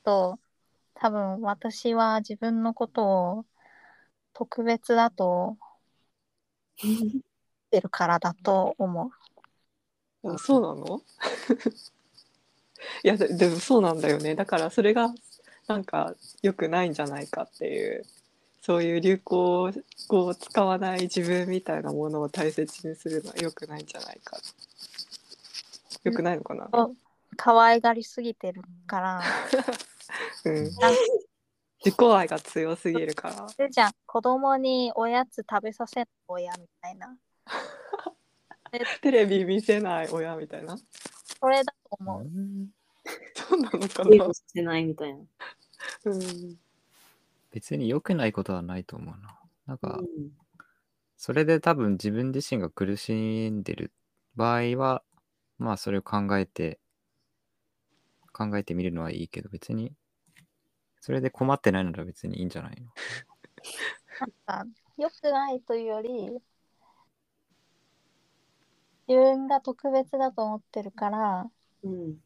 [0.03, 0.39] と
[0.95, 3.45] 多分私は自分のことを
[4.33, 5.57] 特別だと
[6.81, 7.11] 言っ
[7.69, 9.11] てるからだと思
[10.23, 10.33] う。
[10.33, 11.01] あそうなの？
[13.03, 14.35] いやででもそうなんだよね。
[14.35, 15.13] だからそれが
[15.67, 18.05] なんか良くないんじゃないかっていう。
[18.61, 19.71] そういう流行
[20.09, 24.37] 語を使わない自分みたいなものを大切にするのは良くないんじゃないか。
[26.03, 26.69] 良くないのかな、
[27.37, 29.21] 可愛がりすぎてるから。
[30.43, 30.75] うん、自
[31.85, 33.47] 己愛が強すぎるから。
[33.57, 33.91] でじゃん。
[34.05, 37.15] 子供におやつ食べさせる親みたいな。
[39.01, 40.77] テレビ見せない親みたいな
[41.39, 42.21] それだと思う。
[42.21, 42.67] うん
[43.33, 45.19] そうなのかなしてないみたいな。
[46.05, 46.59] うん、
[47.51, 49.39] 別に良くないことはないと思うな。
[49.65, 50.31] なんかう、ん
[51.15, 53.91] それで多分自分自身が苦しんでる
[54.35, 55.03] 場合は、
[55.57, 56.79] まあそれを考えて、
[58.31, 59.93] 考えてみるのはいいけど、別に、
[60.99, 62.91] それで困ってないなら別にいいんじゃないの？
[64.47, 66.39] なんか良くないというより
[69.07, 71.51] 自分が特別だと思ってるから
[71.83, 72.17] うん。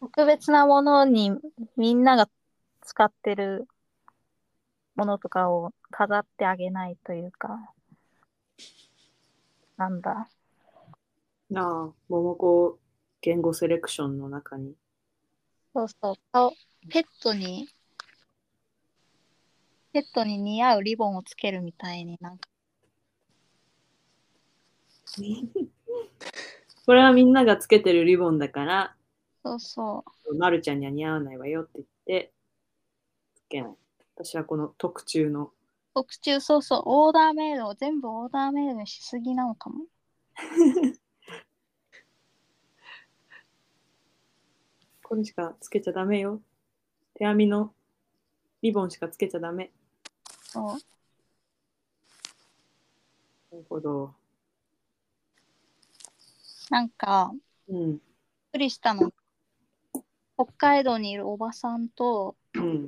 [0.00, 1.32] 特別なものに
[1.76, 2.28] みんなが
[2.82, 3.66] 使ってる
[4.94, 7.72] ものとかを飾ってあげないというか
[9.78, 10.28] なんだ。
[11.48, 12.78] なあ、桃子
[13.22, 14.74] 言語セレクションの中に。
[15.74, 16.14] そうそう。
[16.32, 16.52] 顔
[16.90, 17.66] ペットに
[19.94, 22.49] ペットに似合うリボンをつけるみたいになんか
[26.86, 28.96] これはみんながつけてるリボンだから、
[29.42, 32.32] そうそうまるちゃんには似合わないわよって言って、
[33.34, 33.74] つけない。
[34.14, 35.52] 私はこの特注の。
[35.94, 39.86] 特注そうそうオーダーメイドを全部オーダーメイドにしすぎなのかも
[45.02, 46.40] これしかつけちゃダメよ。
[47.14, 47.74] 手編みの
[48.62, 49.72] リボンしかつけちゃダメ。
[50.44, 50.64] そう
[53.50, 54.14] なるほど。
[56.70, 57.32] なんか
[57.68, 57.92] うん。
[57.92, 58.00] びっ
[58.52, 59.12] くりしたの
[60.36, 62.86] 北海道にいるおばさんとうん。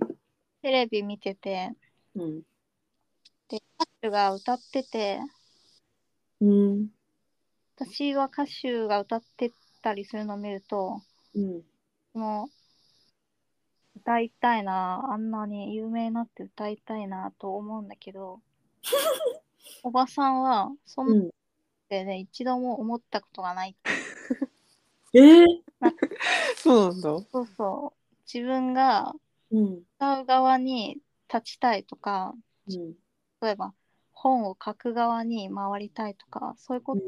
[0.62, 1.72] テレビ見てて
[2.14, 2.42] うん。
[3.48, 5.20] で歌手が歌ってて
[6.40, 6.88] うん。
[7.76, 9.50] 私は歌手が歌って
[9.82, 11.02] たりするのを見ると
[11.34, 11.62] うん。
[12.12, 12.48] その
[13.96, 18.40] 歌いたいなあんなに有名になって歌いたいなと思うんだけど
[19.82, 21.30] おばさんはそんなうん。
[21.92, 23.76] でね一度も思ったことがない。
[25.14, 25.44] えー、
[26.56, 27.02] そうなんだ。
[27.02, 28.14] そうそう。
[28.32, 29.14] 自分が
[29.50, 29.82] うん。
[29.98, 30.98] 歌う側に
[31.32, 32.34] 立ちたいとか
[32.68, 32.94] うん。
[33.42, 33.74] 例えば
[34.12, 37.02] 本を書く側に回りたいとかそういうこと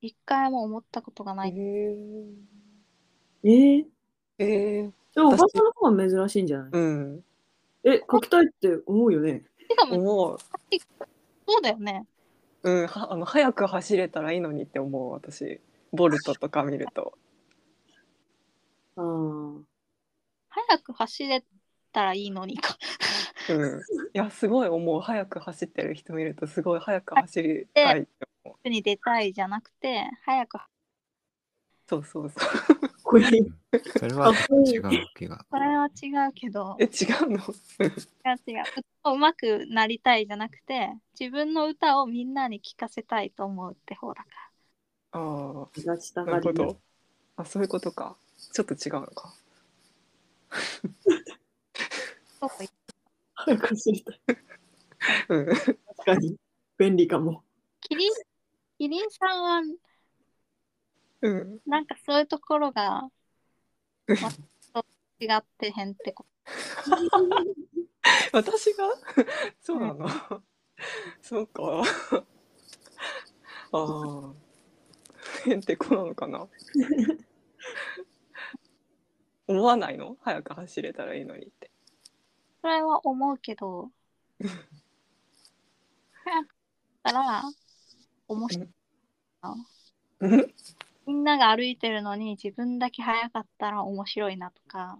[0.00, 3.86] 一回も思ったことがない、えー、
[4.38, 6.70] えー、でもおばさんの方が珍しいんじゃない？
[6.72, 7.24] うん。
[7.84, 9.44] え、書きたいって思うよね。
[9.68, 9.96] しかも
[10.26, 10.38] 思う。
[11.46, 12.06] そうだよね
[12.62, 15.60] うんはあの早く走れたらいいのにって思う私。
[15.92, 17.14] ボルトとか見ると。
[18.96, 19.70] ああ。
[20.48, 21.44] 早く走れ
[21.92, 22.76] たらいいのにか。
[23.48, 23.80] うん。
[23.80, 23.82] い
[24.12, 25.00] やすごい思う。
[25.00, 28.68] 早く走ってる人見るとすごい早く走りたいって思う。
[28.68, 30.58] に出たいじゃなくて早く。
[31.88, 33.26] そうそうそうこれ、
[33.98, 35.44] それは違う気が。
[35.50, 36.76] それは違うけど。
[36.78, 37.38] え違うの？
[37.38, 37.92] 違う
[38.46, 38.62] 違う。
[39.02, 44.28] 歌うまくなりたいじゃなくて自分の歌をみんなに聴かせたいと思うって方だか
[45.10, 46.76] あ目立ちたあながり
[47.34, 48.16] あそういうことか。
[48.52, 49.34] ちょっと違うのか。
[50.52, 50.58] ら
[52.38, 52.50] そう
[53.34, 54.20] 早く走りたい。
[55.30, 55.46] うん。
[55.46, 55.74] 確
[56.04, 56.36] かに。
[56.78, 57.42] 便利かも。
[57.80, 58.12] キリン
[58.78, 59.62] キリンさんは
[61.22, 61.58] うん。
[61.66, 63.08] なんかそういうところが
[64.08, 66.26] 違ってへんってこ
[68.32, 68.88] 私が？
[69.60, 70.08] そうなの？
[71.20, 71.82] そうか。
[73.72, 74.32] ああ
[75.46, 76.48] へんてこなのかな？
[79.46, 80.16] 思わないの？
[80.22, 81.70] 早く走れたらいいのにって。
[82.62, 83.90] それは思うけど
[86.24, 86.48] 早くっ
[87.02, 87.42] たら
[88.28, 88.68] 面白い
[89.42, 89.54] な。
[90.20, 90.54] うん
[91.06, 94.98] みんなが歩いてるのに自分だけ早かったら面白いなとか。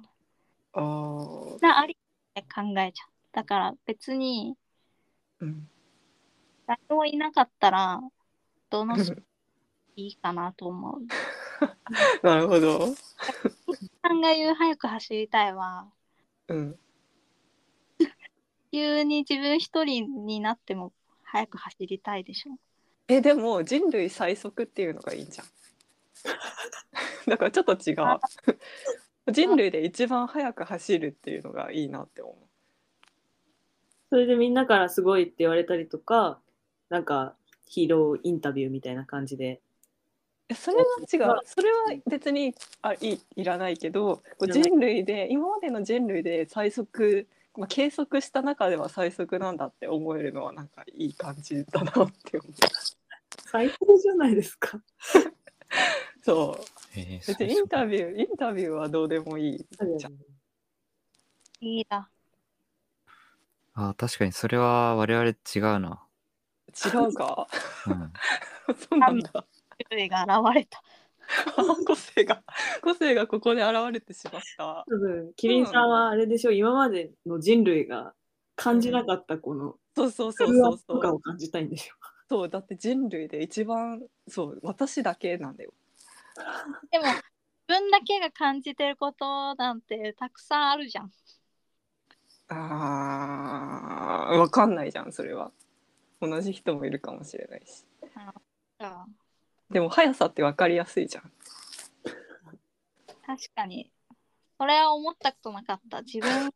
[0.73, 1.97] ああなありっ
[2.35, 3.11] て考えちゃう。
[3.33, 4.55] だから別に
[5.41, 5.69] うん。
[6.67, 8.01] 誰もいなかったら
[8.71, 9.15] どの人
[9.97, 11.01] いいかなと思う。
[12.23, 12.95] なるほど。
[14.03, 15.91] さんが言う早く走りたいは
[16.49, 16.79] うん。
[18.73, 22.57] 急に自分一人になっても早く走りたいでしょ。
[23.09, 25.47] えでも人類最速っていうのがいいんじゃん
[27.27, 28.21] だからちょっと違う
[29.33, 32.51] 人類で一番速く走るっていうのがいいなって思う
[34.11, 36.41] それでみんなからすごいって言われたりとか、
[36.89, 37.37] なんか
[37.69, 39.61] ヒーローインタビューみたいな感じで。
[40.49, 52.53] えそれは違うそれは別にあいいいらないけど人類で今までの人類で最速、まあ、計測した中では最速なんだって思えるのはなんかいい感じだなって思う
[53.53, 54.81] 最高じゃないですか。
[56.23, 56.65] そう。
[56.99, 59.67] えー別にインタビューインタビューはどうでもいい。
[61.61, 62.09] いいだ。
[63.75, 66.03] あー確かにそれは我々違うな。
[66.69, 67.47] 違うか？
[67.87, 68.13] うん、
[68.75, 69.31] そうなんだ。
[69.89, 70.83] 種類が現れた。
[71.87, 72.43] 個性が
[72.83, 74.85] 個性がここで現れてしまった。
[74.89, 78.15] 多分、キリンさんはあれでしょ、今までの人類が
[78.57, 80.75] 感じなかったこのそうそうそう空そうそう。
[80.75, 81.95] 圧とかを感じたいんでしょ。
[82.29, 85.73] そうだって人類で一番そう私だけなんだよ
[86.91, 87.23] でも、自
[87.67, 91.13] 分だけが感じてることなんてたくさんあるじゃん。
[92.49, 95.53] あーわかんないじゃんそれは
[96.21, 97.85] 同じ人もいるかもしれないし
[98.81, 99.07] あ
[99.71, 101.31] でも速さってわかりやすいじゃん
[103.25, 103.89] 確かに。
[104.59, 106.03] それは思ったことなかった。
[106.03, 106.51] 自分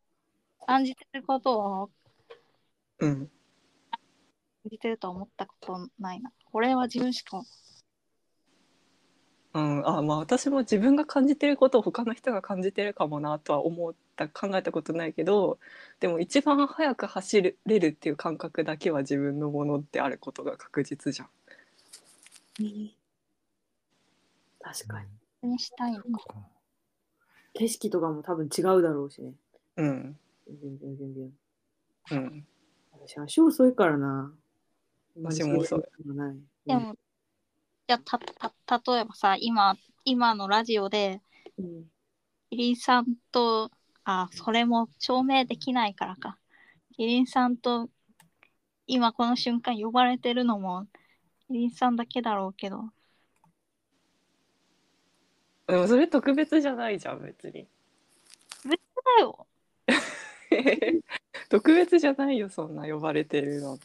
[0.66, 1.90] 感じてることを
[2.98, 4.00] うん感
[4.72, 6.32] じてると思ったことないな。
[6.50, 7.42] これは自分しか。
[9.54, 15.58] うん、あまあ私も自分が感じてることを他の人が感じてるかもなとは思った考えたことないけど
[16.00, 21.28] でも一番速く走れるっていう感覚だけは自分のものであることが確実じゃん。
[24.60, 25.02] 確か
[25.42, 25.50] に。
[25.50, 26.34] にしたいのか。
[27.52, 29.32] 景色とかも多分違うだろうしね。
[29.76, 30.16] うん
[30.46, 31.30] 全然全然。
[32.12, 32.46] うん、
[32.92, 34.32] 私、足遅いからな。
[35.26, 35.82] 足も遅い。
[36.66, 36.96] でも、
[37.86, 38.18] じゃあた
[38.68, 41.20] た例えばさ、今、今のラジオで、
[41.58, 41.84] うん、
[42.50, 43.70] キリンさんと、
[44.04, 46.38] あ、それも証明できないからか。
[46.96, 47.88] キリンさんと、
[48.86, 50.86] 今この瞬間呼ばれてるのも、
[51.48, 52.90] キリンさんだけだろうけど、
[55.66, 57.66] でもそれ特別じゃないじゃん別に。
[58.64, 59.46] だよ。
[61.48, 63.78] 特別じゃないよそんな呼ばれてるの。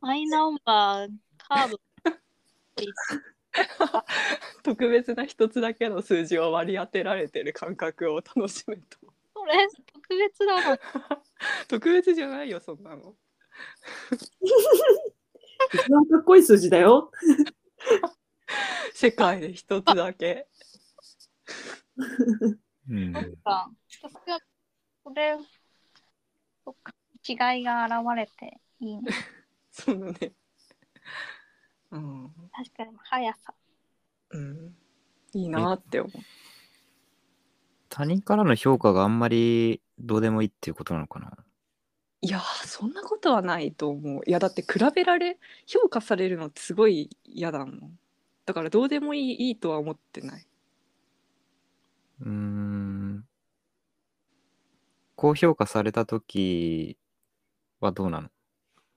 [0.00, 1.80] マイナンバー、カード
[4.62, 8.98] 特別な一つだけの数字を割り当てられてる感覚を楽しむと
[9.32, 10.78] それ、特別だな。
[11.68, 13.16] 特別じゃないよそんなの。
[15.72, 17.10] 一番かっこいい数字だよ。
[18.94, 20.48] 世界で一つだけ。
[22.88, 23.12] うん
[23.44, 23.70] か。
[23.88, 24.40] そっか
[25.04, 25.36] これ。
[27.28, 29.12] 違いが現れていいね。
[29.70, 30.32] そうだね。
[31.92, 33.54] うん、確かに、速さ。
[34.30, 34.74] うん、
[35.34, 36.12] いいなって思う。
[37.88, 41.32] 他人からの評価があんまりどうでもいいっていうことなのかな？
[42.22, 44.22] いやーそんなことはないと思う。
[44.26, 47.98] いやだって比べられ評価されるのすごい嫌だもん。
[48.44, 50.46] だからどうでもいいいいとは思ってない。
[52.20, 53.24] うーん。
[55.14, 56.98] 高評価されたとき
[57.80, 58.28] はどうなの？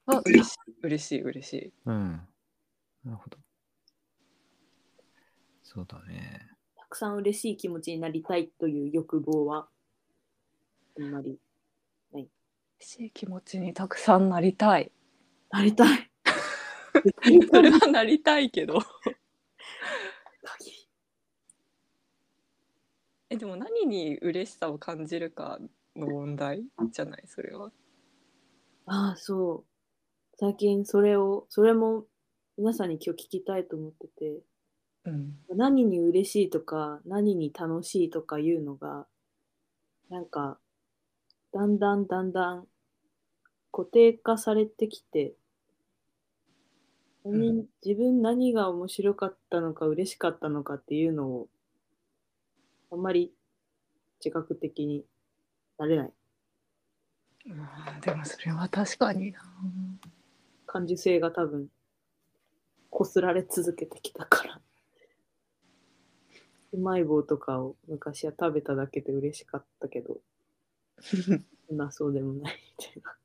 [0.08, 1.74] あ嬉しい嬉しい嬉しい。
[1.86, 2.22] うん。
[3.10, 3.38] なるほど。
[5.64, 6.48] そうだね。
[6.76, 9.68] たくさん嬉しい気持ちになりたいという欲望は、
[11.00, 11.40] あんまり。
[12.14, 12.30] 嬉
[12.80, 14.92] しい気持ちにたくさんなりたい。
[15.50, 16.12] なりたい。
[17.52, 18.80] それはなりたいけど。
[23.32, 25.60] えでも何に嬉しさを感じるか
[25.96, 27.24] の問題じゃない？
[27.28, 27.72] それは。
[28.86, 29.66] ああ、そう。
[30.38, 32.06] 最近それを、それも
[32.60, 34.42] 皆さんに今日聞きたいと思ってて、
[35.06, 35.34] うん。
[35.56, 39.08] 何に嬉しいとか、何に楽しいとかいうのが、
[40.10, 40.60] なんか、
[41.54, 42.68] だんだんだんだん
[43.72, 45.36] 固定化されてきて、
[47.24, 51.48] 何自分何が面白かったのか嬉しかったのかっていうのを、
[52.92, 53.32] あんまり
[54.20, 55.06] 自覚的に
[55.78, 56.14] なれない。
[57.46, 59.40] うんでもそれは確かにな。
[60.66, 61.70] 感受性が多分、
[62.90, 64.62] こすられ続けてきたから。
[66.72, 70.22] うまい棒とかを昔は食べただけで嬉しかったけど、
[71.02, 73.18] そんなそうでもないみたいな。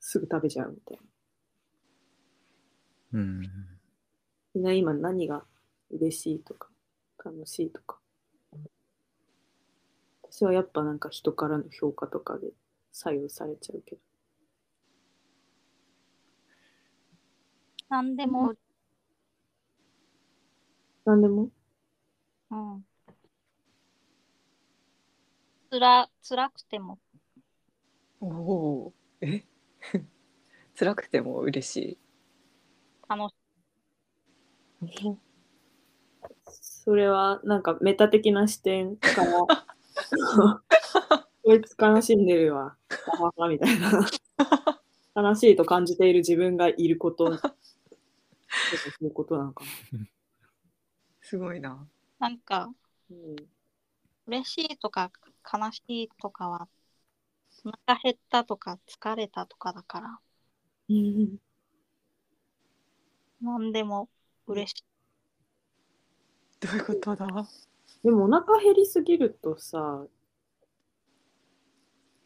[0.00, 0.98] すぐ食べちゃうみたい
[3.12, 3.20] な。
[3.20, 3.40] うん。
[4.54, 5.44] みんな今何が
[5.90, 6.70] 嬉しいとか、
[7.24, 8.00] 楽しいとか。
[10.24, 12.52] 私はやっぱなんか人からの評価とかで
[12.90, 14.11] 左右されちゃうけど。
[17.92, 18.54] 何でも、
[21.04, 21.20] なん。
[21.20, 21.50] でも？
[22.50, 22.86] うん。
[25.70, 26.98] つら、辛くても、
[28.22, 29.26] おおー。
[29.26, 29.44] え？
[30.74, 31.98] 辛くても嬉し
[33.10, 33.34] 楽し
[34.88, 35.16] い。
[36.46, 39.38] それはなんかメタ的な視点から、
[41.44, 42.74] こいつ悲しんでるわ、
[43.50, 44.08] みたいな。
[45.14, 47.38] 悲しいと感じている自分がいること、
[48.76, 49.64] そういうことなのか
[51.20, 51.88] すごいな。
[52.18, 52.72] なんか、
[53.10, 53.16] な。
[53.16, 53.36] うん
[54.26, 55.10] 嬉しいとか
[55.52, 56.68] 悲しいとかは、
[57.64, 60.20] お腹減ったとか疲れたとかだから、
[60.88, 61.38] うん
[63.40, 64.08] 何でも
[64.46, 64.84] 嬉しい。
[66.60, 67.26] どういうことだ？
[68.04, 70.06] でもお腹減りすぎるとさ、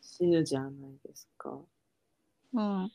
[0.02, 1.58] 死ぬじゃないですか。
[2.52, 2.92] うん。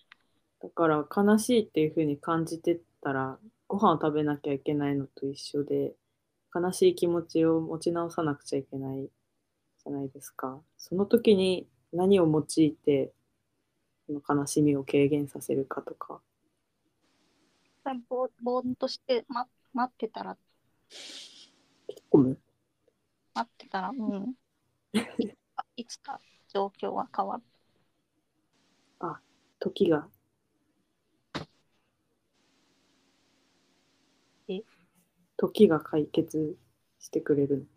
[0.62, 5.94] だから悲しいっていう風に感じてたら、ご飯を食べなきゃいけないのと一緒で、
[6.54, 10.62] 悲しい気持ちを持ち直さなくちゃいけないじゃないですか。
[10.78, 13.12] その時に何を用いて、
[14.06, 16.22] その悲しみを軽減させるかとか。
[18.08, 20.38] ぼぼーんとして、ま、待ってたら、
[22.12, 22.38] 待
[23.42, 24.36] ってたら、うん。
[25.18, 26.20] いつかいつか
[26.50, 27.44] 状況は変わる。
[29.62, 30.08] 時が。
[34.48, 34.64] え
[35.42, 36.56] 時が解決
[37.00, 37.68] してくれる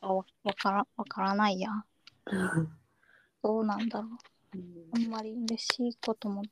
[0.00, 1.70] あわわからわからないや。
[1.70, 1.84] の。
[3.44, 4.58] どうなんだろう。
[4.58, 6.42] うんあんまり嬉しいことも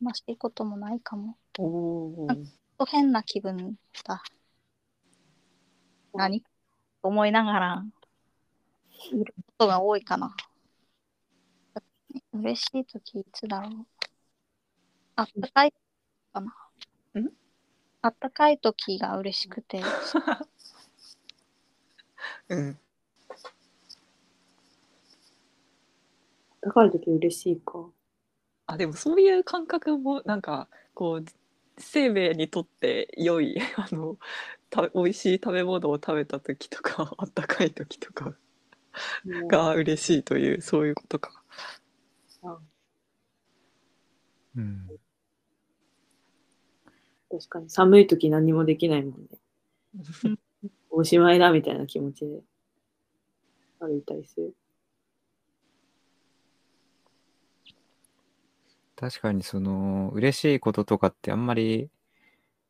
[0.00, 1.36] 悲しいこともないかも。
[1.58, 2.46] おおー。
[2.78, 4.22] と変な気分だ。
[6.12, 6.44] 何？
[7.02, 7.84] 思いながら
[9.10, 10.36] いることが多いかな。
[12.32, 13.86] 嬉しいときいつだろう。
[15.16, 15.74] あったかい
[16.32, 16.54] かな。
[17.20, 17.43] ん？
[18.04, 19.80] あったかいときが嬉しくて、
[22.50, 22.78] うん。
[26.60, 27.88] 高い時嬉しいか。
[28.66, 31.24] あでもそういう感覚もなんかこう
[31.78, 34.18] 生命にとって良い あの
[34.68, 38.34] た美味しい食べ物を食べた時とか あったかい時とか
[39.48, 41.42] が嬉しいというそういうことか。
[44.56, 44.90] うん。
[47.36, 49.26] 確かに寒い時何もできないもんね。
[50.88, 52.40] おしまいだみたいな気持ちで
[53.80, 54.54] 歩いたりする。
[58.94, 61.90] 確かにその、嬉しいこととかってあんまり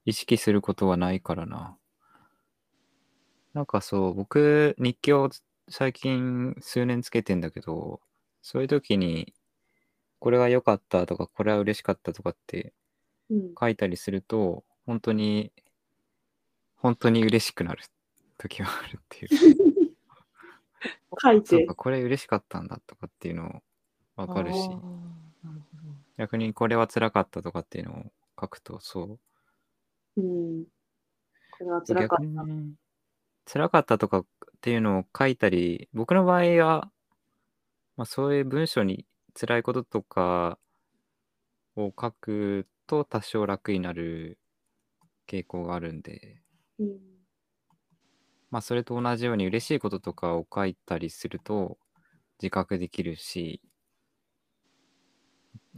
[0.06, 1.76] 意識することはないからな。
[3.52, 5.28] なんかそう、僕、日記を
[5.68, 8.00] 最近数年つけてんだけど、
[8.40, 9.34] そういう時に、
[10.20, 12.83] これが良かったとか、これは嬉しかったとかってうん。
[13.30, 15.52] 書いたりすると、本当に、
[16.76, 17.84] 本当に嬉しくなる
[18.38, 19.28] 時があるっていう。
[21.22, 23.62] 書いてそうか、、これ嬉しかったんだとかっていうの
[24.16, 24.76] わかるしる
[26.16, 29.18] 逆にこれは辛かったとかっていうのを書くと、そ
[30.16, 30.64] う、うん。
[31.58, 33.52] これは辛か逆った。
[33.52, 34.24] 辛かったとかっ
[34.60, 36.90] ていうのを書いたり、僕の場合は、
[37.96, 39.06] まあ、そういう文章に
[39.38, 40.58] 辛いこととか
[41.76, 44.38] を書くと多少楽になる
[45.28, 46.42] 傾向があるんで、
[46.78, 47.14] うん。
[48.50, 51.76] まあ、それと同じように嬉しいこととかを書いたりすると
[52.40, 53.60] 自覚できるし、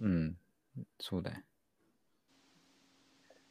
[0.01, 0.37] うん、
[1.01, 1.37] そうだよ。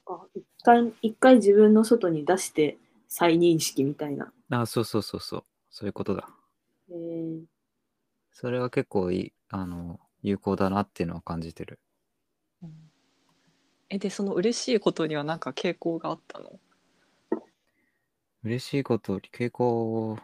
[0.07, 2.77] あ一回、一回自分の外に出して
[3.07, 4.31] 再認識みたいな。
[4.51, 6.29] あ、そうそうそうそう、そういうことだ。
[6.91, 7.41] えー、
[8.31, 11.79] それは結構いい、あの、有効だなっていうのは感じてる。
[13.89, 16.59] うんえでその嬉しいことには何か傾向があったの？
[18.43, 20.17] 嬉しいこと、傾向、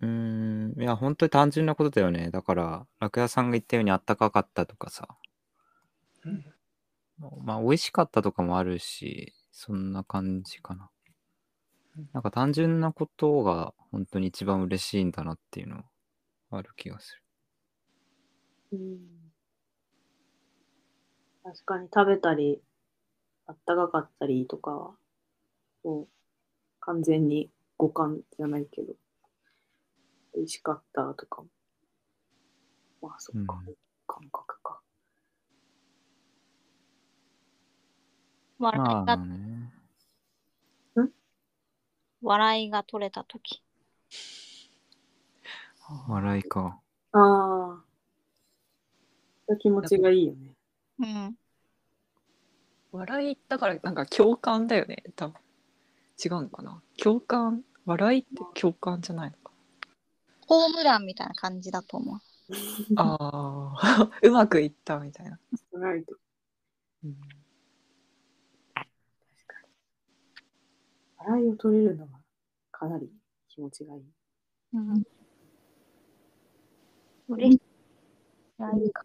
[0.00, 2.30] うーん、いや、本当に単純なことだよね。
[2.30, 5.08] だから、楽屋さんが言ったようにあったかかったとかさ、
[6.24, 6.44] うん
[7.44, 10.90] まあ、美味しかったとかもあるし、そんな感じかな
[11.96, 12.08] うん。
[12.12, 15.84] なんか単純なことが本当に一番嬉しいんだなっていうのは
[16.52, 17.22] ある気がする。
[18.72, 19.19] うん。
[21.42, 22.60] 確かに食べたり、
[23.46, 24.90] あったかかったりとかは、
[25.84, 26.08] もう
[26.80, 28.94] 完全に五感じゃないけど、
[30.36, 31.48] 美味しかったとかも。
[33.02, 33.74] まあそっか、うん
[34.06, 34.80] 感覚か。
[38.58, 39.72] 笑いが、まあね。
[42.22, 43.62] 笑いが取れたとき。
[46.08, 46.80] 笑いか。
[47.12, 47.82] あ
[49.48, 49.56] あ。
[49.58, 50.54] 気持ちがいいよね。
[51.00, 51.34] うん。
[52.92, 55.34] 笑いだからなんか共感だよね多分
[56.22, 57.64] 違うのかな共感？
[57.86, 59.52] 笑いって共感じゃないのか
[60.46, 62.18] ホームランみたいな感じだと思う。
[62.96, 65.38] ああ うまくいったみたいな、
[65.72, 66.16] ライト
[67.04, 67.16] うん
[71.18, 72.08] 笑いを取れるのは
[72.72, 73.08] かなり
[73.48, 74.02] 気持ちがいい。
[74.72, 75.02] うん。
[77.28, 77.60] 嬉しい。
[78.58, 79.04] ないか。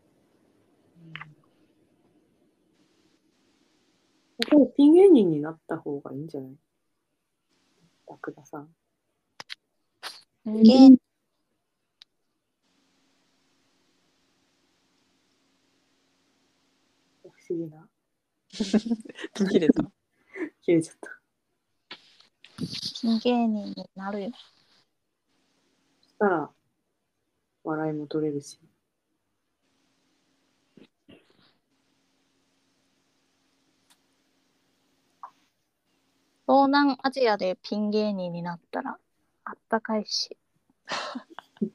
[4.38, 6.56] やっぱりピン芸人になった方がいいんじゃない？
[8.08, 8.76] ラクダさん。
[10.46, 10.98] ゲー
[17.24, 17.88] 不思議な。
[19.50, 19.84] 切れた
[20.62, 21.22] 切れちゃった。
[23.02, 24.32] ピン芸人になるよ。
[26.02, 26.54] そしたら、
[27.64, 28.60] 笑いも取れるし。
[36.48, 39.00] 東南アジアでピン芸人になったら
[39.46, 40.38] あったかいし。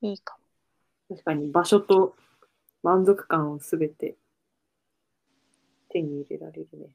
[0.00, 0.38] いいか
[1.08, 1.16] も。
[1.16, 2.16] 確かに場所と
[2.82, 4.16] 満足感をすべて
[5.90, 6.88] 手に入れられるね。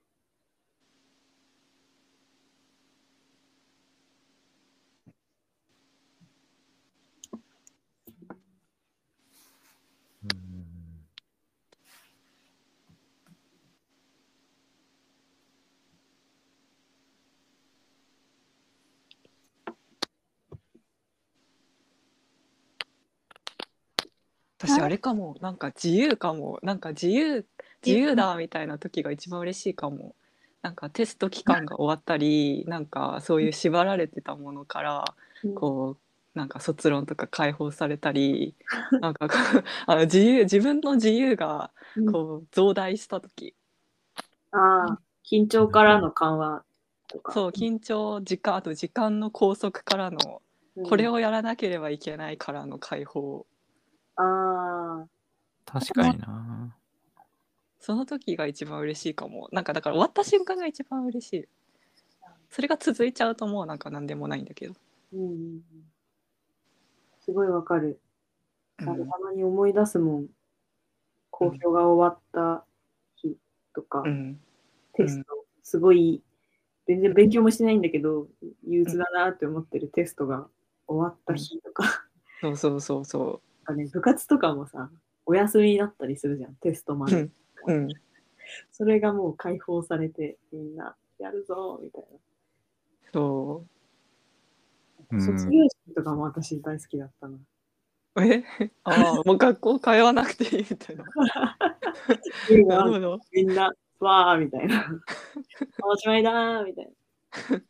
[24.64, 25.36] 私あれかも。
[25.42, 26.60] なんか自由かも。
[26.64, 27.46] なんか自由
[27.86, 30.16] 自由だみたいな時が一番嬉しいかも。
[30.62, 35.04] なんかテスト期間が終わったりなんかそういう縛られてたものから
[35.56, 38.56] こうなんか卒論とか解放されたり
[39.02, 42.12] なんかこう あの自由自分の自由がうん。
[42.12, 43.54] こう増大した時。
[44.52, 46.64] ああ、緊張からの緩和
[47.08, 47.34] とか。
[47.34, 50.42] そう緊張時間あと時間の拘束からの
[50.78, 50.84] うん。
[50.86, 53.46] これをやらなければいけないからの解放
[54.16, 55.08] ああ、
[55.66, 56.76] 確かにな。
[57.80, 59.50] その時が一番嬉しいかも。
[59.52, 61.46] なんかだから終わった瞬間が一番嬉しい。
[62.50, 64.76] それが続いちゃうともうなんか何でもないんだけど、
[65.14, 65.62] うん。
[67.20, 68.00] すごいわかる。
[68.80, 68.86] うん。
[68.86, 70.28] なんかたまに思い出すもん。
[71.32, 72.66] 公表が終わった
[73.16, 73.36] 日
[73.74, 74.40] とか、うん。
[74.94, 76.22] テスト、すごい、
[76.86, 78.28] 全然勉強もしてないんだけど、
[78.68, 80.48] 憂鬱だなって思ってるテストが
[80.88, 82.06] 終わった日とか、
[82.40, 84.90] そうそうそうそなんかね、部活とかもさ、
[85.26, 87.30] お休みになったりするじゃん、テストまで。
[87.66, 87.90] うんうん
[88.72, 92.04] それがもう解放されて、みんな、やるぞみたい
[93.14, 93.66] そ
[95.12, 95.22] う。
[95.22, 97.38] 卒業式とかも私大好きだったな。
[98.16, 98.44] うえ？
[98.84, 101.06] ああもう学校通わなくていいみたいな
[103.32, 104.86] みんなわーみたいな。
[105.84, 107.62] おしまいだーみたいな。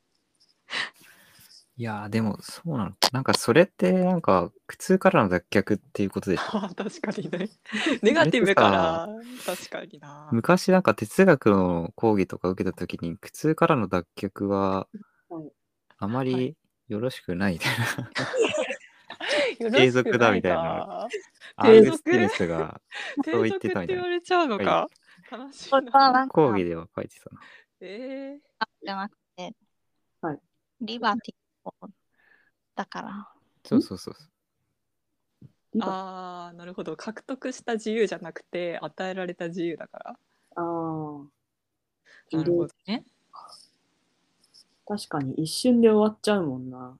[1.76, 2.92] いやーでもそうなの。
[3.12, 6.60] なんかそれってなんか苦痛からの脱却っていうことでしょ？
[6.76, 7.50] 確かにね。
[8.04, 9.08] ネガティブから
[9.46, 10.30] 確かにな。
[10.32, 14.88] 昔なんか哲学の講義とか受けた時に苦痛からの脱却は
[15.30, 15.52] はい。
[15.98, 16.56] あまはり
[16.90, 18.10] よろしくないみたいな。
[19.58, 21.08] 継 継続だみたいな。
[21.56, 22.82] ア継続ーグスティヌスが
[23.26, 24.02] そう言ってたみたいな。
[24.04, 24.88] 言われちゃうのか？
[25.32, 26.12] 悲しいこれはな。
[26.12, 27.42] なんか講義では書いてたな。
[27.82, 29.56] えあじゃなくて、
[30.22, 30.40] はい。
[30.82, 31.36] リバティ
[32.76, 33.30] だから。
[33.66, 35.78] そうそうそうそう。
[35.78, 40.20] ー、あーなるほど獲得した自由じゃなくて与えられた自由だから
[40.56, 41.24] ああ。
[42.32, 43.04] なるほどね
[44.86, 46.98] 確かに一瞬で終わっちゃうもんな。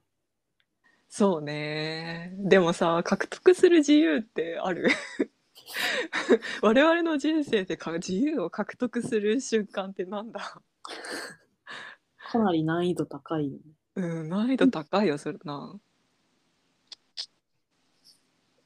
[1.08, 4.88] そうねでもさ獲得する自由ってある？
[6.62, 10.60] 我々の人生でか自由を獲得する瞬間ってなんだ？
[12.32, 13.73] かなり難易度高いよね。
[13.96, 15.78] うん難易度高いよそれな。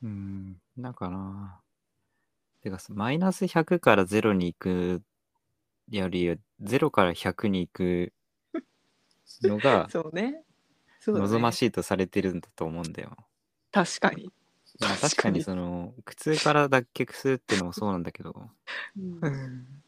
[0.03, 1.61] うん、なんかな。
[2.63, 5.03] てかさ、マイナス100から0に行く
[5.91, 8.13] より、0から100に行く
[9.43, 10.43] のが そうね。
[11.01, 11.29] そうだね。
[11.29, 13.17] 望ましいとされてるんだと思うんだよ。
[13.73, 14.33] 確かに。
[14.81, 18.51] まあ確かにその苦痛から脱却するっていうのもそうなんだけど、
[18.97, 19.83] うんうん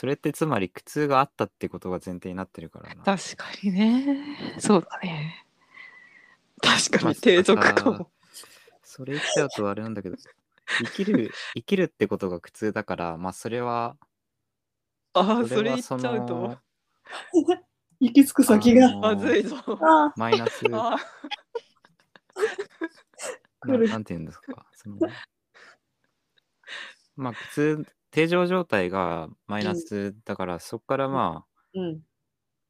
[0.00, 3.02] それってつまり苦痛があったってことが前提になってるからな。
[3.04, 4.16] 確かにね
[4.58, 5.44] そうだね
[6.62, 8.10] 確かまあに継続かも
[8.82, 10.16] それ言っちゃうとあれなんだけど、
[10.86, 13.98] 生きる、 生きるってことが苦痛だから、まあそれは、
[15.12, 16.58] ああそそれはれ言っちゃそうのと
[18.00, 18.96] 行き着く先が。
[18.96, 20.96] まずいぞあマイナス、な
[23.66, 24.64] なんて言うんですか。
[24.72, 24.96] その
[27.16, 32.02] まあ普通定常状態がマイナスだから、そこからまうん。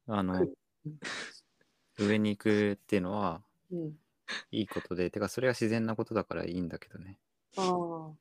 [0.07, 0.45] ああの
[1.95, 3.93] く上に行くっていうのはうん。
[4.51, 7.17] いいことでてかそれが自然なことだからいいんだけどね
[7.57, 8.11] あ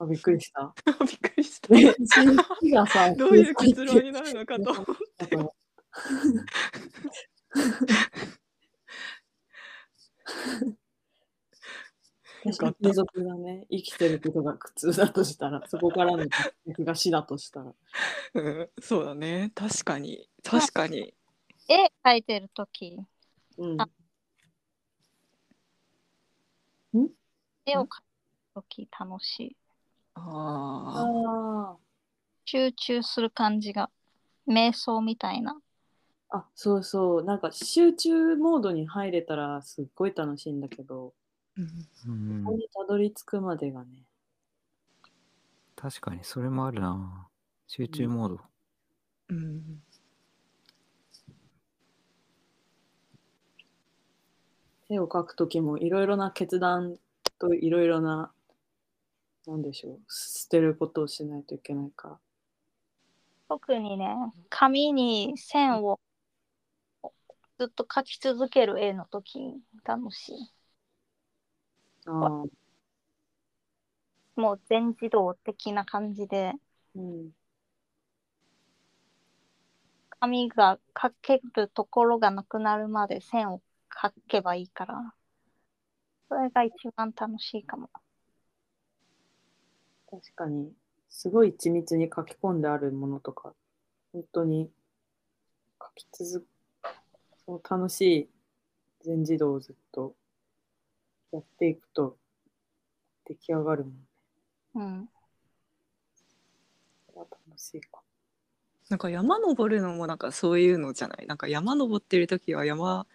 [0.00, 0.04] あ。
[0.04, 0.74] あ、びっくりした。
[1.06, 1.74] びっくりした。
[1.74, 4.86] ね新規がさ、 どういう結論になるのかと思っ
[5.18, 5.36] て。
[12.44, 17.72] よかった継続がね、生きてることが苦痛だとしたら、そこからの脱却が死だとしたら。
[18.34, 19.52] うん、そうだね。
[19.54, 20.28] 確かに。
[20.42, 21.14] 確かに。
[21.68, 22.98] 絵描いてるとき、
[23.58, 23.80] うん。
[23.80, 23.88] あ
[27.64, 28.02] 絵を描く
[28.54, 29.56] とき楽しい。
[30.14, 31.06] あ
[31.74, 31.76] あ
[32.44, 33.90] 集中する感じが、
[34.46, 35.60] 瞑想みたいな。
[36.28, 36.38] あ。
[36.38, 37.24] あ、そうそう。
[37.24, 41.21] なんか集中モードに入れたらすっごい楽しいんだけど、あ。
[41.56, 44.04] うんここにたどり着くまでがね。
[45.76, 47.28] 確かにそれもあるな
[47.66, 48.40] 集中モード、
[49.30, 49.82] うん。
[54.88, 56.98] 絵を描くときもいろいろな決断
[57.38, 58.32] といろいろな、
[59.46, 62.18] なんでしょう、捨てることをしないといけないから。
[63.48, 64.14] 特にね、
[64.48, 65.98] 紙に線を
[67.58, 69.38] ずっと描き続ける絵のとき
[69.84, 70.52] 楽しい。
[72.06, 72.48] も
[74.54, 76.52] う全自動的な感じで、
[76.96, 77.30] うん。
[80.20, 83.60] 紙が描けるところがなくなるまで線を
[83.90, 85.14] 描けばいいから、
[86.28, 87.90] それが一番楽しいかも。
[90.10, 90.72] 確かに、
[91.08, 93.54] すごい緻密に書き込んであるものとか、
[94.12, 94.70] 本当に
[95.80, 96.46] 書き続
[97.44, 98.28] その楽しい。
[99.04, 100.14] 全自動をずっと
[101.32, 102.16] やっていくと
[103.26, 103.98] 出来上がるもんね。
[104.74, 105.08] うん。
[107.14, 108.00] 楽しいか。
[108.88, 111.26] なんか山登るのもなんかそういうのじゃない？
[111.26, 113.06] なんか山登ってる時は山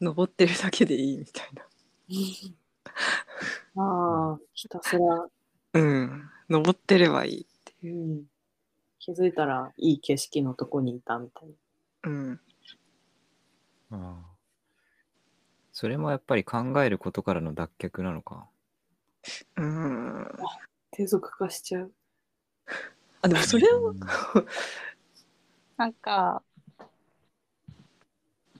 [0.00, 1.62] 登ってるだけでいいみたいな。
[3.76, 5.28] ああ、ひたすら、
[5.74, 6.30] うん。
[6.48, 7.96] 登ってればいいっていう。
[7.96, 8.24] うん、
[8.98, 11.54] 気づいたらいい景色のとこにいたみたいな。
[12.10, 12.40] うん。
[13.90, 14.33] ああ
[15.74, 18.48] それもやっぱり考えることからの脱却なのか
[19.56, 20.28] うん。
[20.92, 21.92] 低俗化しちゃう。
[23.22, 24.00] あ、でもそれを、うん
[25.76, 26.44] なんか、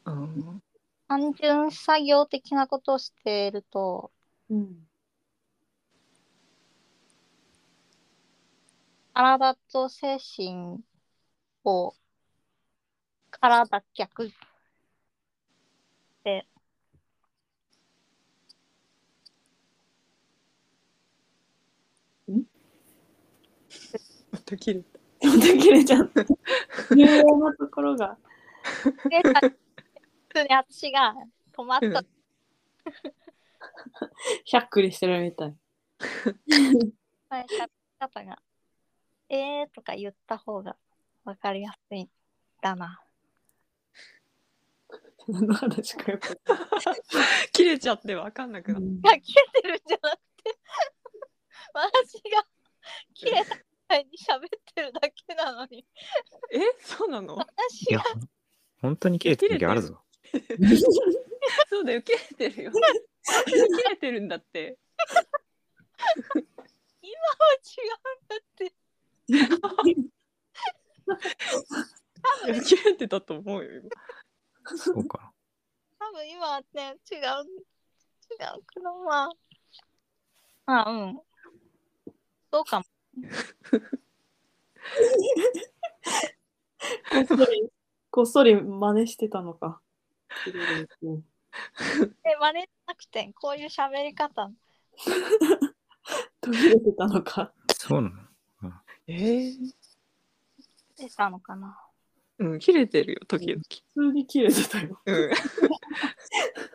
[0.04, 0.60] うん。
[1.06, 4.10] 単純作業的なことをしていると、
[4.50, 4.88] うん。
[9.12, 10.80] 体と精神
[11.62, 11.94] を
[13.30, 14.32] から脱却
[24.46, 24.84] で、できる。
[25.20, 26.24] できれちゃった。
[26.94, 28.18] 重要なところが。
[29.08, 29.20] で
[30.28, 31.14] 普通に私が
[31.52, 32.02] 止まった
[34.44, 35.54] しゃっくりしてるみたい。
[37.30, 37.68] 喋り
[37.98, 38.42] 方が、
[39.28, 40.76] えーとか言った方が
[41.24, 42.10] わかりやすいん
[42.60, 43.00] だな。
[45.26, 46.38] 何の話かよく
[47.52, 50.58] 切れちゃって分かんなくなっいや、切れてるんじゃなくて、
[51.72, 52.46] 私が
[53.14, 55.86] 切れたみたいに喋ってるだけなのに、
[56.52, 57.34] え、そうなの？
[57.34, 58.02] いや私が、
[58.80, 60.00] 本当に切れてる時あるぞ
[61.68, 62.18] そうだよ、切れ
[62.50, 62.72] てるよ。
[62.72, 62.82] 本
[63.44, 64.78] 当に切れてるんだって。
[67.02, 68.74] 今は違うんだって。
[72.46, 73.90] いや切れてたと思うよ、今。
[74.76, 75.32] そうか
[75.98, 79.28] 多分今はね、違う、違うけど、ま
[80.66, 80.82] あ。
[80.86, 81.20] あ、うん。
[82.50, 82.86] そうかも。
[87.10, 87.70] こっそり、
[88.10, 89.80] こっそり真似してたのか。
[91.02, 91.24] うん
[92.24, 94.50] で、真似しなくて、こういう喋り方
[96.40, 97.52] 途切れてたのか。
[97.76, 98.10] そうな
[98.62, 98.72] の？
[99.06, 99.52] えー、
[100.98, 101.80] 出たのかな。
[102.38, 103.62] うん、切れてるよ、時々。
[103.94, 105.00] 普通に切れてたよ。
[105.06, 105.30] うん。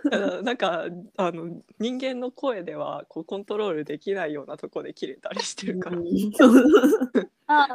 [0.44, 0.86] なんか
[1.18, 6.06] あの人間の声ではこうコントロールできないようなとこで切れたりしてるから、うん
[7.48, 7.68] あ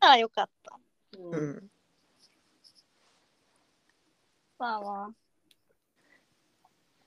[0.00, 0.78] あ、あよかった。
[1.18, 1.70] うん、
[4.58, 5.10] まあまあ。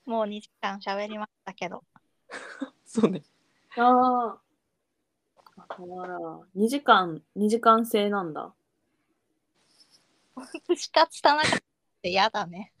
[0.06, 1.84] もう2時間喋りましたけど。
[2.86, 3.22] そうね
[3.76, 4.40] ああ。
[5.58, 6.18] あら、
[6.54, 8.54] 2時間、2時間制なんだ。
[10.76, 11.75] しかつたなかった
[12.06, 12.72] って嫌だね。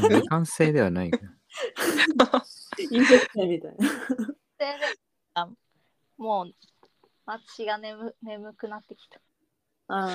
[0.00, 1.10] 時間制ではない
[2.90, 3.88] 飲食店みたいな。
[3.88, 3.94] そ
[4.58, 5.52] れで
[6.16, 6.54] もう、
[7.26, 9.20] 私が眠眠くなってきた。
[9.88, 10.14] ああ、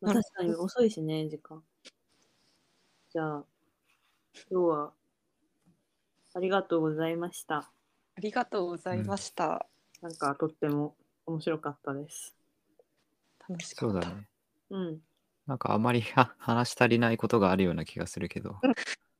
[0.00, 1.62] まあ確かに遅いしね、時間。
[3.12, 3.44] じゃあ、
[4.50, 4.92] 今日は
[6.34, 7.56] ありがとうございました。
[8.14, 9.66] ありがとうございました。
[10.02, 12.36] なんかとっても面白かったです。
[13.48, 13.94] 楽しかった。
[13.94, 14.28] そうだね。
[14.70, 15.00] うん。
[15.46, 18.56] なんかあまりは 話し足りないことがあるような気がするけど、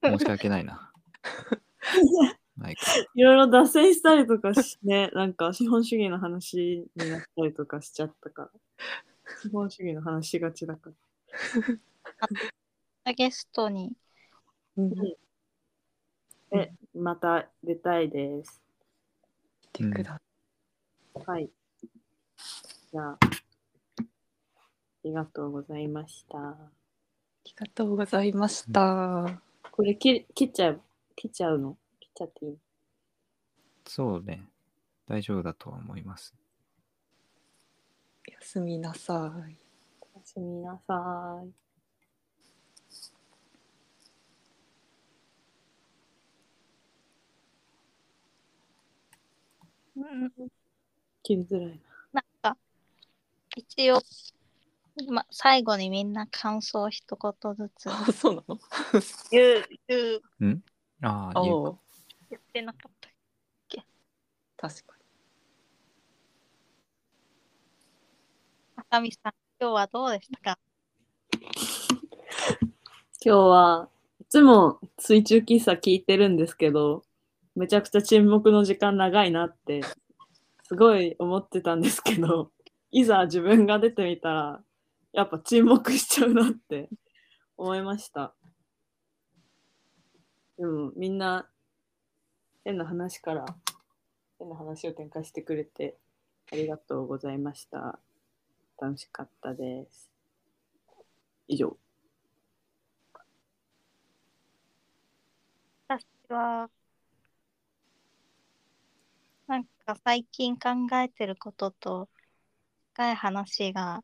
[0.02, 0.92] 申し訳ないな。
[2.56, 2.82] ないか。
[3.14, 8.50] いろいろ脱線したりとかしね、 なんか資本主義の話になったりとかしちゃったから。
[9.40, 10.90] 資本主義の話しがちだか
[13.04, 13.12] ら。
[13.14, 13.92] ゲストに、
[14.76, 14.92] うん
[16.54, 18.62] え、また出たいです。
[19.72, 20.20] 来てくだ
[21.26, 21.50] はい。
[22.92, 23.18] じゃあ、あ
[25.04, 26.38] りがとうございました。
[26.38, 26.56] あ
[27.44, 29.40] りがとうございました。
[29.70, 30.80] これ切切っちゃう、
[31.16, 31.76] 切っちゃうの？
[32.00, 32.58] 切っちゃっていい
[33.86, 34.48] そうね。
[35.08, 36.34] 大丈夫だとは思います。
[38.28, 39.56] おやすみなさい。
[40.00, 41.48] おやすみなさい。
[49.94, 50.30] うん、
[51.22, 51.76] 切りづらいな。
[52.14, 52.56] なんか、
[53.56, 54.00] 一応、
[55.10, 57.88] ま、最後にみんな感想を一言ずつ。
[57.90, 58.58] あ、そうなの？
[59.30, 59.98] 言う、言
[60.50, 60.62] う、
[61.02, 61.78] ああ、言う
[62.30, 63.08] 言ってなかった。
[64.56, 64.94] 確か
[68.76, 70.58] あさみさん、今日はどうでしたか？
[73.24, 73.88] 今日は
[74.20, 77.02] いつも水中喫茶聞いてるんですけど、
[77.56, 79.80] めちゃくちゃ沈黙の時間長いなって、
[80.62, 82.52] すごい思ってたんですけど、
[82.92, 84.62] いざ自分が出てみたら、
[85.12, 86.88] やっぱ沈黙しちゃうなって
[87.56, 88.34] 思いました。
[90.58, 91.48] でもみんな
[92.64, 93.44] 変な話から
[94.38, 95.96] 変な話を展開してくれて
[96.50, 97.98] ありがとうございました。
[98.80, 100.10] 楽しかったです。
[101.46, 101.76] 以上。
[105.88, 106.70] 私は、
[109.46, 112.08] なんか最近考えてることと
[112.94, 114.02] 深い話が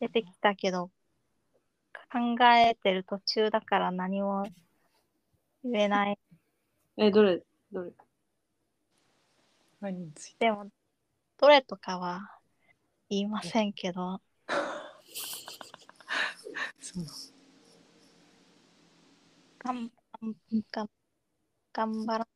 [0.00, 0.90] 出てきたけど、
[2.12, 4.44] 考えてる途中だから何も
[5.64, 6.18] 言えない。
[6.96, 7.42] え、どれ
[7.72, 7.92] どれ？
[9.80, 10.46] 何について？
[10.46, 10.70] でも、
[11.38, 12.38] どれとかは
[13.08, 14.20] 言いませんけど、
[16.80, 17.04] そう
[19.58, 19.90] がん
[20.20, 20.34] がん
[20.70, 20.90] がん
[21.72, 22.28] 頑張ら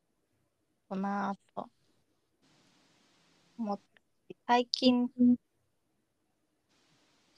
[0.89, 1.69] となぁと
[3.59, 3.79] 思っ
[4.29, 5.09] て、最近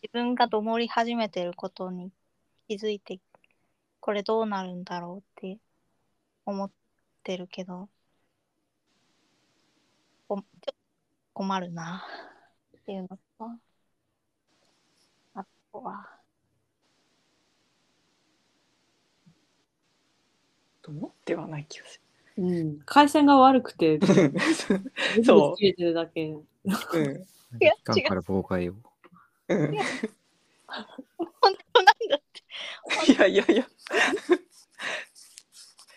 [0.02, 2.10] 自分がどもり始めてることに
[2.68, 3.20] 気づいて、
[4.00, 5.58] これどうなるんだろうって
[6.46, 6.70] 思っ
[7.22, 7.88] てるけど、
[10.26, 10.74] こちょっと
[11.34, 12.02] 困るな
[12.78, 13.18] っていうのと、
[15.34, 16.08] あとは、
[20.80, 22.00] と思ってはない気がす
[22.38, 24.06] うん、回線が悪くて、る。
[25.22, 26.24] そう切れてるだけ。
[26.24, 26.42] うん。
[27.60, 28.89] いや期間から妨害を。
[29.50, 29.76] うん。
[31.16, 32.22] 本当なんだっ
[33.06, 33.66] て、いやいやいや。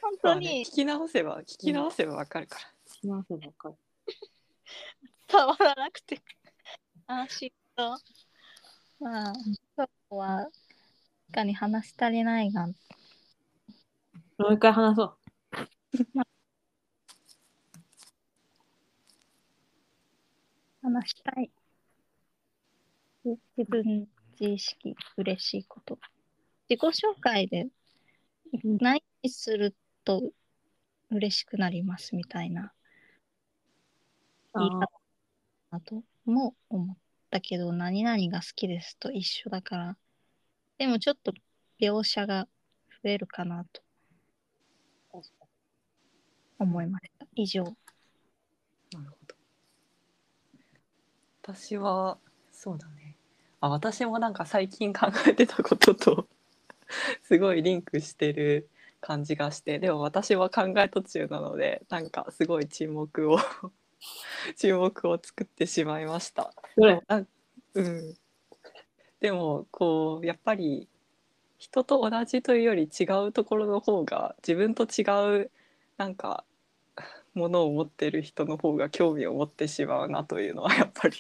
[0.01, 2.73] 本当まあね、に聞き直せば、聞き直せばわかるから。
[3.03, 3.75] 直せばわかる
[5.27, 6.21] 伝わらなくて
[7.07, 7.97] 安心と
[8.99, 9.33] まあ
[9.75, 10.53] 今日は確
[11.33, 12.73] かに話し足りないがも
[14.49, 15.17] う一回話そう。
[20.81, 21.49] 話したい
[23.23, 23.39] 自
[23.69, 24.07] 分
[24.39, 25.99] 自意識嬉しいこと。
[26.69, 27.67] 自己紹介で
[28.63, 30.21] 何すると
[31.09, 32.73] 嬉しくなりますみたいな。
[34.55, 34.87] 言い方
[35.71, 36.97] だとも思っ
[37.31, 39.97] たけど何々が好きですと一緒だから。
[40.77, 41.33] でもちょっと
[41.79, 42.47] 描写が
[43.03, 43.81] 増えるかなと。
[46.59, 47.27] 思いました。
[47.35, 47.63] 以上。
[47.63, 47.69] な
[49.01, 49.35] るほど。
[51.41, 52.17] 私は、
[52.51, 53.02] そうだね。
[53.63, 56.27] あ、私もなんか最近考えてたことと
[57.23, 58.69] すごいリンクしてる
[58.99, 63.37] 感じがして、でも私は考え途中なので、なんかすごい沈黙を
[64.57, 66.53] 沈黙を作ってしまいました。
[66.75, 67.23] どれあ
[67.75, 68.13] うん。
[69.21, 70.89] でもこうやっぱり
[71.57, 75.51] 人と同じというより違うところの方が自分と違う
[75.95, 76.43] なんか
[77.33, 81.15] ものを持ってる人の方が興味を持ってしまうなというのはやっぱり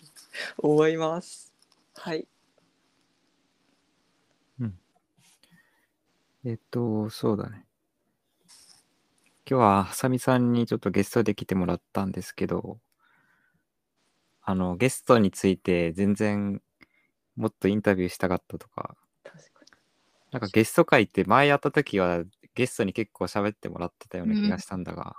[0.57, 1.53] 思います。
[1.95, 2.27] はい。
[6.45, 7.65] えっと、そうだね。
[9.49, 12.79] 今日は、ハサミさんにちょっとゲストで来てもらったんですけど、
[14.41, 16.61] あの、ゲストについて全然
[17.35, 18.95] もっとインタビューしたかったとか。
[20.31, 22.23] なんかゲスト会って前やった時は
[22.55, 25.15] ゲストに結構喋ってもらってたような気がしたんだが、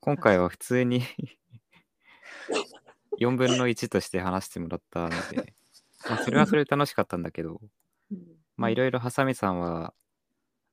[0.00, 1.02] 今回は普通に
[3.18, 5.54] 4分の1として話してもらったので、
[6.08, 7.60] まあ、それはそれで楽しかったんだけど、
[8.56, 9.94] まあいろいろハサミさんは、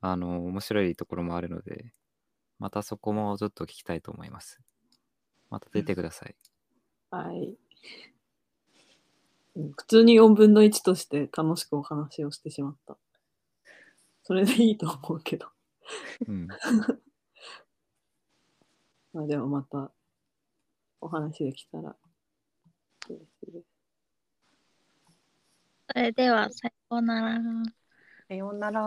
[0.02, 1.94] あの、面白いところもあるので、
[2.60, 4.60] またそこもちょっと聞きたいと思います。
[5.50, 6.36] また出てください。
[7.12, 7.48] はい。
[7.48, 7.58] うん
[9.76, 12.96] 普通に4分の1として楽しくお話をしてしまった。
[14.22, 15.48] それでいいと思うけど。
[16.28, 16.48] うん。
[19.14, 19.92] まあでもまた
[21.02, 21.96] お話できたら
[23.10, 23.66] 嬉しいです。
[25.90, 27.40] それでは、さようなら。
[28.30, 28.82] さようなら。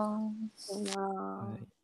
[0.55, 1.80] さよならはい